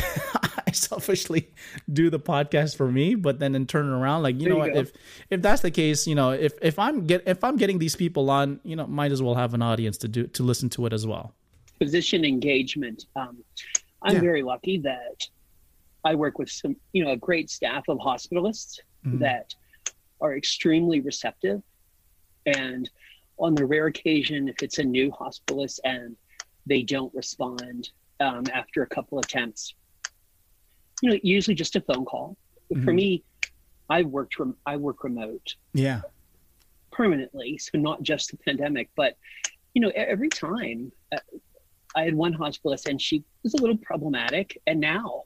I 0.67 0.71
selfishly 0.71 1.49
do 1.91 2.09
the 2.09 2.19
podcast 2.19 2.75
for 2.77 2.91
me, 2.91 3.15
but 3.15 3.39
then 3.39 3.55
in 3.55 3.65
turn 3.67 3.87
around, 3.89 4.23
like 4.23 4.35
you 4.35 4.41
There 4.45 4.49
know 4.57 4.65
you 4.65 4.71
what, 4.73 4.81
if 4.81 4.91
if 5.29 5.41
that's 5.41 5.61
the 5.61 5.71
case, 5.71 6.07
you 6.07 6.15
know, 6.15 6.31
if 6.31 6.53
if 6.61 6.77
I'm 6.79 7.05
get 7.05 7.23
if 7.27 7.43
I'm 7.43 7.57
getting 7.57 7.79
these 7.79 7.95
people 7.95 8.29
on, 8.29 8.59
you 8.63 8.75
know, 8.75 8.87
might 8.87 9.11
as 9.11 9.21
well 9.21 9.35
have 9.35 9.53
an 9.53 9.61
audience 9.61 9.97
to 9.99 10.07
do 10.07 10.27
to 10.27 10.43
listen 10.43 10.69
to 10.71 10.85
it 10.85 10.93
as 10.93 11.05
well. 11.07 11.33
physician 11.79 12.23
engagement. 12.23 13.05
Um, 13.15 13.43
I'm 14.03 14.13
Yeah. 14.15 14.21
very 14.21 14.43
lucky 14.43 14.77
that 14.79 15.27
I 16.05 16.13
work 16.15 16.37
with 16.37 16.49
some, 16.49 16.75
you 16.93 17.03
know, 17.03 17.11
a 17.11 17.17
great 17.17 17.49
staff 17.49 17.83
of 17.87 17.97
hospitalists 17.97 18.77
Mhm. 19.05 19.19
that 19.19 19.53
are 20.21 20.35
extremely 20.37 20.99
receptive. 21.01 21.61
And 22.45 22.89
on 23.37 23.55
the 23.55 23.65
rare 23.65 23.87
occasion, 23.87 24.47
if 24.47 24.61
it's 24.61 24.77
a 24.79 24.83
new 24.83 25.11
hospitalist 25.11 25.79
and 25.83 26.15
they 26.65 26.83
don't 26.83 27.13
respond 27.13 27.89
um, 28.19 28.43
after 28.53 28.83
a 28.83 28.87
couple 28.87 29.19
attempts, 29.19 29.73
you 31.01 31.09
know, 31.09 31.19
usually 31.23 31.55
just 31.55 31.75
a 31.75 31.81
phone 31.81 32.05
call. 32.05 32.37
For 32.69 32.91
Mhm. 32.91 32.95
me, 32.95 33.23
I 33.89 34.03
worked 34.03 34.35
from 34.35 34.57
I 34.65 34.77
work 34.77 35.03
remote 35.03 35.55
Yeah. 35.73 36.01
permanently, 36.91 37.57
so 37.57 37.77
not 37.77 38.03
just 38.03 38.31
the 38.31 38.37
pandemic, 38.37 38.89
but 38.95 39.17
you 39.73 39.81
know, 39.81 39.91
every 39.95 40.29
time 40.29 40.91
uh, 41.11 41.19
I 41.95 42.03
had 42.03 42.13
one 42.13 42.33
hospitalist 42.33 42.85
and 42.85 43.01
she 43.01 43.23
was 43.43 43.53
a 43.53 43.57
little 43.57 43.77
problematic, 43.77 44.61
and 44.67 44.79
now 44.79 45.23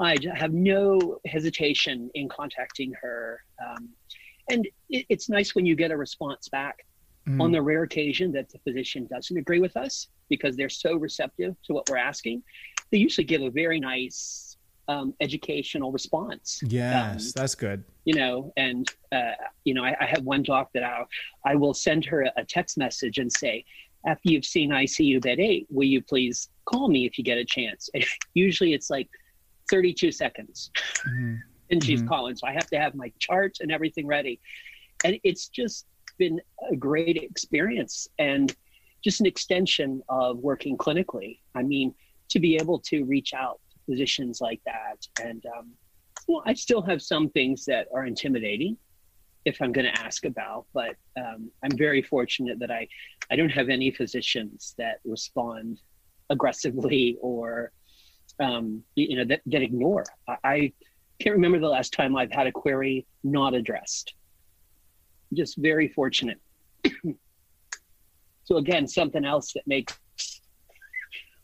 I 0.00 0.16
have 0.34 0.52
no 0.52 1.18
hesitation 1.26 2.10
in 2.14 2.28
contacting 2.28 2.92
her. 3.00 3.40
Um, 3.64 3.90
and 4.50 4.66
it, 4.88 5.06
it's 5.08 5.28
nice 5.28 5.54
when 5.54 5.66
you 5.66 5.76
get 5.76 5.90
a 5.90 5.96
response 5.96 6.48
back 6.48 6.78
Mhm. 7.28 7.38
on 7.42 7.52
the 7.52 7.60
rare 7.60 7.82
occasion 7.82 8.32
that 8.32 8.48
the 8.48 8.58
physician 8.60 9.06
doesn't 9.10 9.36
agree 9.36 9.60
with 9.60 9.76
us 9.76 10.08
because 10.30 10.56
they're 10.56 10.70
so 10.70 10.96
receptive 10.96 11.54
to 11.64 11.74
what 11.74 11.86
we're 11.90 11.98
asking. 11.98 12.42
They 12.90 12.96
usually 12.96 13.26
give 13.26 13.42
a 13.42 13.50
very 13.50 13.78
nice 13.78 14.56
um, 14.88 15.14
educational 15.20 15.92
response 15.92 16.60
yes, 16.66 17.26
um, 17.26 17.32
that's 17.36 17.54
good. 17.54 17.84
you 18.06 18.14
know 18.14 18.52
and 18.56 18.88
uh, 19.12 19.34
you 19.64 19.72
know 19.74 19.84
I, 19.84 19.94
I 20.00 20.06
have 20.06 20.24
one 20.24 20.42
doc 20.42 20.70
that 20.74 20.82
I, 20.82 21.04
I 21.44 21.54
will 21.54 21.74
send 21.74 22.04
her 22.06 22.22
a, 22.22 22.32
a 22.38 22.44
text 22.44 22.76
message 22.76 23.18
and 23.18 23.30
say 23.30 23.64
after 24.04 24.30
you've 24.30 24.44
seen 24.46 24.70
icu 24.70 25.22
bed 25.22 25.38
8 25.38 25.68
will 25.70 25.86
you 25.86 26.02
please 26.02 26.48
call 26.64 26.88
me 26.88 27.06
if 27.06 27.18
you 27.18 27.22
get 27.22 27.38
a 27.38 27.44
chance 27.44 27.88
and 27.94 28.04
usually 28.34 28.72
it's 28.74 28.90
like 28.90 29.08
32 29.70 30.12
seconds 30.12 30.70
Mhm. 31.06 31.42
and 31.70 31.82
she's 31.84 32.02
Mhm. 32.02 32.08
calling 32.08 32.36
so 32.36 32.46
i 32.46 32.52
have 32.52 32.66
to 32.68 32.78
have 32.78 32.94
my 32.94 33.12
charts 33.18 33.60
and 33.60 33.70
everything 33.70 34.06
ready 34.06 34.40
and 35.04 35.18
it's 35.24 35.48
just 35.48 35.86
been 36.18 36.40
a 36.70 36.76
great 36.76 37.16
experience 37.16 38.08
and 38.18 38.54
just 39.02 39.20
an 39.20 39.26
extension 39.26 40.02
of 40.08 40.38
working 40.38 40.76
clinically 40.76 41.38
i 41.54 41.62
mean 41.62 41.94
to 42.28 42.38
be 42.38 42.56
able 42.56 42.78
to 42.78 43.04
reach 43.04 43.32
out 43.34 43.60
to 43.70 43.78
physicians 43.86 44.40
like 44.40 44.60
that 44.66 44.98
and 45.24 45.44
um, 45.56 45.72
well, 46.28 46.42
I 46.46 46.54
still 46.54 46.82
have 46.82 47.02
some 47.02 47.28
things 47.30 47.64
that 47.64 47.88
are 47.92 48.06
intimidating 48.06 48.76
if 49.44 49.60
I'm 49.60 49.72
going 49.72 49.86
to 49.86 50.00
ask 50.00 50.24
about, 50.24 50.66
but 50.72 50.94
um, 51.18 51.50
I'm 51.64 51.76
very 51.76 52.02
fortunate 52.02 52.60
that 52.60 52.70
I, 52.70 52.86
I 53.32 53.36
don't 53.36 53.50
have 53.50 53.68
any 53.68 53.90
physicians 53.90 54.74
that 54.78 55.00
respond 55.04 55.80
aggressively 56.28 57.16
or, 57.20 57.72
um, 58.38 58.82
you, 58.94 59.16
know, 59.16 59.24
that, 59.24 59.40
that 59.46 59.62
ignore. 59.62 60.04
I, 60.28 60.36
I 60.44 60.72
can't 61.20 61.34
remember 61.34 61.58
the 61.58 61.68
last 61.68 61.92
time 61.92 62.16
I've 62.16 62.32
had 62.32 62.46
a 62.46 62.52
query 62.52 63.06
not 63.24 63.54
addressed. 63.54 64.14
Just 65.32 65.58
very 65.58 65.88
fortunate. 65.88 66.38
so 68.44 68.56
again, 68.56 68.86
something 68.86 69.24
else 69.24 69.52
that 69.52 69.66
makes 69.66 69.98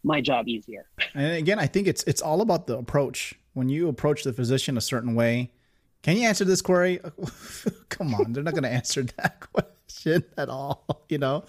my 0.02 0.20
job 0.20 0.48
easier. 0.48 0.86
And 1.14 1.34
again, 1.34 1.58
I 1.58 1.66
think 1.66 1.86
it's 1.86 2.02
it's 2.04 2.22
all 2.22 2.40
about 2.40 2.66
the 2.66 2.78
approach. 2.78 3.34
When 3.54 3.68
you 3.68 3.88
approach 3.88 4.22
the 4.22 4.32
physician 4.32 4.76
a 4.76 4.80
certain 4.80 5.14
way, 5.14 5.50
can 6.02 6.16
you 6.16 6.26
answer 6.26 6.44
this 6.44 6.62
query? 6.62 7.00
Come 7.88 8.14
on, 8.14 8.32
they're 8.32 8.42
not 8.42 8.54
going 8.54 8.62
to 8.62 8.70
answer 8.70 9.02
that 9.02 9.40
question 9.52 10.24
at 10.38 10.48
all. 10.48 11.04
You 11.08 11.18
know, 11.18 11.44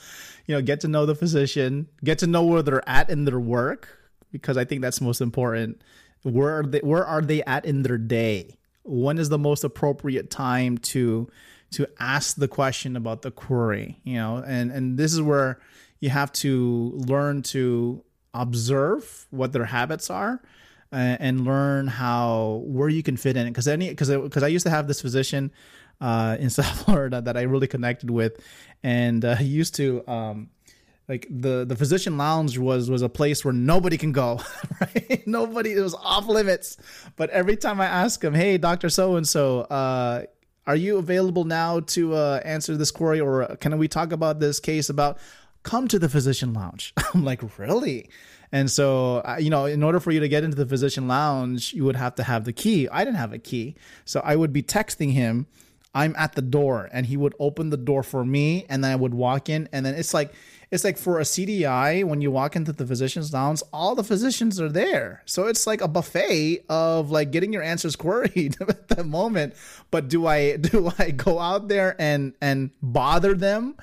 you 0.47 0.55
know, 0.55 0.61
get 0.61 0.81
to 0.81 0.87
know 0.87 1.05
the 1.05 1.15
physician, 1.15 1.87
get 2.03 2.19
to 2.19 2.27
know 2.27 2.43
where 2.43 2.63
they're 2.63 2.87
at 2.89 3.09
in 3.09 3.25
their 3.25 3.39
work, 3.39 3.89
because 4.31 4.57
I 4.57 4.65
think 4.65 4.81
that's 4.81 5.01
most 5.01 5.21
important. 5.21 5.81
Where 6.23 6.59
are 6.59 6.63
they? 6.63 6.79
Where 6.79 7.05
are 7.05 7.21
they 7.21 7.43
at 7.43 7.65
in 7.65 7.83
their 7.83 7.97
day? 7.97 8.57
When 8.83 9.17
is 9.17 9.29
the 9.29 9.37
most 9.37 9.63
appropriate 9.63 10.29
time 10.29 10.77
to 10.79 11.29
to 11.71 11.87
ask 11.99 12.37
the 12.37 12.47
question 12.47 12.95
about 12.95 13.21
the 13.21 13.31
query? 13.31 13.99
You 14.03 14.15
know, 14.15 14.43
and 14.45 14.71
and 14.71 14.97
this 14.97 15.13
is 15.13 15.21
where 15.21 15.59
you 15.99 16.09
have 16.09 16.31
to 16.31 16.91
learn 17.07 17.41
to 17.41 18.03
observe 18.33 19.27
what 19.31 19.51
their 19.51 19.65
habits 19.65 20.09
are 20.09 20.41
uh, 20.91 21.17
and 21.19 21.45
learn 21.45 21.87
how 21.87 22.61
where 22.65 22.89
you 22.89 23.03
can 23.03 23.17
fit 23.17 23.35
in 23.35 23.47
because 23.47 23.67
any 23.67 23.89
because 23.89 24.09
because 24.09 24.43
I 24.43 24.47
used 24.47 24.65
to 24.65 24.69
have 24.69 24.87
this 24.87 25.01
physician 25.01 25.51
uh, 25.99 26.37
in 26.39 26.49
South 26.51 26.85
Florida 26.85 27.21
that 27.21 27.37
I 27.37 27.43
really 27.43 27.67
connected 27.67 28.09
with, 28.09 28.39
and 28.83 29.23
uh, 29.23 29.35
he 29.35 29.45
used 29.45 29.75
to 29.75 30.07
um, 30.07 30.49
like 31.07 31.25
the 31.29 31.65
the 31.65 31.75
physician 31.75 32.17
lounge 32.17 32.57
was 32.57 32.89
was 32.89 33.01
a 33.01 33.09
place 33.09 33.45
where 33.45 33.53
nobody 33.53 33.97
can 33.97 34.11
go, 34.11 34.41
right? 34.81 35.23
nobody 35.25 35.73
it 35.73 35.81
was 35.81 35.95
off 35.95 36.27
limits. 36.27 36.77
But 37.15 37.29
every 37.29 37.55
time 37.55 37.79
I 37.79 37.85
ask 37.85 38.23
him, 38.23 38.33
"Hey, 38.33 38.57
Doctor 38.57 38.89
So 38.89 39.15
and 39.15 39.27
So, 39.27 39.61
uh 39.61 40.23
are 40.65 40.75
you 40.75 40.97
available 40.97 41.45
now 41.45 41.79
to 41.79 42.13
uh, 42.13 42.41
answer 42.43 42.75
this 42.75 42.91
query, 42.91 43.21
or 43.21 43.55
can 43.61 43.77
we 43.77 43.87
talk 43.87 44.11
about 44.11 44.39
this 44.39 44.59
case 44.59 44.89
about?" 44.89 45.17
Come 45.63 45.89
to 45.89 45.99
the 45.99 46.07
physician 46.07 46.53
lounge. 46.53 46.93
I'm 47.13 47.25
like, 47.25 47.41
really? 47.57 48.09
And 48.53 48.71
so, 48.71 49.17
uh, 49.17 49.37
you 49.37 49.49
know, 49.49 49.65
in 49.65 49.83
order 49.83 49.99
for 49.99 50.11
you 50.11 50.21
to 50.21 50.29
get 50.29 50.43
into 50.43 50.55
the 50.55 50.65
physician 50.65 51.07
lounge, 51.07 51.73
you 51.73 51.83
would 51.83 51.97
have 51.97 52.15
to 52.15 52.23
have 52.23 52.45
the 52.45 52.53
key. 52.53 52.87
I 52.87 53.03
didn't 53.03 53.17
have 53.17 53.33
a 53.33 53.37
key. 53.37 53.75
So 54.05 54.21
I 54.23 54.35
would 54.35 54.53
be 54.53 54.63
texting 54.63 55.11
him, 55.11 55.47
I'm 55.93 56.15
at 56.17 56.33
the 56.33 56.41
door, 56.41 56.89
and 56.93 57.05
he 57.05 57.17
would 57.17 57.35
open 57.39 57.69
the 57.69 57.77
door 57.77 58.03
for 58.03 58.23
me, 58.23 58.65
and 58.69 58.83
then 58.83 58.91
I 58.91 58.95
would 58.95 59.13
walk 59.13 59.49
in. 59.49 59.67
And 59.73 59.85
then 59.85 59.95
it's 59.95 60.13
like, 60.13 60.33
it's 60.69 60.83
like 60.83 60.97
for 60.97 61.19
a 61.19 61.23
CDI, 61.23 62.03
when 62.03 62.21
you 62.21 62.29
walk 62.29 62.55
into 62.55 62.73
the 62.73 62.85
physician's 62.85 63.31
lounge, 63.33 63.61
all 63.71 63.95
the 63.95 64.03
physicians 64.03 64.59
are 64.59 64.69
there. 64.69 65.23
So 65.25 65.47
it's 65.47 65.65
like 65.65 65.81
a 65.81 65.87
buffet 65.87 66.65
of 66.69 67.09
like 67.09 67.31
getting 67.31 67.53
your 67.53 67.63
answers 67.63 67.95
queried 67.97 68.57
at 68.61 68.89
that 68.89 69.05
moment. 69.05 69.55
But 69.91 70.09
do 70.09 70.27
I 70.27 70.57
do 70.57 70.91
I 70.99 71.11
go 71.11 71.39
out 71.39 71.67
there 71.67 71.95
and 71.99 72.33
and 72.41 72.71
bother 72.81 73.33
them? 73.33 73.75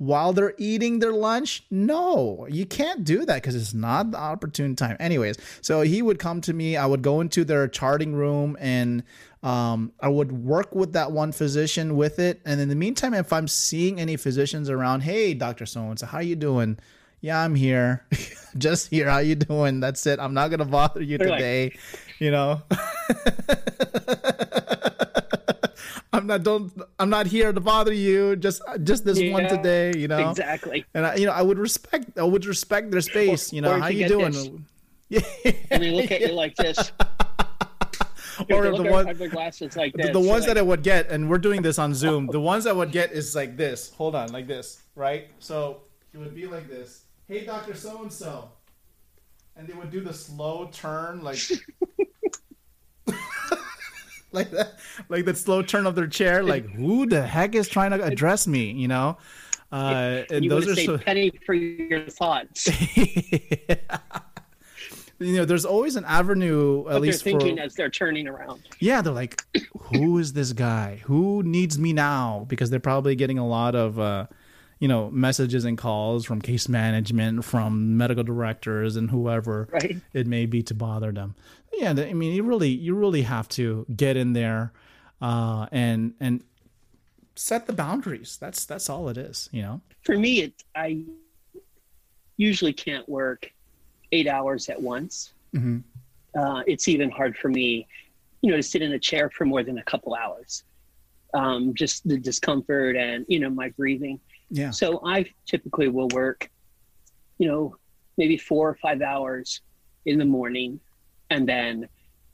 while 0.00 0.32
they're 0.32 0.54
eating 0.56 0.98
their 0.98 1.12
lunch? 1.12 1.62
No, 1.70 2.46
you 2.48 2.64
can't 2.64 3.04
do 3.04 3.26
that 3.26 3.34
because 3.34 3.54
it's 3.54 3.74
not 3.74 4.10
the 4.10 4.16
opportune 4.16 4.74
time. 4.74 4.96
Anyways, 4.98 5.36
so 5.60 5.82
he 5.82 6.00
would 6.00 6.18
come 6.18 6.40
to 6.40 6.54
me. 6.54 6.74
I 6.74 6.86
would 6.86 7.02
go 7.02 7.20
into 7.20 7.44
their 7.44 7.68
charting 7.68 8.14
room 8.14 8.56
and 8.58 9.02
um, 9.42 9.92
I 10.00 10.08
would 10.08 10.32
work 10.32 10.74
with 10.74 10.92
that 10.92 11.12
one 11.12 11.32
physician 11.32 11.96
with 11.96 12.18
it. 12.18 12.40
And 12.44 12.60
in 12.60 12.68
the 12.68 12.74
meantime, 12.74 13.14
if 13.14 13.32
I'm 13.32 13.48
seeing 13.48 13.98
any 14.00 14.16
physicians 14.16 14.68
around, 14.68 15.00
hey, 15.00 15.32
Doctor 15.34 15.64
So 15.66 15.80
and 15.82 15.98
So, 15.98 16.06
how 16.06 16.18
you 16.20 16.36
doing? 16.36 16.78
Yeah, 17.22 17.42
I'm 17.42 17.54
here. 17.54 18.04
Just 18.58 18.88
here. 18.90 19.08
How 19.08 19.18
you 19.18 19.34
doing? 19.34 19.80
That's 19.80 20.06
it. 20.06 20.18
I'm 20.18 20.34
not 20.34 20.48
gonna 20.50 20.64
bother 20.64 21.02
you 21.02 21.18
They're 21.18 21.28
like- 21.28 21.38
today. 21.38 21.78
you 22.18 22.30
know. 22.30 22.62
I'm 26.12 26.26
not 26.26 26.42
don't 26.42 26.72
I'm 26.98 27.08
not 27.08 27.26
here 27.26 27.52
to 27.52 27.60
bother 27.60 27.92
you. 27.92 28.34
Just 28.36 28.62
just 28.82 29.04
this 29.04 29.20
one 29.32 29.44
today, 29.48 29.92
you 29.96 30.08
know. 30.08 30.30
Exactly. 30.30 30.84
And 30.92 31.06
I, 31.06 31.14
you 31.14 31.26
know, 31.26 31.32
I 31.32 31.40
would 31.42 31.58
respect 31.58 32.18
I 32.18 32.24
would 32.24 32.44
respect 32.46 32.90
their 32.90 33.00
space. 33.00 33.52
You 33.52 33.60
know, 33.62 33.78
how 33.80 33.88
you 33.88 34.08
doing? 34.08 34.32
this. 34.32 34.50
Yeah. 35.08 35.22
And 35.72 35.82
they 35.82 35.90
look 35.90 36.12
at 36.12 36.20
you 36.20 36.32
like 36.32 36.54
this. 36.54 36.92
Or 38.50 38.76
the 38.76 38.82
one 38.82 39.08
under 39.08 39.28
glasses 39.28 39.76
like 39.76 39.92
the, 39.92 40.02
this. 40.04 40.12
the 40.12 40.20
ones 40.20 40.42
like, 40.42 40.48
that 40.48 40.58
I 40.58 40.62
would 40.62 40.82
get, 40.82 41.10
and 41.10 41.28
we're 41.28 41.38
doing 41.38 41.62
this 41.62 41.78
on 41.78 41.94
Zoom. 41.94 42.26
The 42.26 42.40
ones 42.40 42.66
I 42.66 42.72
would 42.72 42.92
get 42.92 43.12
is 43.12 43.34
like 43.34 43.56
this. 43.56 43.92
Hold 43.94 44.14
on, 44.14 44.32
like 44.32 44.46
this, 44.46 44.82
right? 44.94 45.28
So 45.38 45.82
it 46.12 46.18
would 46.18 46.34
be 46.34 46.46
like 46.46 46.68
this. 46.68 47.04
Hey, 47.28 47.44
Doctor 47.44 47.74
So 47.74 48.02
and 48.02 48.12
So, 48.12 48.50
and 49.56 49.66
they 49.68 49.74
would 49.74 49.90
do 49.90 50.00
the 50.00 50.14
slow 50.14 50.68
turn, 50.72 51.22
like. 51.22 51.38
like 54.32 54.50
that, 54.50 54.74
like 55.08 55.24
the 55.24 55.34
slow 55.34 55.62
turn 55.62 55.86
of 55.86 55.94
their 55.94 56.06
chair. 56.06 56.42
Like, 56.42 56.68
who 56.70 57.06
the 57.06 57.26
heck 57.26 57.54
is 57.54 57.68
trying 57.68 57.90
to 57.90 58.02
address 58.02 58.46
me? 58.46 58.70
You 58.72 58.88
know, 58.88 59.18
uh, 59.72 60.22
and 60.30 60.44
you 60.44 60.50
those 60.50 60.68
are 60.68 60.74
say 60.74 60.86
so. 60.86 60.98
penny 60.98 61.32
for 61.46 61.54
your 61.54 62.08
thoughts. 62.08 62.68
you 65.20 65.36
know, 65.36 65.44
there's 65.44 65.64
always 65.66 65.96
an 65.96 66.04
avenue, 66.06 66.80
at 66.86 66.92
they're 66.92 67.00
least 67.00 67.22
for 67.22 67.30
thinking 67.30 67.58
as 67.58 67.74
they're 67.74 67.90
turning 67.90 68.26
around. 68.26 68.62
yeah, 68.78 69.02
they're 69.02 69.12
like, 69.12 69.44
who 69.78 70.18
is 70.18 70.32
this 70.32 70.52
guy? 70.52 71.00
Who 71.04 71.42
needs 71.42 71.78
me 71.78 71.92
now? 71.92 72.46
Because 72.48 72.70
they're 72.70 72.80
probably 72.80 73.14
getting 73.14 73.38
a 73.38 73.46
lot 73.46 73.74
of, 73.74 73.98
uh, 73.98 74.26
you 74.78 74.88
know, 74.88 75.10
messages 75.10 75.66
and 75.66 75.76
calls 75.76 76.24
from 76.24 76.40
case 76.40 76.68
management, 76.68 77.44
from 77.44 77.98
medical 77.98 78.24
directors, 78.24 78.96
and 78.96 79.10
whoever 79.10 79.68
Right. 79.70 79.98
it 80.14 80.26
may 80.26 80.46
be 80.46 80.62
to 80.64 80.74
bother 80.74 81.12
them. 81.12 81.34
Yeah, 81.74 81.90
I 81.90 82.14
mean, 82.14 82.32
you 82.32 82.42
really, 82.42 82.70
you 82.70 82.94
really 82.94 83.22
have 83.22 83.48
to 83.50 83.84
get 83.94 84.16
in 84.16 84.32
there, 84.32 84.72
uh, 85.20 85.66
and 85.70 86.14
and 86.18 86.42
set 87.36 87.66
the 87.66 87.72
boundaries. 87.74 88.38
That's 88.40 88.64
that's 88.64 88.88
all 88.90 89.08
it 89.10 89.16
is. 89.18 89.48
You 89.52 89.62
know. 89.62 89.80
For 90.02 90.16
me, 90.18 90.40
it, 90.40 90.64
I 90.74 91.04
usually 92.38 92.72
can't 92.72 93.06
work 93.08 93.52
eight 94.12 94.26
hours 94.26 94.68
at 94.68 94.80
once. 94.80 95.32
Mhm. 95.54 95.82
Uh, 96.36 96.62
it's 96.66 96.88
even 96.88 97.10
hard 97.10 97.36
for 97.36 97.48
me, 97.48 97.86
you 98.42 98.50
know, 98.50 98.56
to 98.56 98.62
sit 98.62 98.82
in 98.82 98.92
a 98.92 98.98
chair 98.98 99.30
for 99.30 99.44
more 99.44 99.62
than 99.62 99.78
a 99.78 99.82
couple 99.84 100.14
hours. 100.14 100.64
Um, 101.34 101.74
just 101.74 102.06
the 102.08 102.18
discomfort 102.18 102.96
and 102.96 103.24
you 103.28 103.38
know 103.38 103.50
my 103.50 103.68
breathing. 103.70 104.18
Yeah. 104.50 104.70
So 104.70 105.00
I 105.04 105.26
typically 105.46 105.88
will 105.88 106.08
work, 106.08 106.50
you 107.38 107.46
know, 107.46 107.76
maybe 108.18 108.36
four 108.36 108.68
or 108.68 108.74
five 108.82 109.00
hours 109.00 109.60
in 110.06 110.18
the 110.18 110.24
morning, 110.24 110.80
and 111.30 111.48
then 111.48 111.88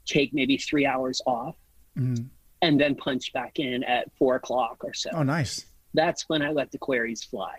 take 0.07 0.33
maybe 0.33 0.57
three 0.57 0.87
hours 0.87 1.21
off, 1.27 1.57
Mhm. 1.99 2.29
and 2.63 2.81
then 2.81 2.95
punch 2.95 3.33
back 3.35 3.59
in 3.59 3.85
at 3.85 4.11
four 4.19 4.37
o'clock 4.37 4.83
or 4.83 4.95
so. 4.95 5.11
Oh, 5.13 5.23
nice. 5.23 5.67
That's 5.93 6.27
when 6.29 6.41
I 6.43 6.51
let 6.53 6.71
the 6.73 6.79
queries 6.79 7.23
fly, 7.25 7.59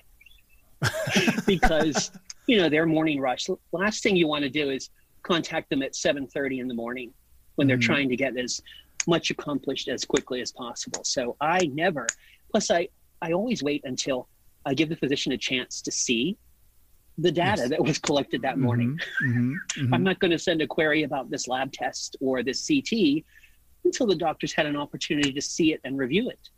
because 1.46 2.12
you 2.48 2.58
know 2.58 2.70
their 2.70 2.86
morning 2.86 3.20
rush. 3.20 3.48
Last 3.72 4.02
thing 4.02 4.16
you 4.16 4.28
want 4.28 4.44
to 4.44 4.50
do 4.50 4.70
is 4.70 4.90
contact 5.24 5.70
them 5.70 5.84
at 5.84 5.96
seven 5.96 6.26
thirty 6.28 6.60
in 6.60 6.68
the 6.68 6.74
morning 6.74 7.14
when 7.56 7.68
they're 7.68 7.78
Mhm. 7.78 7.82
trying 7.82 8.10
to 8.10 8.16
get 8.16 8.38
as 8.38 8.62
much 9.08 9.30
accomplished 9.30 9.88
as 9.88 10.04
quickly 10.06 10.42
as 10.42 10.52
possible. 10.52 11.04
So 11.04 11.36
I 11.42 11.66
never. 11.68 12.08
Plus, 12.52 12.72
I 12.72 12.88
I 13.22 13.34
always 13.34 13.62
wait 13.64 13.82
until 13.84 14.30
I 14.66 14.74
give 14.74 14.90
the 14.90 14.96
physician 14.96 15.32
a 15.34 15.38
chance 15.38 15.82
to 15.82 15.92
see 15.92 16.38
the 17.18 17.32
data 17.32 17.62
Yes. 17.64 17.70
that 17.72 17.84
was 17.84 17.98
collected 17.98 18.44
that 18.44 18.60
morning. 18.60 19.00
Mhm, 19.24 19.56
mhm, 19.76 19.94
I'm 19.94 20.02
mhm. 20.02 20.04
not 20.04 20.20
going 20.20 20.32
to 20.32 20.38
send 20.40 20.62
a 20.62 20.68
query 20.68 21.02
about 21.04 21.32
this 21.32 21.48
lab 21.48 21.72
test 21.72 22.16
or 22.22 22.44
this 22.44 22.66
CT 22.68 23.26
until 23.86 24.06
the 24.06 24.16
doctor's 24.16 24.54
had 24.54 24.68
an 24.68 24.76
opportunity 24.76 25.34
to 25.34 25.42
see 25.42 25.74
it 25.74 25.82
and 25.84 25.98
review 25.98 26.30
it. 26.30 26.50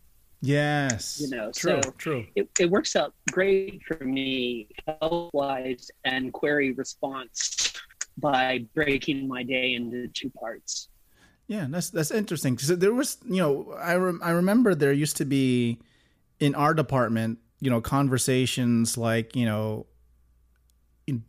Yes. 0.42 1.20
You 1.22 1.30
know, 1.36 1.52
true, 1.52 1.82
so- 1.84 1.92
true. 1.98 2.26
It, 2.36 2.50
it 2.60 2.70
works 2.70 2.96
out 2.96 3.14
great 3.32 3.82
for 3.84 4.04
me 4.04 4.70
health 4.88 5.32
wise 5.34 5.92
and 6.06 6.32
query 6.32 6.72
response 6.72 7.74
by 8.18 8.66
breaking 8.74 9.28
my 9.28 9.44
day 9.44 9.74
into 9.76 10.08
two 10.08 10.30
parts. 10.30 10.90
Yeah, 11.48 11.66
that's 11.68 11.90
that's 11.90 12.12
interesting. 12.12 12.58
So 12.60 12.76
there 12.76 12.94
was, 12.94 13.18
you 13.26 13.38
know, 13.42 13.74
I 13.74 13.96
rem- 13.96 14.22
I 14.24 14.32
remember 14.32 14.76
there 14.76 14.94
used 14.94 15.18
to 15.18 15.26
be 15.26 15.80
in 16.40 16.54
our 16.54 16.76
department, 16.76 17.40
you 17.60 17.72
know, 17.72 17.82
conversations 17.82 18.98
like, 18.98 19.36
you 19.36 19.46
know, 19.46 19.88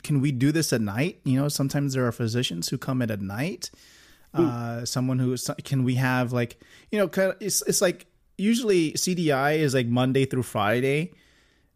can 0.03 0.21
we 0.21 0.31
do 0.31 0.53
this 0.53 0.75
at 0.75 0.83
night? 0.83 1.21
You 1.25 1.41
know, 1.41 1.49
sometimes 1.49 1.95
there 1.95 2.07
are 2.07 2.13
physicians 2.13 2.69
who 2.69 2.77
come 2.77 3.01
in 3.01 3.11
at 3.11 3.23
night. 3.23 3.71
Uh, 4.33 4.85
someone 4.85 5.19
who 5.19 5.37
can 5.65 5.83
we 5.83 5.97
have 5.97 6.33
like, 6.33 6.61
you 6.93 6.99
know, 6.99 7.11
it's 7.41 7.63
it's 7.63 7.81
like 7.81 8.07
usually 8.41 8.93
CDI 8.93 9.59
is 9.59 9.75
like 9.75 9.87
Monday 9.87 10.25
through 10.25 10.43
Friday. 10.43 11.13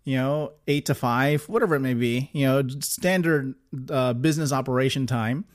You 0.05 0.17
know, 0.17 0.53
eight 0.67 0.87
to 0.87 0.95
five, 0.95 1.49
whatever 1.49 1.77
it 1.77 1.81
may 1.81 1.95
be. 1.95 2.31
You 2.33 2.47
know, 2.47 2.69
standard 2.81 3.55
uh, 3.89 4.13
business 4.13 4.53
operation 4.53 5.07
time. 5.07 5.47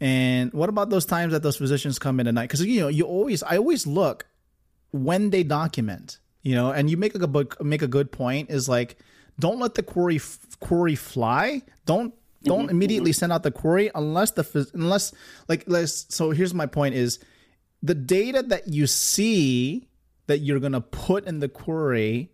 And 0.00 0.50
what 0.54 0.70
about 0.70 0.88
those 0.88 1.04
times 1.04 1.32
that 1.32 1.42
those 1.42 1.58
physicians 1.58 1.98
come 1.98 2.18
in 2.20 2.26
at 2.26 2.32
night? 2.32 2.48
Because 2.48 2.64
you 2.64 2.80
know, 2.80 2.88
you 2.88 3.04
always, 3.04 3.42
I 3.42 3.58
always 3.58 3.86
look 3.86 4.26
when 4.92 5.30
they 5.30 5.42
document. 5.42 6.18
You 6.42 6.54
know, 6.54 6.70
and 6.70 6.88
you 6.88 6.96
make 6.96 7.14
a 7.14 7.18
good 7.18 7.60
make 7.60 7.82
a 7.82 7.88
good 7.88 8.10
point 8.10 8.50
is 8.50 8.66
like, 8.66 8.96
don't 9.38 9.58
let 9.58 9.74
the 9.74 9.82
query 9.82 10.16
f- 10.16 10.38
query 10.60 10.94
fly. 10.94 11.60
Don't 11.84 12.14
don't 12.42 12.70
immediately 12.70 13.12
send 13.12 13.32
out 13.32 13.42
the 13.42 13.50
query 13.50 13.90
unless 13.94 14.30
the 14.30 14.70
unless 14.72 15.12
like 15.48 15.64
let's. 15.66 16.06
So 16.08 16.30
here's 16.30 16.54
my 16.54 16.64
point: 16.64 16.94
is 16.94 17.18
the 17.82 17.94
data 17.94 18.42
that 18.44 18.68
you 18.68 18.86
see 18.86 19.89
that 20.26 20.38
you're 20.38 20.60
gonna 20.60 20.80
put 20.80 21.24
in 21.26 21.40
the 21.40 21.48
query 21.48 22.30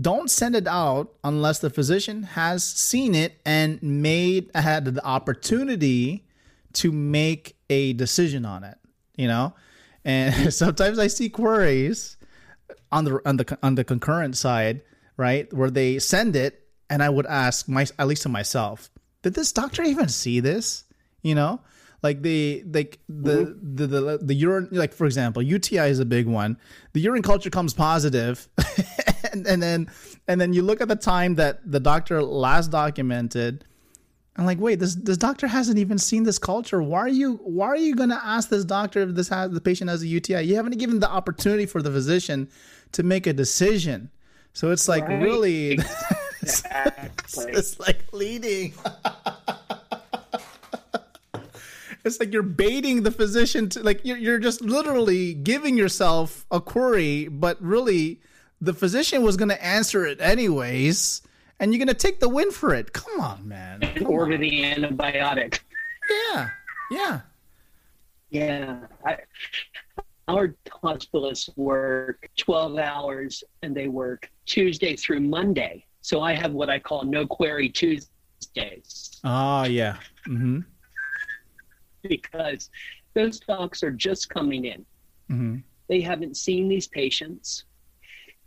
don't 0.00 0.28
send 0.28 0.56
it 0.56 0.66
out 0.66 1.14
unless 1.22 1.60
the 1.60 1.70
physician 1.70 2.24
has 2.24 2.64
seen 2.64 3.14
it 3.14 3.40
and 3.46 3.80
made 3.82 4.50
had 4.54 4.84
the 4.84 5.04
opportunity 5.04 6.26
to 6.72 6.90
make 6.90 7.56
a 7.70 7.92
decision 7.94 8.44
on 8.44 8.64
it 8.64 8.78
you 9.16 9.28
know? 9.28 9.54
And 10.04 10.52
sometimes 10.52 10.98
i 10.98 11.06
see 11.06 11.28
queries 11.28 12.16
on 12.90 13.04
the 13.04 13.20
on 13.26 13.36
the 13.36 13.58
on 13.62 13.74
the 13.74 13.84
concurrent 13.84 14.36
side 14.36 14.82
right 15.16 15.52
where 15.52 15.70
they 15.70 15.98
send 15.98 16.36
it 16.36 16.66
and 16.90 17.02
i 17.02 17.08
would 17.08 17.26
ask 17.26 17.68
my 17.68 17.86
at 17.98 18.06
least 18.06 18.22
to 18.22 18.28
myself 18.28 18.90
did 19.24 19.32
this 19.32 19.52
doctor 19.52 19.82
even 19.82 20.08
see 20.08 20.38
this? 20.38 20.84
You 21.22 21.34
know 21.34 21.60
like 22.04 22.22
the 22.22 22.62
like 22.72 22.98
the, 23.08 23.56
the 23.60 23.86
the 23.86 24.18
the 24.22 24.34
urine 24.34 24.68
like 24.70 24.92
for 24.92 25.06
example 25.06 25.42
UTI 25.42 25.88
is 25.88 25.98
a 25.98 26.04
big 26.04 26.26
one. 26.26 26.58
The 26.92 27.00
urine 27.00 27.22
culture 27.22 27.50
comes 27.50 27.72
positive, 27.74 28.46
and, 29.32 29.46
and 29.46 29.62
then 29.62 29.90
and 30.28 30.38
then 30.40 30.52
you 30.52 30.62
look 30.62 30.80
at 30.80 30.88
the 30.88 30.96
time 30.96 31.34
that 31.36 31.60
the 31.68 31.80
doctor 31.80 32.22
last 32.22 32.70
documented. 32.70 33.64
I'm 34.36 34.44
like, 34.46 34.60
wait, 34.60 34.80
this 34.80 34.94
this 34.96 35.16
doctor 35.16 35.46
hasn't 35.46 35.78
even 35.78 35.96
seen 35.96 36.24
this 36.24 36.38
culture. 36.38 36.82
Why 36.82 36.98
are 37.00 37.08
you 37.08 37.36
why 37.42 37.68
are 37.68 37.76
you 37.76 37.94
gonna 37.96 38.20
ask 38.22 38.48
this 38.50 38.64
doctor 38.64 39.00
if 39.00 39.14
this 39.14 39.28
has 39.30 39.50
the 39.52 39.60
patient 39.60 39.88
has 39.88 40.02
a 40.02 40.06
UTI? 40.06 40.42
You 40.42 40.56
haven't 40.56 40.76
given 40.78 41.00
the 41.00 41.08
opportunity 41.08 41.66
for 41.66 41.80
the 41.80 41.90
physician 41.90 42.50
to 42.92 43.02
make 43.02 43.26
a 43.26 43.32
decision. 43.32 44.10
So 44.52 44.70
it's 44.72 44.88
like 44.88 45.08
Right. 45.08 45.22
really 45.22 45.78
Exactly. 46.42 47.52
it's 47.52 47.80
like 47.80 48.00
leading. 48.12 48.74
It's 52.04 52.20
like 52.20 52.32
you're 52.32 52.42
baiting 52.42 53.02
the 53.02 53.10
physician 53.10 53.68
to 53.70 53.82
like 53.82 54.00
you're, 54.04 54.16
you're 54.16 54.38
just 54.38 54.60
literally 54.60 55.34
giving 55.34 55.76
yourself 55.76 56.46
a 56.50 56.60
query, 56.60 57.28
but 57.28 57.60
really 57.62 58.20
the 58.60 58.74
physician 58.74 59.22
was 59.22 59.36
going 59.36 59.48
to 59.48 59.64
answer 59.64 60.06
it 60.06 60.20
anyways, 60.20 61.22
and 61.60 61.72
you're 61.72 61.78
going 61.78 61.88
to 61.88 61.94
take 61.94 62.20
the 62.20 62.28
win 62.28 62.50
for 62.50 62.74
it. 62.74 62.92
Come 62.92 63.20
on, 63.20 63.48
man. 63.48 63.80
Come 63.80 64.06
order 64.06 64.34
on. 64.34 64.40
the 64.40 64.64
antibiotic. 64.64 65.60
Yeah, 66.32 66.50
yeah. 66.90 67.20
Yeah. 68.30 68.78
I, 69.06 69.18
our 70.28 70.54
hospitalists 70.68 71.56
work 71.56 72.28
12 72.36 72.78
hours 72.78 73.44
and 73.62 73.74
they 73.74 73.88
work 73.88 74.30
Tuesday 74.46 74.96
through 74.96 75.20
Monday. 75.20 75.84
So 76.00 76.20
I 76.20 76.34
have 76.34 76.52
what 76.52 76.68
I 76.70 76.78
call 76.78 77.04
no 77.04 77.26
query 77.26 77.68
Tuesdays 77.68 78.10
Oh, 79.24 79.64
yeah. 79.64 79.96
Mm-hmm. 80.28 80.60
Because 82.08 82.70
those 83.14 83.40
docs 83.40 83.82
are 83.82 83.90
just 83.90 84.28
coming 84.28 84.64
in. 84.64 84.84
Mm-hmm. 85.30 85.56
They 85.88 86.00
haven't 86.00 86.36
seen 86.36 86.68
these 86.68 86.88
patients. 86.88 87.64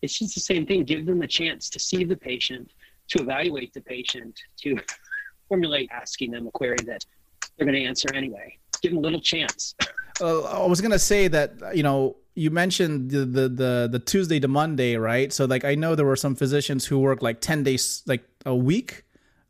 It's 0.01 0.17
just 0.17 0.35
the 0.35 0.41
same 0.41 0.65
thing. 0.65 0.83
Give 0.83 1.05
them 1.05 1.21
a 1.21 1.27
chance 1.27 1.69
to 1.71 1.79
see 1.79 2.03
the 2.03 2.15
patient, 2.15 2.71
to 3.09 3.21
evaluate 3.21 3.73
the 3.73 3.81
patient, 3.81 4.39
to 4.61 4.77
formulate 5.47 5.89
asking 5.91 6.31
them 6.31 6.47
a 6.47 6.51
query 6.51 6.77
that 6.85 7.05
they're 7.57 7.65
going 7.65 7.79
to 7.79 7.85
answer 7.85 8.07
anyway. 8.13 8.57
Give 8.81 8.91
them 8.91 8.99
a 8.99 9.01
little 9.01 9.21
chance. 9.21 9.75
uh, 10.21 10.41
I 10.41 10.67
was 10.67 10.81
gonna 10.81 10.99
say 10.99 11.27
that 11.27 11.75
you 11.75 11.83
know 11.83 12.15
you 12.35 12.51
mentioned 12.51 13.11
the, 13.11 13.25
the 13.25 13.49
the 13.49 13.89
the 13.91 13.99
Tuesday 13.99 14.39
to 14.39 14.47
Monday, 14.47 14.95
right? 14.95 15.33
So 15.33 15.45
like 15.45 15.65
I 15.65 15.75
know 15.75 15.95
there 15.95 16.05
were 16.05 16.15
some 16.15 16.35
physicians 16.35 16.85
who 16.85 16.99
work 16.99 17.21
like 17.21 17.41
ten 17.41 17.63
days, 17.63 18.03
like 18.05 18.23
a 18.45 18.55
week, 18.55 19.03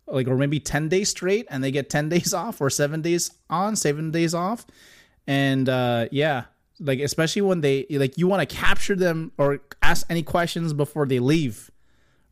like 0.07 0.27
or 0.27 0.35
maybe 0.37 0.59
ten 0.59 0.89
days 0.89 1.09
straight, 1.09 1.45
and 1.49 1.63
they 1.63 1.71
get 1.71 1.89
ten 1.89 2.09
days 2.15 2.33
off 2.33 2.61
or 2.61 2.69
seven 2.69 3.01
days 3.01 3.31
on, 3.49 3.75
seven 3.75 4.11
days 4.11 4.33
off, 4.33 4.65
and 5.27 5.67
uh, 5.69 6.07
yeah, 6.11 6.45
like 6.79 6.99
especially 6.99 7.41
when 7.43 7.61
they 7.61 7.85
like 7.89 8.17
you 8.17 8.27
want 8.27 8.47
to 8.47 8.55
capture 8.55 8.95
them 8.95 9.31
or 9.37 9.59
ask 9.81 10.05
any 10.09 10.23
questions 10.23 10.73
before 10.73 11.05
they 11.05 11.19
leave. 11.19 11.71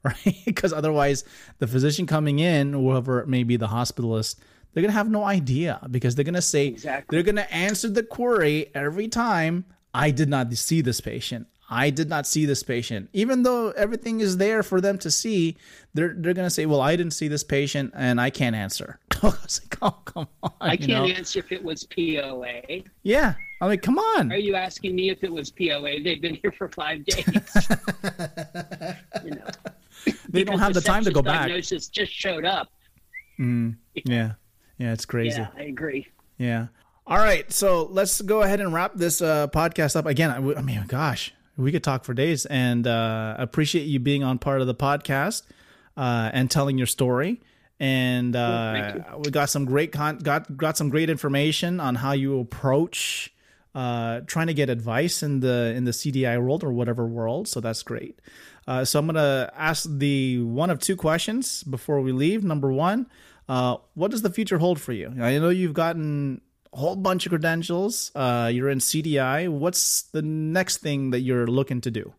Right, 0.05 0.36
because 0.45 0.71
otherwise, 0.71 1.23
the 1.57 1.65
physician 1.65 2.05
coming 2.05 2.38
in, 2.38 2.73
whoever 2.73 3.21
it 3.21 3.28
may 3.28 3.41
be, 3.41 3.57
the 3.57 3.69
hospitalist, 3.69 4.36
they're 4.71 4.82
gonna 4.84 4.93
have 4.93 5.09
no 5.09 5.23
idea 5.23 5.80
because 5.89 6.13
they're 6.13 6.23
gonna 6.23 6.43
say 6.43 6.67
Exactly. 6.67 7.15
they're 7.15 7.23
going 7.23 7.38
to 7.38 7.51
answer 7.51 7.89
the 7.89 8.03
query 8.03 8.67
every 8.76 9.07
time. 9.07 9.65
I 9.95 10.11
did 10.11 10.30
not 10.30 10.53
see 10.53 10.82
this 10.82 11.01
patient. 11.01 11.47
I 11.70 11.89
did 11.89 12.09
not 12.09 12.28
see 12.28 12.45
this 12.45 12.61
patient. 12.61 13.09
Even 13.13 13.43
though 13.43 13.72
everything 13.72 14.20
is 14.20 14.38
there 14.38 14.61
for 14.61 14.80
them 14.80 14.97
to 14.99 15.09
see, 15.09 15.57
they're 15.93 16.13
they're 16.16 16.34
going 16.34 16.45
to 16.45 16.51
say, 16.51 16.66
"Well, 16.66 16.82
I 16.82 16.95
didn't 16.95 17.13
see 17.13 17.28
this 17.28 17.43
patient, 17.43 17.93
and 17.95 18.22
I 18.22 18.30
can't 18.30 18.55
answer." 18.55 18.99
I 19.24 19.28
was 19.28 19.61
like, 19.63 19.78
"Oh, 19.82 19.97
come 20.05 20.28
on!" 20.43 20.51
I 20.61 20.78
can't 20.78 20.89
know? 20.89 21.05
answer 21.05 21.39
if 21.39 21.51
it 21.51 21.63
was 21.63 21.84
POA. 21.86 22.84
Yeah, 23.03 23.34
I'm 23.61 23.68
like, 23.70 23.82
"Come 23.82 23.97
on!" 23.97 24.32
Are 24.32 24.38
you 24.38 24.55
asking 24.55 24.95
me 24.95 25.09
if 25.09 25.24
it 25.24 25.32
was 25.32 25.49
POA? 25.49 26.01
They've 26.03 26.22
been 26.22 26.36
here 26.36 26.51
for 26.51 26.70
five 26.70 27.03
days. 27.05 27.26
you 29.24 29.32
know, 29.32 29.47
they 30.30 30.43
don't 30.43 30.59
have 30.59 30.74
the 30.76 30.82
time 30.82 31.03
to 31.05 31.11
go 31.11 31.24
back. 31.24 31.47
Diagnosis 31.47 31.88
just 31.88 32.11
showed 32.11 32.45
up. 32.45 32.70
Mm, 33.39 33.78
yeah, 34.05 34.34
yeah, 34.78 34.93
it's 34.93 35.05
crazy. 35.05 35.39
Yeah, 35.39 35.47
I 35.57 35.63
agree. 35.63 36.07
Yeah. 36.38 36.68
All 37.07 37.18
right. 37.18 37.51
So 37.51 37.88
let's 37.91 38.22
go 38.22 38.41
ahead 38.41 38.59
and 38.59 38.74
wrap 38.74 38.95
this 38.95 39.22
uh, 39.22 39.47
podcast 39.47 39.95
up. 39.95 40.05
Again, 40.07 40.32
I, 40.32 40.36
w- 40.36 40.55
I 40.57 40.61
mean, 40.61 40.84
gosh, 40.88 41.34
we 41.58 41.72
could 41.72 41.84
talk 41.84 42.03
for 42.03 42.14
days. 42.14 42.45
And 42.45 42.88
uh, 42.88 43.36
appreciate 43.38 43.84
you 43.84 43.99
being 43.99 44.24
on 44.24 44.39
part 44.39 44.62
of 44.62 44.68
the 44.68 44.76
podcast 44.76 45.43
uh, 45.97 46.30
and 46.34 46.49
telling 46.49 46.78
your 46.78 46.88
story. 46.88 47.41
And 47.80 48.36
uh, 48.36 48.99
we 49.18 49.32
got 49.32 49.49
some 49.49 49.66
great 49.66 49.91
con- 49.91 50.20
got 50.20 50.56
got 50.56 50.78
some 50.78 50.89
great 50.89 51.10
information 51.10 51.82
on 51.82 51.95
how 51.95 52.14
you 52.14 52.39
approach 52.39 53.34
uh, 53.76 54.22
trying 54.22 54.47
to 54.47 54.53
get 54.53 54.70
advice 54.70 55.22
in 55.22 55.41
the 55.41 55.74
in 55.76 55.84
the 55.84 55.91
CDI 55.91 56.41
world 56.41 56.64
or 56.64 56.72
whatever 56.72 57.06
world. 57.06 57.49
So 57.49 57.60
that's 57.60 57.84
great. 57.84 58.20
Uh, 58.66 58.86
so 58.86 58.99
I'm 58.99 59.08
gonna 59.08 59.51
ask 59.56 59.86
the 59.89 60.41
one 60.41 60.70
of 60.70 60.80
two 60.80 60.95
questions 60.95 61.64
before 61.64 61.99
we 61.99 62.14
leave. 62.14 62.45
Number 62.45 62.72
one, 62.72 63.08
uh, 63.49 63.76
what 63.93 64.10
does 64.10 64.22
the 64.22 64.30
future 64.30 64.58
hold 64.58 64.80
for 64.80 64.93
you? 64.93 65.14
I 65.20 65.38
know 65.38 65.49
you've 65.49 65.74
gotten 65.74 66.39
whole 66.76 66.95
bunch 66.95 67.26
of 67.26 67.32
credentials. 67.32 68.11
Uh, 68.13 68.49
you're 68.53 68.69
in 68.69 68.80
CDI. 68.80 69.49
What's 69.49 70.03
the 70.03 70.21
next 70.21 70.78
thing 70.78 71.11
that 71.11 71.21
you're 71.21 71.47
looking 71.47 71.82
to 71.82 71.91
do? 71.91 72.13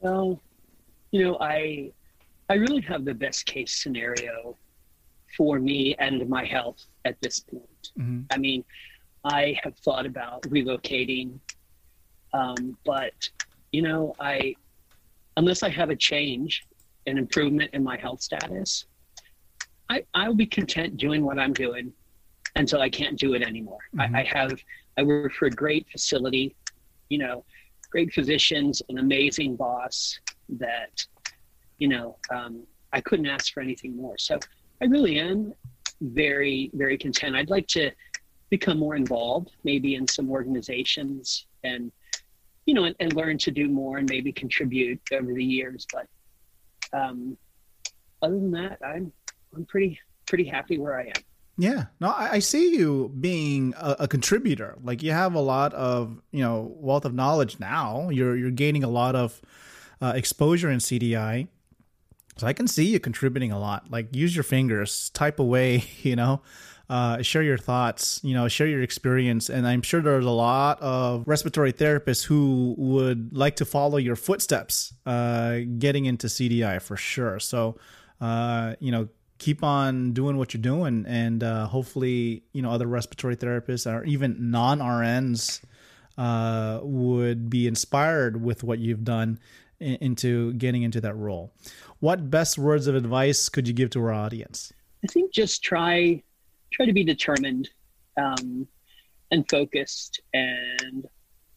Well, 0.00 0.40
you 1.10 1.24
know, 1.24 1.36
I 1.40 1.92
I 2.48 2.54
really 2.54 2.80
have 2.82 3.04
the 3.04 3.14
best 3.14 3.46
case 3.46 3.72
scenario 3.82 4.56
for 5.36 5.60
me 5.60 5.94
and 5.98 6.28
my 6.28 6.44
health 6.44 6.84
at 7.04 7.20
this 7.20 7.38
point. 7.40 7.92
Mhm. 7.98 8.24
I 8.30 8.38
mean, 8.38 8.64
I 9.24 9.56
have 9.62 9.76
thought 9.78 10.06
about 10.06 10.42
relocating, 10.42 11.38
um, 12.32 12.76
but 12.84 13.14
you 13.72 13.82
know, 13.82 14.14
I 14.18 14.54
unless 15.36 15.62
I 15.62 15.68
have 15.68 15.90
a 15.90 15.96
change, 15.96 16.66
an 17.06 17.18
improvement 17.18 17.70
in 17.72 17.84
my 17.84 17.96
health 17.96 18.22
status, 18.22 18.86
I 19.88 20.04
I'll 20.14 20.34
be 20.34 20.46
content 20.46 20.96
doing 20.96 21.22
what 21.24 21.38
I'm 21.38 21.52
doing 21.52 21.92
until 22.56 22.80
I 22.80 22.90
can't 22.90 23.18
do 23.18 23.34
it 23.34 23.42
anymore. 23.42 23.80
Mhm. 23.94 24.14
I, 24.14 24.20
I 24.20 24.24
have 24.24 24.52
I 24.96 25.02
work 25.02 25.32
for 25.32 25.46
a 25.46 25.50
great 25.50 25.88
facility, 25.90 26.54
you 27.08 27.18
know, 27.18 27.44
great 27.90 28.12
physicians, 28.12 28.82
an 28.88 28.98
amazing 28.98 29.56
boss 29.56 30.18
that, 30.48 31.04
you 31.78 31.88
know, 31.88 32.16
um, 32.30 32.64
I 32.92 33.00
couldn't 33.00 33.26
ask 33.26 33.52
for 33.52 33.60
anything 33.60 33.96
more. 33.96 34.18
So 34.18 34.38
I 34.82 34.86
really 34.86 35.18
am 35.18 35.52
very, 36.00 36.70
very 36.74 36.98
content. 36.98 37.36
I'd 37.36 37.50
like 37.50 37.66
to 37.68 37.90
become 38.48 38.78
more 38.78 38.96
involved, 38.96 39.52
maybe 39.64 39.94
in 39.94 40.06
some 40.08 40.30
organizations 40.30 41.46
and, 41.62 41.92
you 42.66 42.74
know, 42.74 42.84
and, 42.84 42.96
and 43.00 43.12
learn 43.14 43.38
to 43.38 43.50
do 43.50 43.68
more 43.68 43.98
and 43.98 44.08
maybe 44.08 44.32
contribute 44.32 45.00
over 45.12 45.32
the 45.32 45.44
years. 45.44 45.86
But 45.92 46.06
um, 46.98 47.36
other 48.22 48.34
than 48.34 48.50
that, 48.52 48.78
I'm, 48.84 49.12
I'm 49.54 49.64
pretty, 49.66 49.98
pretty 50.26 50.44
happy 50.44 50.78
where 50.78 50.98
I 50.98 51.04
am. 51.04 51.22
Yeah, 51.60 51.86
no, 52.00 52.08
I, 52.08 52.32
I 52.32 52.38
see 52.38 52.74
you 52.74 53.12
being 53.20 53.74
a, 53.76 53.96
a, 54.00 54.08
contributor. 54.08 54.78
Like 54.82 55.02
you 55.02 55.12
have 55.12 55.34
a 55.34 55.40
lot 55.40 55.74
of 55.74 56.18
you 56.32 56.40
know 56.40 56.74
wealth 56.76 57.04
of 57.04 57.12
knowledge 57.12 57.60
now. 57.60 58.08
You're 58.08 58.34
you're 58.34 58.50
gaining 58.50 58.82
a 58.82 58.88
lot 58.88 59.14
of 59.14 59.42
uh, 60.00 60.14
exposure 60.16 60.70
in 60.70 60.78
CDI, 60.78 61.48
so 62.38 62.46
I 62.46 62.54
can 62.54 62.66
see 62.66 62.86
you 62.86 62.98
contributing 62.98 63.52
a 63.52 63.58
lot. 63.58 63.90
Like 63.90 64.16
use 64.16 64.34
your 64.34 64.42
fingers, 64.42 65.10
type 65.10 65.38
away, 65.38 65.84
you 66.02 66.16
know, 66.16 66.40
uh, 66.88 67.20
share 67.20 67.42
your 67.42 67.58
thoughts, 67.58 68.20
you 68.24 68.32
know, 68.32 68.48
share 68.48 68.66
your 68.66 68.80
experience. 68.80 69.50
And 69.50 69.68
I'm 69.68 69.82
sure 69.82 70.00
there's 70.00 70.24
a 70.24 70.30
lot 70.30 70.80
of 70.80 71.24
respiratory 71.26 71.74
therapists 71.74 72.24
who 72.24 72.74
would 72.78 73.36
like 73.36 73.56
to 73.56 73.66
follow 73.66 73.98
your 73.98 74.16
footsteps, 74.16 74.94
uh, 75.04 75.58
getting 75.78 76.06
into 76.06 76.28
CDI 76.28 76.80
for 76.80 76.96
sure. 76.96 77.38
So, 77.38 77.76
uh, 78.18 78.76
you 78.80 78.92
know, 78.92 79.08
keep 79.40 79.64
on 79.64 80.12
doing 80.12 80.36
what 80.36 80.54
you're 80.54 80.62
doing, 80.62 81.04
and 81.08 81.42
uh, 81.42 81.66
hopefully, 81.66 82.44
you 82.52 82.62
know, 82.62 82.70
other 82.70 82.86
respiratory 82.86 83.36
therapists 83.36 83.90
or 83.90 84.04
even 84.04 84.50
non 84.50 84.78
RNs 84.78 85.62
uh, 86.16 86.78
would 86.82 87.50
be 87.50 87.66
inspired 87.66 88.40
with 88.40 88.62
what 88.62 88.78
you've 88.78 89.02
done 89.02 89.40
in, 89.80 89.96
into 89.96 90.52
getting 90.52 90.82
into 90.82 91.00
that 91.00 91.16
role. 91.16 91.52
What 91.98 92.30
best 92.30 92.58
words 92.58 92.86
of 92.86 92.94
advice 92.94 93.48
could 93.48 93.66
you 93.66 93.74
give 93.74 93.90
to 93.90 94.00
our 94.02 94.12
audience? 94.12 94.72
I 95.02 95.08
think 95.08 95.32
just 95.32 95.64
try 95.64 96.22
try 96.72 96.86
to 96.86 96.92
be 96.92 97.02
determined 97.02 97.68
um, 98.16 98.68
and 99.32 99.48
focused, 99.50 100.20
and 100.34 101.06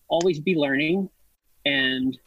always 0.08 0.40
be 0.40 0.56
learning. 0.56 1.10
And 1.66 2.18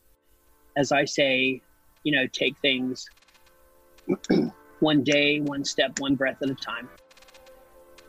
as 0.77 0.93
I 0.93 1.07
say, 1.07 1.63
you 2.05 2.13
know, 2.13 2.27
take 2.27 2.59
things 2.59 3.09
one 4.81 5.03
day, 5.03 5.41
one 5.41 5.65
step, 5.65 5.99
one 5.99 6.15
breath 6.15 6.39
at 6.43 6.51
a 6.51 6.55
time. 6.55 6.89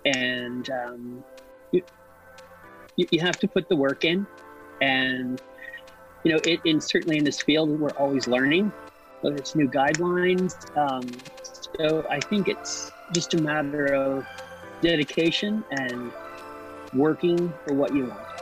And 0.05 0.69
um, 0.69 1.23
you, 1.71 3.07
you 3.11 3.19
have 3.21 3.39
to 3.39 3.47
put 3.47 3.69
the 3.69 3.75
work 3.75 4.05
in. 4.05 4.27
And, 4.81 5.41
you 6.23 6.33
know, 6.33 6.39
it, 6.43 6.59
in 6.65 6.79
certainly 6.81 7.17
in 7.17 7.23
this 7.23 7.41
field, 7.41 7.69
we're 7.79 7.91
always 7.91 8.27
learning, 8.27 8.71
whether 9.21 9.37
it's 9.37 9.55
new 9.55 9.69
guidelines. 9.69 10.55
Um, 10.77 11.21
so 11.41 12.05
I 12.09 12.19
think 12.19 12.47
it's 12.47 12.91
just 13.13 13.33
a 13.33 13.41
matter 13.41 13.93
of 13.93 14.25
dedication 14.81 15.63
and 15.71 16.11
working 16.93 17.53
for 17.65 17.73
what 17.73 17.93
you 17.93 18.05
want. 18.05 18.36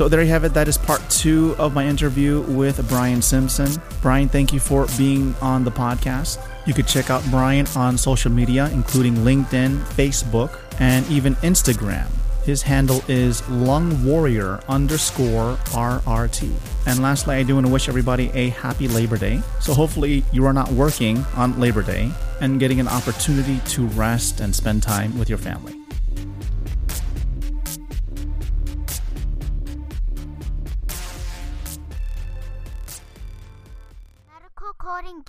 So 0.00 0.08
there 0.08 0.22
you 0.22 0.30
have 0.30 0.44
it. 0.44 0.54
That 0.54 0.66
is 0.66 0.78
part 0.78 1.02
two 1.10 1.54
of 1.58 1.74
my 1.74 1.86
interview 1.86 2.40
with 2.40 2.88
Brian 2.88 3.20
Simpson. 3.20 3.70
Brian, 4.00 4.30
thank 4.30 4.50
you 4.50 4.58
for 4.58 4.86
being 4.96 5.34
on 5.42 5.62
the 5.62 5.70
podcast. 5.70 6.42
You 6.66 6.72
could 6.72 6.86
check 6.86 7.10
out 7.10 7.22
Brian 7.30 7.66
on 7.76 7.98
social 7.98 8.32
media, 8.32 8.70
including 8.72 9.16
LinkedIn, 9.16 9.76
Facebook, 9.92 10.58
and 10.78 11.06
even 11.10 11.34
Instagram. 11.44 12.06
His 12.44 12.62
handle 12.62 13.04
is 13.08 13.46
Lung 13.50 14.02
Warrior 14.02 14.60
underscore 14.70 15.56
RRT. 15.66 16.50
And 16.86 17.02
lastly, 17.02 17.34
I 17.36 17.42
do 17.42 17.56
want 17.56 17.66
to 17.66 17.72
wish 17.72 17.86
everybody 17.86 18.30
a 18.32 18.48
happy 18.48 18.88
Labor 18.88 19.18
Day. 19.18 19.42
So 19.60 19.74
hopefully 19.74 20.24
you 20.32 20.46
are 20.46 20.54
not 20.54 20.72
working 20.72 21.26
on 21.36 21.60
Labor 21.60 21.82
Day 21.82 22.10
and 22.40 22.58
getting 22.58 22.80
an 22.80 22.88
opportunity 22.88 23.60
to 23.72 23.86
rest 23.88 24.40
and 24.40 24.56
spend 24.56 24.82
time 24.82 25.18
with 25.18 25.28
your 25.28 25.36
family. 25.36 25.79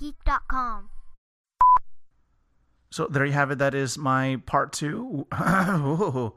medicalcodinggeek.com. 0.02 0.88
So 2.90 3.06
there 3.06 3.24
you 3.24 3.32
have 3.32 3.50
it. 3.50 3.58
That 3.58 3.74
is 3.74 3.96
my 3.96 4.40
part 4.44 4.72
two. 4.72 5.26